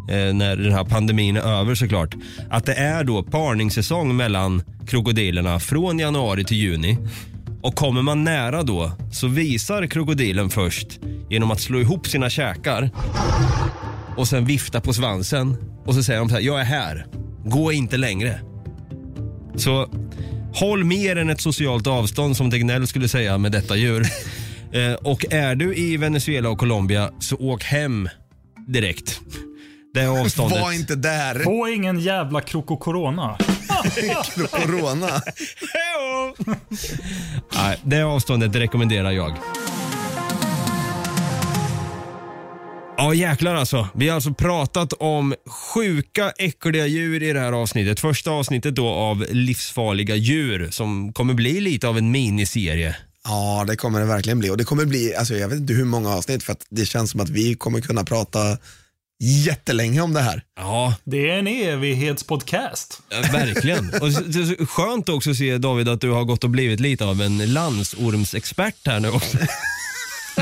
eh, 0.10 0.34
när 0.34 0.56
den 0.56 0.74
här 0.74 0.84
pandemin 0.84 1.38
är 1.38 1.42
över 1.42 1.76
såklart. 1.76 2.16
Att 2.50 2.66
det 2.66 2.74
är 2.74 3.04
då 3.04 3.24
parningssäsong 3.24 4.16
mellan 4.16 4.64
krokodilerna 4.88 5.60
från 5.60 6.00
januari 6.00 6.44
till 6.44 6.58
juni. 6.58 6.98
Och 7.62 7.76
kommer 7.76 8.02
man 8.02 8.24
nära 8.24 8.64
då 8.64 8.92
så 9.12 9.28
visar 9.28 9.88
krokodilen 9.88 10.50
först 10.50 11.00
genom 11.30 11.52
att 11.52 11.62
slå 11.62 11.80
ihop 11.80 12.08
sina 12.08 12.30
käkar 12.30 12.90
och 14.18 14.28
sen 14.28 14.46
vifta 14.46 14.82
på 14.82 14.94
svansen 14.94 15.56
och 15.86 15.94
så 15.94 16.04
säger 16.04 16.20
de 16.20 16.30
så 16.30 16.36
här, 16.36 16.42
jag 16.42 16.60
är 16.60 16.66
här, 16.66 17.06
gå 17.46 17.72
inte 17.72 17.98
längre. 17.98 18.40
Så 19.56 19.90
håll 20.54 20.84
mer 20.84 21.16
än 21.16 21.30
ett 21.30 21.42
socialt 21.42 21.88
avstånd 21.88 22.38
som 22.38 22.52
Tegnell 22.52 22.88
skulle 22.88 23.08
säga 23.08 23.38
med 23.38 23.52
detta 23.52 23.76
djur. 23.76 24.06
Eh, 24.74 24.94
och 24.94 25.34
är 25.34 25.56
du 25.56 25.76
i 25.76 25.98
Venezuela 25.98 26.50
och 26.50 26.58
Colombia 26.58 27.12
så 27.20 27.36
åk 27.36 27.64
hem 27.64 28.10
direkt. 28.68 29.22
Det 29.94 30.02
är 30.02 30.08
avståndet. 30.08 30.62
Var 30.62 30.72
inte 30.72 30.96
där. 30.96 31.40
Få 31.40 31.68
ingen 31.68 32.00
jävla 32.00 32.42
krokokorona. 32.42 33.38
Corona. 34.52 35.22
Nej, 37.56 37.80
det 37.84 38.02
avståndet 38.02 38.56
rekommenderar 38.56 39.12
jag. 39.12 39.38
Ja 42.98 43.14
jäklar 43.14 43.56
alltså. 43.56 43.88
Vi 43.96 44.08
har 44.08 44.16
alltså 44.16 44.34
pratat 44.34 44.94
om 44.94 45.36
sjuka 45.74 46.32
äckliga 46.38 46.88
djur 46.88 47.24
i 47.24 47.34
det 47.34 47.40
här 47.40 47.52
avsnittet. 47.52 48.00
Första 48.00 48.32
avsnittet 48.32 48.76
då 48.76 48.88
av 48.88 49.26
livsfarliga 49.30 50.16
djur 50.16 50.68
som 50.72 51.14
kommer 51.14 51.34
bli 51.34 51.60
lite 51.62 51.88
av 51.88 51.98
en 51.98 52.12
miniserie. 52.12 52.96
Ja, 53.24 53.66
det 53.68 53.76
kommer 53.76 54.00
det 54.00 54.06
verkligen 54.06 54.40
bli. 54.40 54.50
Och 54.50 54.58
det 54.58 54.64
kommer 54.64 54.86
bli, 54.86 55.16
alltså 55.16 55.34
jag 55.34 55.48
vet 55.48 55.60
inte 55.60 55.74
hur 55.74 55.86
många 55.86 56.10
avsnitt 56.10 56.44
för 56.44 56.52
att 56.52 56.66
det 56.70 56.86
känns 56.86 57.12
som 57.12 57.20
att 57.20 57.30
vi 57.30 57.56
kommer 57.56 57.82
kunna 57.82 58.04
prata 58.04 58.58
jättelänge 59.24 60.02
om 60.02 60.14
det 60.14 60.22
här. 60.22 60.44
Ja, 60.60 60.96
Det 61.04 61.30
är 61.30 61.38
en 61.40 61.48
evighetspodcast. 61.48 63.02
Ja, 63.10 63.22
Verkligen. 63.32 63.90
Och 64.02 64.12
så- 64.14 64.22
det 64.22 64.40
är 64.40 64.56
så 64.58 64.66
skönt 64.66 65.10
också 65.10 65.32
att 65.32 65.38
se 65.38 65.58
David 65.58 65.90
att 65.90 66.02
du 66.02 66.10
har 66.10 66.24
gått 66.24 66.44
och 66.44 66.50
blivit 66.50 66.80
lite 66.80 67.06
av 67.06 67.22
en 67.22 67.54
landsormsexpert 67.54 68.76
här 68.88 69.00
nu 69.00 69.10
också. 69.10 69.38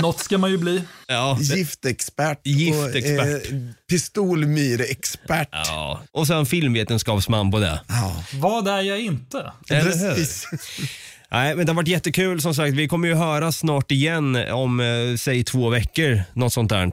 Något 0.01 0.19
ska 0.19 0.37
man 0.37 0.51
ju 0.51 0.57
bli. 0.57 0.83
Ja, 1.07 1.37
Giftexpert, 1.41 2.39
Giftexpert. 2.47 3.19
och 3.47 3.53
eh, 3.53 3.59
pistolmyreexpert. 3.89 5.47
ja. 5.51 6.01
Och 6.11 6.27
sen 6.27 6.45
filmvetenskapsman 6.45 7.51
på 7.51 7.59
det. 7.59 7.81
Ja, 7.87 8.23
Vad 8.33 8.67
är 8.67 8.81
jag 8.81 8.99
inte? 9.01 9.51
Eller 9.69 9.97
hur? 9.97 10.15
precis. 10.15 10.45
Nej, 11.33 11.55
men 11.55 11.65
det 11.65 11.71
har 11.71 11.75
varit 11.75 11.87
jättekul 11.87 12.41
som 12.41 12.55
sagt. 12.55 12.73
Vi 12.73 12.87
kommer 12.87 13.07
ju 13.07 13.13
höra 13.13 13.51
snart 13.51 13.91
igen 13.91 14.35
om, 14.51 14.79
eh, 14.79 14.85
säg 15.17 15.43
två 15.43 15.69
veckor, 15.69 16.21
något 16.33 16.53
sånt 16.53 16.69
där. 16.69 16.91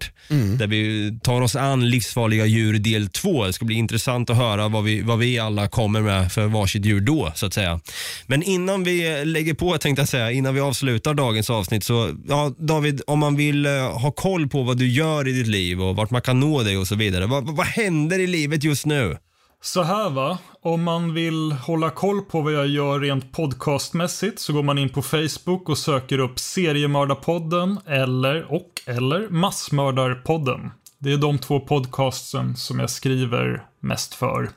Där 0.58 0.66
vi 0.66 1.12
tar 1.22 1.40
oss 1.40 1.56
an 1.56 1.90
livsfarliga 1.90 2.46
djur 2.46 2.78
del 2.78 3.08
två. 3.08 3.44
Det 3.46 3.52
ska 3.52 3.64
bli 3.64 3.74
intressant 3.76 4.30
att 4.30 4.36
höra 4.36 4.68
vad 4.68 4.84
vi, 4.84 5.00
vad 5.02 5.18
vi 5.18 5.38
alla 5.38 5.68
kommer 5.68 6.00
med 6.00 6.32
för 6.32 6.46
varsitt 6.46 6.84
djur 6.84 7.00
då, 7.00 7.32
så 7.34 7.46
att 7.46 7.54
säga. 7.54 7.80
Men 8.26 8.42
innan 8.42 8.84
vi 8.84 9.24
lägger 9.24 9.54
på, 9.54 9.78
tänkte 9.78 10.00
jag 10.00 10.08
säga, 10.08 10.32
innan 10.32 10.54
vi 10.54 10.60
avslutar 10.60 11.14
dagens 11.14 11.50
avsnitt 11.50 11.84
så, 11.84 12.10
ja 12.28 12.54
David, 12.58 13.02
om 13.06 13.18
man 13.18 13.36
vill 13.36 13.66
eh, 13.66 13.72
ha 13.72 14.10
koll 14.10 14.48
på 14.48 14.62
vad 14.62 14.78
du 14.78 14.88
gör 14.88 15.28
i 15.28 15.32
ditt 15.32 15.46
liv 15.48 15.82
och 15.82 15.96
vart 15.96 16.10
man 16.10 16.22
kan 16.22 16.40
nå 16.40 16.62
dig 16.62 16.76
och 16.76 16.88
så 16.88 16.94
vidare. 16.94 17.26
Vad, 17.26 17.46
vad- 17.46 17.56
vad 17.56 17.66
händer 17.66 18.18
i 18.18 18.26
livet 18.26 18.64
just 18.64 18.86
nu? 18.86 19.16
Så 19.62 19.82
här 19.82 20.10
va, 20.10 20.38
om 20.62 20.82
man 20.82 21.14
vill 21.14 21.52
hålla 21.52 21.90
koll 21.90 22.22
på 22.22 22.40
vad 22.40 22.52
jag 22.52 22.66
gör 22.66 23.00
rent 23.00 23.32
podcastmässigt 23.32 24.38
så 24.38 24.52
går 24.52 24.62
man 24.62 24.78
in 24.78 24.88
på 24.88 25.02
Facebook 25.02 25.68
och 25.68 25.78
söker 25.78 26.18
upp 26.18 26.38
Seriemördarpodden 26.38 27.78
eller 27.86 28.52
och 28.52 28.70
eller 28.86 29.28
Massmördarpodden. 29.28 30.70
Det 30.98 31.12
är 31.12 31.16
de 31.16 31.38
två 31.38 31.60
podcastsen 31.60 32.56
som 32.56 32.78
jag 32.78 32.90
skriver 32.90 33.64
mest 33.80 34.14
för. 34.14 34.50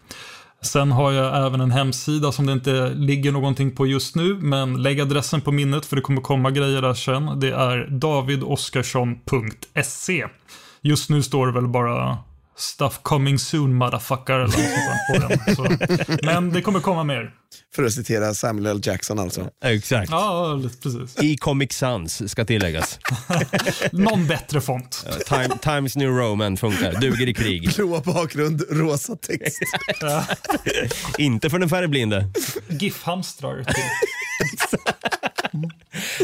Sen 0.62 0.92
har 0.92 1.12
jag 1.12 1.46
även 1.46 1.62
en 1.62 1.72
hemsida 1.72 2.32
som 2.32 2.46
det 2.46 2.54
inte 2.54 2.90
ligger 2.90 3.32
någonting 3.32 3.76
på 3.76 3.88
just 3.88 4.16
nu, 4.16 4.38
men 4.42 4.82
lägg 4.82 5.02
adressen 5.02 5.42
på 5.42 5.52
minnet 5.52 5.86
för 5.86 5.96
det 5.96 6.02
kommer 6.02 6.22
komma 6.22 6.52
grejer 6.52 6.82
där 6.82 6.94
sen. 6.94 7.40
Det 7.40 7.52
är 7.52 7.88
davidoskarsson.se. 7.90 10.28
Just 10.82 11.10
nu 11.10 11.24
står 11.24 11.48
det 11.48 11.54
väl 11.54 11.68
bara 11.68 12.18
Stuff 12.62 13.00
coming 13.02 13.40
soon 13.40 13.74
motherfucker 13.76 14.34
eller 14.34 14.44
något 14.44 14.54
sånt 14.56 15.40
på 15.48 15.56
den. 15.56 15.56
Så. 16.18 16.26
Men 16.26 16.54
det 16.54 16.62
kommer 16.62 16.80
komma 16.80 17.04
mer. 17.04 17.32
För 17.76 17.84
att 17.84 17.94
citera 17.94 18.34
Samuel 18.34 18.66
L. 18.66 18.82
Jackson 18.84 19.20
alltså. 19.20 19.50
Exakt. 19.64 20.12
Ja, 20.12 20.60
precis. 20.84 21.24
I 21.24 21.38
Comic 21.38 21.74
Sans 21.74 22.32
ska 22.32 22.46
tilläggas. 22.46 23.00
Någon 23.92 24.28
bättre 24.28 24.62
font. 24.62 25.06
Time, 25.28 25.58
Times 25.62 25.96
New 25.96 26.10
Roman 26.10 26.58
funkar, 26.58 26.94
duger 27.02 27.30
i 27.30 27.34
krig. 27.34 27.74
Blå 27.76 28.00
bakgrund, 28.00 28.64
rosa 28.70 29.16
text. 29.16 29.60
Inte 31.18 31.50
för 31.50 31.60
den 31.60 31.70
färgblinde. 31.70 32.28
GIF-hamstrar. 32.68 33.66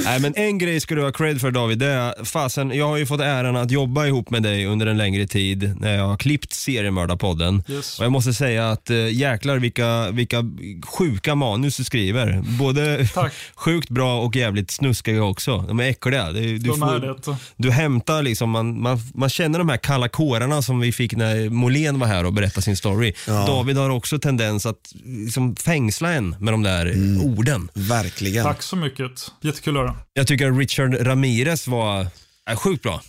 Nej, 0.08 0.20
men 0.20 0.34
en 0.36 0.58
grej 0.58 0.80
ska 0.80 0.96
du 0.96 1.04
ha 1.04 1.12
cred 1.12 1.42
för 1.42 1.52
David. 1.52 1.80
Det 1.80 1.86
är, 1.88 2.26
fasen, 2.26 2.72
jag 2.72 2.88
har 2.88 2.98
ju 2.98 3.06
fått 3.06 3.22
äran 3.22 3.56
att 3.56 3.72
jobba 3.72 4.06
ihop 4.06 4.30
med 4.30 4.44
dig 4.44 4.66
under 4.66 4.86
en 4.86 4.98
längre 4.98 5.28
tid 5.28 5.76
när 5.80 5.96
jag 5.98 6.08
har 6.08 6.18
klippt 6.18 6.54
Seriemördarpodden. 6.54 7.64
Yes. 7.68 8.00
Och 8.00 8.06
jag 8.06 8.12
måste 8.12 8.34
säga 8.34 8.72
att 8.72 8.90
äh, 8.90 9.10
jäklar 9.14 9.58
vilka, 9.58 10.12
vilka 10.12 10.44
sjuka 10.86 11.36
manus 11.36 11.78
du 11.78 11.84
skriver. 11.84 12.44
Både 12.60 13.08
Tack. 13.08 13.34
sjukt 13.56 13.90
bra 13.90 14.22
och 14.22 14.36
jävligt 14.36 14.72
snuskiga 14.72 15.24
också. 15.24 15.58
De 15.68 15.80
är 15.80 15.84
äckliga. 15.84 16.32
Det, 16.32 16.40
du, 16.42 16.58
De 16.58 16.80
får- 16.80 16.96
är 16.96 17.00
det. 17.00 17.38
du 17.58 17.72
hämtar 17.72 18.24
liksom, 18.24 18.50
man, 18.50 18.82
man, 18.82 19.00
man 19.14 19.30
känner 19.30 19.60
de 19.60 19.70
här 19.70 19.78
kalla 19.78 20.10
kårarna 20.10 20.62
som 20.62 20.80
vi 20.80 20.92
fick 20.92 21.16
när 21.16 21.50
Molén 21.50 22.00
var 22.00 22.08
här 22.08 22.24
och 22.26 22.34
berättade 22.34 22.62
sin 22.62 22.78
story. 22.78 23.14
David 23.26 23.78
har 23.78 23.90
också 23.90 24.20
tendens 24.20 24.66
att 24.66 24.94
liksom, 25.06 25.56
fängsla 25.56 26.14
en 26.14 26.36
med 26.40 26.54
de 26.54 26.64
där 26.64 26.94
orden. 27.26 27.70
Verkligen. 27.74 28.44
Tack 28.44 28.62
så 28.62 28.76
mycket. 28.76 29.12
Jättekul 29.42 29.78
att 29.78 29.84
höra. 29.84 29.97
Jag 30.14 30.28
tycker 30.28 30.52
att 30.52 30.58
Richard 30.58 31.08
Ramirez 31.08 31.68
var 31.68 32.08
är 32.46 32.56
sjukt 32.56 32.84
bra. 32.84 33.02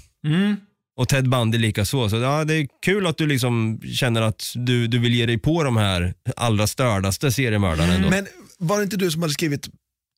Och 0.97 1.09
Ted 1.09 1.29
Bundy 1.29 1.59
lika 1.59 1.85
så. 1.85 2.11
så 2.11 2.17
ja, 2.17 2.45
det 2.45 2.55
är 2.55 2.69
kul 2.83 3.07
att 3.07 3.17
du 3.17 3.27
liksom 3.27 3.81
känner 3.95 4.23
att 4.23 4.53
du, 4.55 4.87
du 4.87 4.99
vill 4.99 5.15
ge 5.15 5.27
dig 5.27 5.39
på 5.39 5.63
de 5.65 5.77
här 5.77 6.15
allra 6.37 6.67
stördaste 6.67 7.33
seriemördarna 7.33 7.95
ändå. 7.95 8.11
Men 8.11 8.27
var 8.59 8.77
det 8.77 8.83
inte 8.83 8.97
du 8.97 9.11
som 9.11 9.23
hade 9.23 9.35
skrivit 9.35 9.69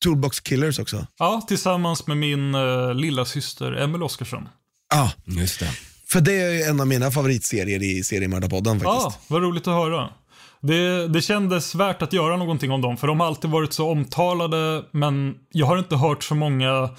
Toolbox 0.03 0.39
Killers 0.39 0.79
också? 0.79 1.07
Ja, 1.19 1.45
tillsammans 1.47 2.07
med 2.07 2.17
min 2.17 2.55
uh, 2.55 2.93
lilla 2.93 3.25
syster 3.25 3.71
Emil 3.71 4.03
Oskarsson. 4.03 4.49
Ja, 4.93 5.11
Just 5.25 5.59
det. 5.59 5.69
för 6.07 6.21
det 6.21 6.33
är 6.33 6.69
en 6.69 6.79
av 6.79 6.87
mina 6.87 7.11
favoritserier 7.11 7.83
i 7.83 8.03
Seriemördarpodden 8.03 8.79
faktiskt. 8.79 9.19
Ja, 9.19 9.19
vad 9.27 9.41
roligt 9.41 9.67
att 9.67 9.73
höra. 9.73 10.09
Det, 10.61 11.07
det 11.07 11.21
kändes 11.21 11.75
värt 11.75 12.01
att 12.01 12.13
göra 12.13 12.37
någonting 12.37 12.71
om 12.71 12.81
dem, 12.81 12.97
för 12.97 13.07
de 13.07 13.19
har 13.19 13.27
alltid 13.27 13.51
varit 13.51 13.73
så 13.73 13.91
omtalade, 13.91 14.83
men 14.91 15.35
jag 15.51 15.65
har 15.65 15.77
inte 15.77 15.95
hört 15.95 16.23
så 16.23 16.35
många 16.35 16.89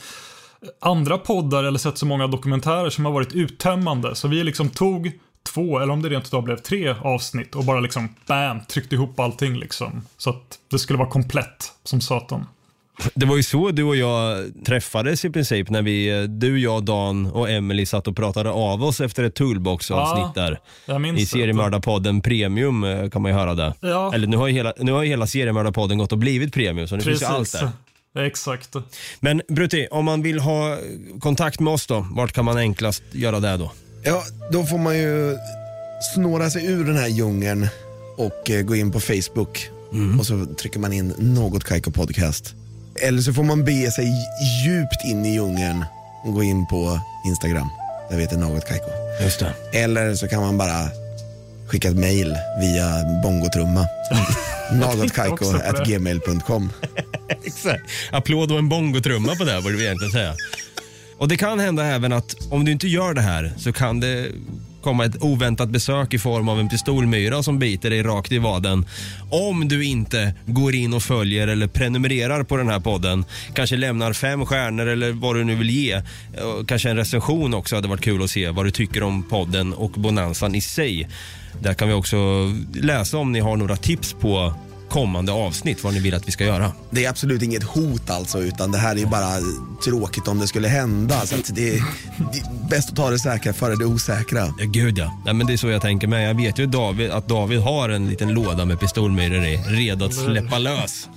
andra 0.81 1.19
poddar 1.19 1.65
eller 1.65 1.79
sett 1.79 1.99
så 1.99 2.07
många 2.07 2.27
dokumentärer 2.27 2.91
som 2.91 3.05
har 3.05 3.13
varit 3.13 3.33
uttömmande. 3.33 4.15
Så 4.15 4.29
vi 4.29 4.45
liksom 4.45 4.71
tog 4.71 5.13
två, 5.43 5.79
eller 5.79 5.93
om 5.93 6.03
det 6.03 6.09
rent 6.09 6.27
utav 6.27 6.43
blev 6.43 6.57
tre 6.57 6.95
avsnitt 7.03 7.55
och 7.55 7.65
bara 7.65 7.81
liksom 7.81 8.09
bam, 8.27 8.61
tryckte 8.61 8.95
ihop 8.95 9.21
allting 9.21 9.57
liksom. 9.57 10.03
Så 10.17 10.31
att 10.31 10.59
det 10.71 10.79
skulle 10.79 10.99
vara 10.99 11.11
komplett 11.11 11.73
som 11.85 12.01
satan. 12.01 12.47
Det 13.14 13.26
var 13.26 13.36
ju 13.36 13.43
så 13.43 13.70
du 13.70 13.82
och 13.82 13.97
jag 13.97 14.45
träffades 14.66 15.24
i 15.24 15.30
princip 15.30 15.70
när 15.70 15.82
vi, 15.82 16.26
du, 16.26 16.59
jag, 16.61 16.84
Dan 16.84 17.26
och 17.26 17.51
Emily 17.51 17.86
satt 17.86 18.09
och 18.09 18.16
pratade 18.16 18.51
av 18.51 18.84
oss 18.84 19.01
efter 19.01 19.24
ett 19.24 19.34
Toolbox-avsnitt 19.34 20.32
Ja, 20.34 20.43
där. 20.43 20.61
Jag 20.86 21.01
minns 21.01 21.18
I 21.18 21.22
det. 21.22 21.28
Seriemördarpodden 21.28 22.20
Premium 22.20 22.84
eh, 22.84 23.11
kan 23.11 23.22
man 23.22 23.30
ju 23.30 23.38
höra 23.38 23.55
det. 23.55 23.74
Ja. 23.80 24.14
Eller 24.14 24.26
nu 24.26 24.36
har 24.36 24.47
ju 24.49 24.55
hela, 24.55 24.72
nu 24.78 24.93
har 24.93 25.03
ju 25.03 25.09
hela 25.09 25.26
Seriemördarpodden 25.26 25.99
gått 25.99 26.12
och 26.12 26.18
blivit 26.18 26.55
Premium 26.55 26.88
så 26.88 26.97
nu 26.97 27.03
finns 27.03 27.22
ju 27.22 27.26
allt 27.26 27.53
där. 27.53 27.70
Exakt. 28.26 28.74
Men 29.20 29.43
Brutti, 29.49 29.88
om 29.90 30.05
man 30.05 30.22
vill 30.22 30.38
ha 30.38 30.78
kontakt 31.20 31.61
med 31.61 31.72
oss 31.72 31.86
då, 31.86 32.07
vart 32.11 32.32
kan 32.32 32.45
man 32.45 32.57
enklast 32.57 33.03
göra 33.12 33.40
det 33.40 33.57
då? 33.57 33.72
Ja, 34.05 34.22
då 34.53 34.64
får 34.64 34.78
man 34.78 34.99
ju 34.99 35.36
snåra 36.14 36.51
sig 36.51 36.66
ur 36.66 36.84
den 36.84 36.97
här 36.97 37.09
djungeln 37.09 37.66
och 38.16 38.51
eh, 38.51 38.62
gå 38.62 38.76
in 38.76 38.93
på 38.93 39.01
Facebook 39.01 39.68
och 40.18 40.26
så 40.26 40.47
trycker 40.47 40.78
man 40.80 40.93
in 40.93 41.14
något 41.18 41.64
Kaiko 41.64 41.90
Podcast. 41.90 42.55
Eller 43.01 43.22
så 43.22 43.32
får 43.32 43.43
man 43.43 43.64
bege 43.64 43.90
sig 43.90 44.05
djupt 44.64 45.05
in 45.05 45.26
i 45.26 45.34
djungeln 45.34 45.84
och 46.24 46.34
gå 46.34 46.43
in 46.43 46.66
på 46.66 47.01
Instagram. 47.26 47.68
Där 48.11 48.16
vi 48.16 48.22
heter 48.22 48.36
något 48.36 48.64
Kaiko. 48.64 48.90
Just 49.22 49.38
det. 49.40 49.78
Eller 49.78 50.14
så 50.14 50.28
kan 50.28 50.40
man 50.40 50.59
bara 50.59 50.88
skicka 51.66 51.88
ett 51.88 51.97
mail 51.97 52.36
via 52.61 53.05
bongotrumma. 53.22 53.86
Nagotkaiko 54.72 55.32
Också 55.34 55.53
på 55.53 55.59
det. 55.59 55.68
at 55.68 55.86
gmail.com. 55.88 56.72
Exakt. 57.45 57.82
Applåd 58.11 58.53
och 58.53 58.59
en 58.59 58.68
bongotrumma 58.68 59.34
på 59.34 59.45
det 59.45 59.53
här 59.53 59.61
borde 59.61 59.76
vi 59.76 59.84
egentligen 59.84 60.12
säga. 60.12 60.34
Och 61.18 61.28
det 61.28 61.36
kan 61.36 61.59
hända 61.61 61.84
även 61.84 62.12
att 62.12 62.34
om 62.51 62.64
du 62.64 62.72
inte 62.72 62.88
gör 62.88 63.14
det 63.14 63.20
här 63.20 63.53
så 63.59 63.72
kan 63.72 64.01
det 64.01 64.28
komma 64.83 65.05
ett 65.05 65.22
oväntat 65.22 65.68
besök 65.68 66.14
i 66.14 66.18
form 66.18 66.49
av 66.49 66.61
en 66.61 66.68
pistolmyra 66.68 67.43
som 67.43 67.59
biter 67.59 67.91
dig 67.91 68.03
rakt 68.03 68.33
i 68.33 68.39
vaden. 68.39 68.87
Om 69.30 69.68
du 69.68 69.85
inte 69.85 70.35
går 70.47 70.74
in 70.74 70.95
och 70.95 71.03
följer 71.03 71.49
eller 71.49 71.66
prenumererar 71.66 72.43
på 72.43 72.57
den 72.57 72.68
här 72.68 72.80
podden. 72.80 73.24
Kanske 73.55 73.76
lämnar 73.76 74.12
fem 74.12 74.47
stjärnor 74.47 74.87
eller 74.87 75.12
vad 75.12 75.37
du 75.37 75.45
nu 75.45 75.55
vill 75.55 75.70
ge. 75.70 75.93
Eh, 75.93 76.03
kanske 76.66 76.91
en 76.91 76.97
recension 76.97 77.55
också 77.55 77.76
hade 77.76 77.89
varit 77.89 78.01
kul 78.01 78.22
att 78.22 78.30
se 78.30 78.51
vad 78.51 78.66
du 78.66 78.70
tycker 78.70 79.03
om 79.03 79.22
podden 79.22 79.72
och 79.72 79.91
bonanzan 79.91 80.55
i 80.55 80.61
sig. 80.61 81.09
Där 81.61 81.74
kan 81.74 81.89
vi 81.89 81.95
också 81.95 82.16
läsa 82.74 83.18
om 83.18 83.33
ni 83.33 83.41
har 83.41 83.57
några 83.57 83.76
tips 83.76 84.12
på 84.12 84.55
kommande 84.93 85.32
avsnitt, 85.32 85.84
vad 85.84 85.95
ni 85.95 86.01
vill 86.01 86.14
att 86.14 86.28
vi 86.28 86.32
ska 86.32 86.45
göra. 86.45 86.72
Det 86.90 87.05
är 87.05 87.11
absolut 87.11 87.43
inget 87.43 87.62
hot 87.62 88.11
alltså, 88.11 88.38
utan 88.38 88.72
det 88.72 88.78
här 88.78 88.99
är 88.99 89.07
bara 89.07 89.28
tråkigt 89.84 90.28
om 90.28 90.38
det 90.38 90.47
skulle 90.47 90.68
hända. 90.68 91.20
Så 91.26 91.34
att 91.34 91.55
det, 91.55 91.68
är, 91.68 91.82
det 92.32 92.38
är 92.38 92.68
bäst 92.70 92.90
att 92.90 92.97
ta 92.97 93.11
det 93.11 93.18
säkra 93.18 93.53
före 93.53 93.76
det 93.76 93.84
osäkra. 93.84 94.55
Ja, 94.59 94.64
gud 94.66 94.99
ja. 94.99 95.20
Nej, 95.24 95.34
men 95.34 95.47
det 95.47 95.53
är 95.53 95.57
så 95.57 95.68
jag 95.68 95.82
tänker 95.82 96.07
med. 96.07 96.28
Jag 96.28 96.34
vet 96.34 96.59
ju 96.59 96.66
David, 96.66 97.11
att 97.11 97.28
David 97.28 97.61
har 97.61 97.88
en 97.88 98.09
liten 98.09 98.34
låda 98.34 98.64
med 98.64 98.80
pistolmyror 98.80 99.45
i, 99.45 99.57
redo 99.57 100.05
att 100.05 100.14
släppa 100.14 100.59
lös 100.59 101.09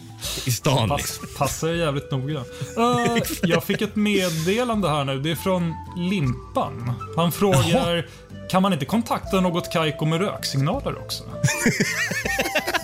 i 0.45 0.51
stan. 0.51 0.89
Liksom. 0.97 1.28
Pass, 1.28 1.38
passar 1.38 1.73
jävligt 1.73 2.11
noga. 2.11 2.39
Uh, 2.78 3.17
jag 3.41 3.63
fick 3.63 3.82
ett 3.82 3.95
meddelande 3.95 4.89
här 4.89 5.03
nu. 5.05 5.19
Det 5.19 5.32
är 5.32 5.36
från 5.36 5.73
Limpan. 5.97 6.91
Han 7.15 7.32
frågar, 7.32 8.07
kan 8.49 8.61
man 8.61 8.73
inte 8.73 8.86
kontakta 8.86 9.41
något 9.41 9.71
Kaiko 9.73 10.05
med 10.05 10.19
röksignaler 10.19 10.97
också? 10.97 11.23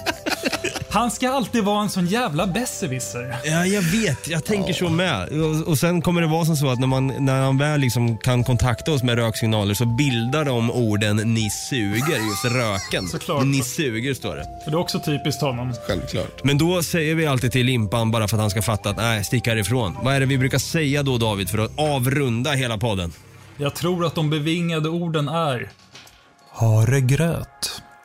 Han 0.92 1.12
ska 1.12 1.30
alltid 1.30 1.64
vara 1.64 1.82
en 1.82 1.90
sån 1.90 2.06
jävla 2.06 2.48
besserwisser. 2.48 3.36
Ja, 3.44 3.66
jag 3.66 3.82
vet. 3.82 4.28
Jag 4.28 4.46
tänker 4.46 4.74
så 4.74 4.90
med. 4.90 5.30
Och, 5.30 5.68
och 5.68 5.78
sen 5.78 6.02
kommer 6.02 6.22
det 6.22 6.28
vara 6.28 6.46
som 6.46 6.56
så 6.56 6.70
att 6.70 6.80
när, 6.80 6.88
man, 6.88 7.08
när 7.08 7.42
han 7.42 7.58
väl 7.58 7.80
liksom 7.80 8.18
kan 8.18 8.44
kontakta 8.44 8.92
oss 8.92 9.04
med 9.04 9.16
röksignaler 9.16 9.74
så 9.74 9.86
bildar 9.86 10.46
de 10.46 10.72
orden 10.72 11.16
“ni 11.16 11.50
suger” 11.50 12.28
just 12.30 12.46
röken. 12.46 13.08
Såklart. 13.08 13.46
Ni 13.46 13.64
suger 13.64 14.14
står 14.14 14.36
det. 14.36 14.46
Det 14.66 14.72
är 14.72 14.76
också 14.76 15.00
typiskt 15.00 15.42
honom. 15.42 15.74
Självklart. 15.88 16.44
Men 16.44 16.58
då 16.58 16.84
säger 16.84 17.16
vi 17.16 17.26
alltid 17.26 17.52
till 17.52 17.66
Limpan 17.66 18.12
bara 18.12 18.28
för 18.28 18.38
att 18.38 18.42
han 18.42 18.50
ska 18.50 18.62
fatta 18.62 18.90
att 18.90 18.98
nej, 18.98 19.24
stick 19.24 19.48
härifrån. 19.48 19.98
Vad 20.04 20.16
är 20.16 20.20
det 20.20 20.26
vi 20.26 20.38
brukar 20.38 20.60
säga 20.60 21.04
då 21.04 21.18
David 21.18 21.50
för 21.50 21.58
att 21.58 21.80
avrunda 21.80 22.52
hela 22.52 22.78
podden? 22.78 23.14
Jag 23.58 23.76
tror 23.76 24.06
att 24.06 24.16
de 24.16 24.30
bevingade 24.30 24.90
orden 24.90 25.28
är 25.28 25.72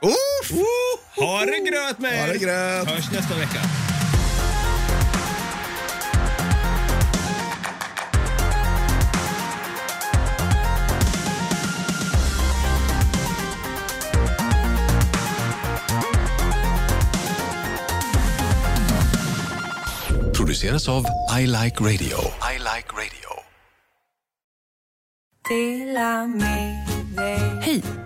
Haregröt. 0.03 0.51
Uff! 0.51 1.17
Ha 1.17 1.45
det 1.45 1.71
gröt 1.71 1.99
med 1.99 2.21
Ha 2.21 2.27
det 2.27 2.35
er! 2.35 2.39
gröt! 2.39 2.89
Hörs 2.89 3.11
nästa 3.13 3.35
vecka. 3.35 3.61
Produceras 20.35 20.89
av 20.89 21.05
I 21.41 21.47
Like 21.47 21.81
Radio. 21.81 22.19
I 22.55 22.59
like 22.59 22.93
radio. 22.93 23.27
Hej! 27.61 28.06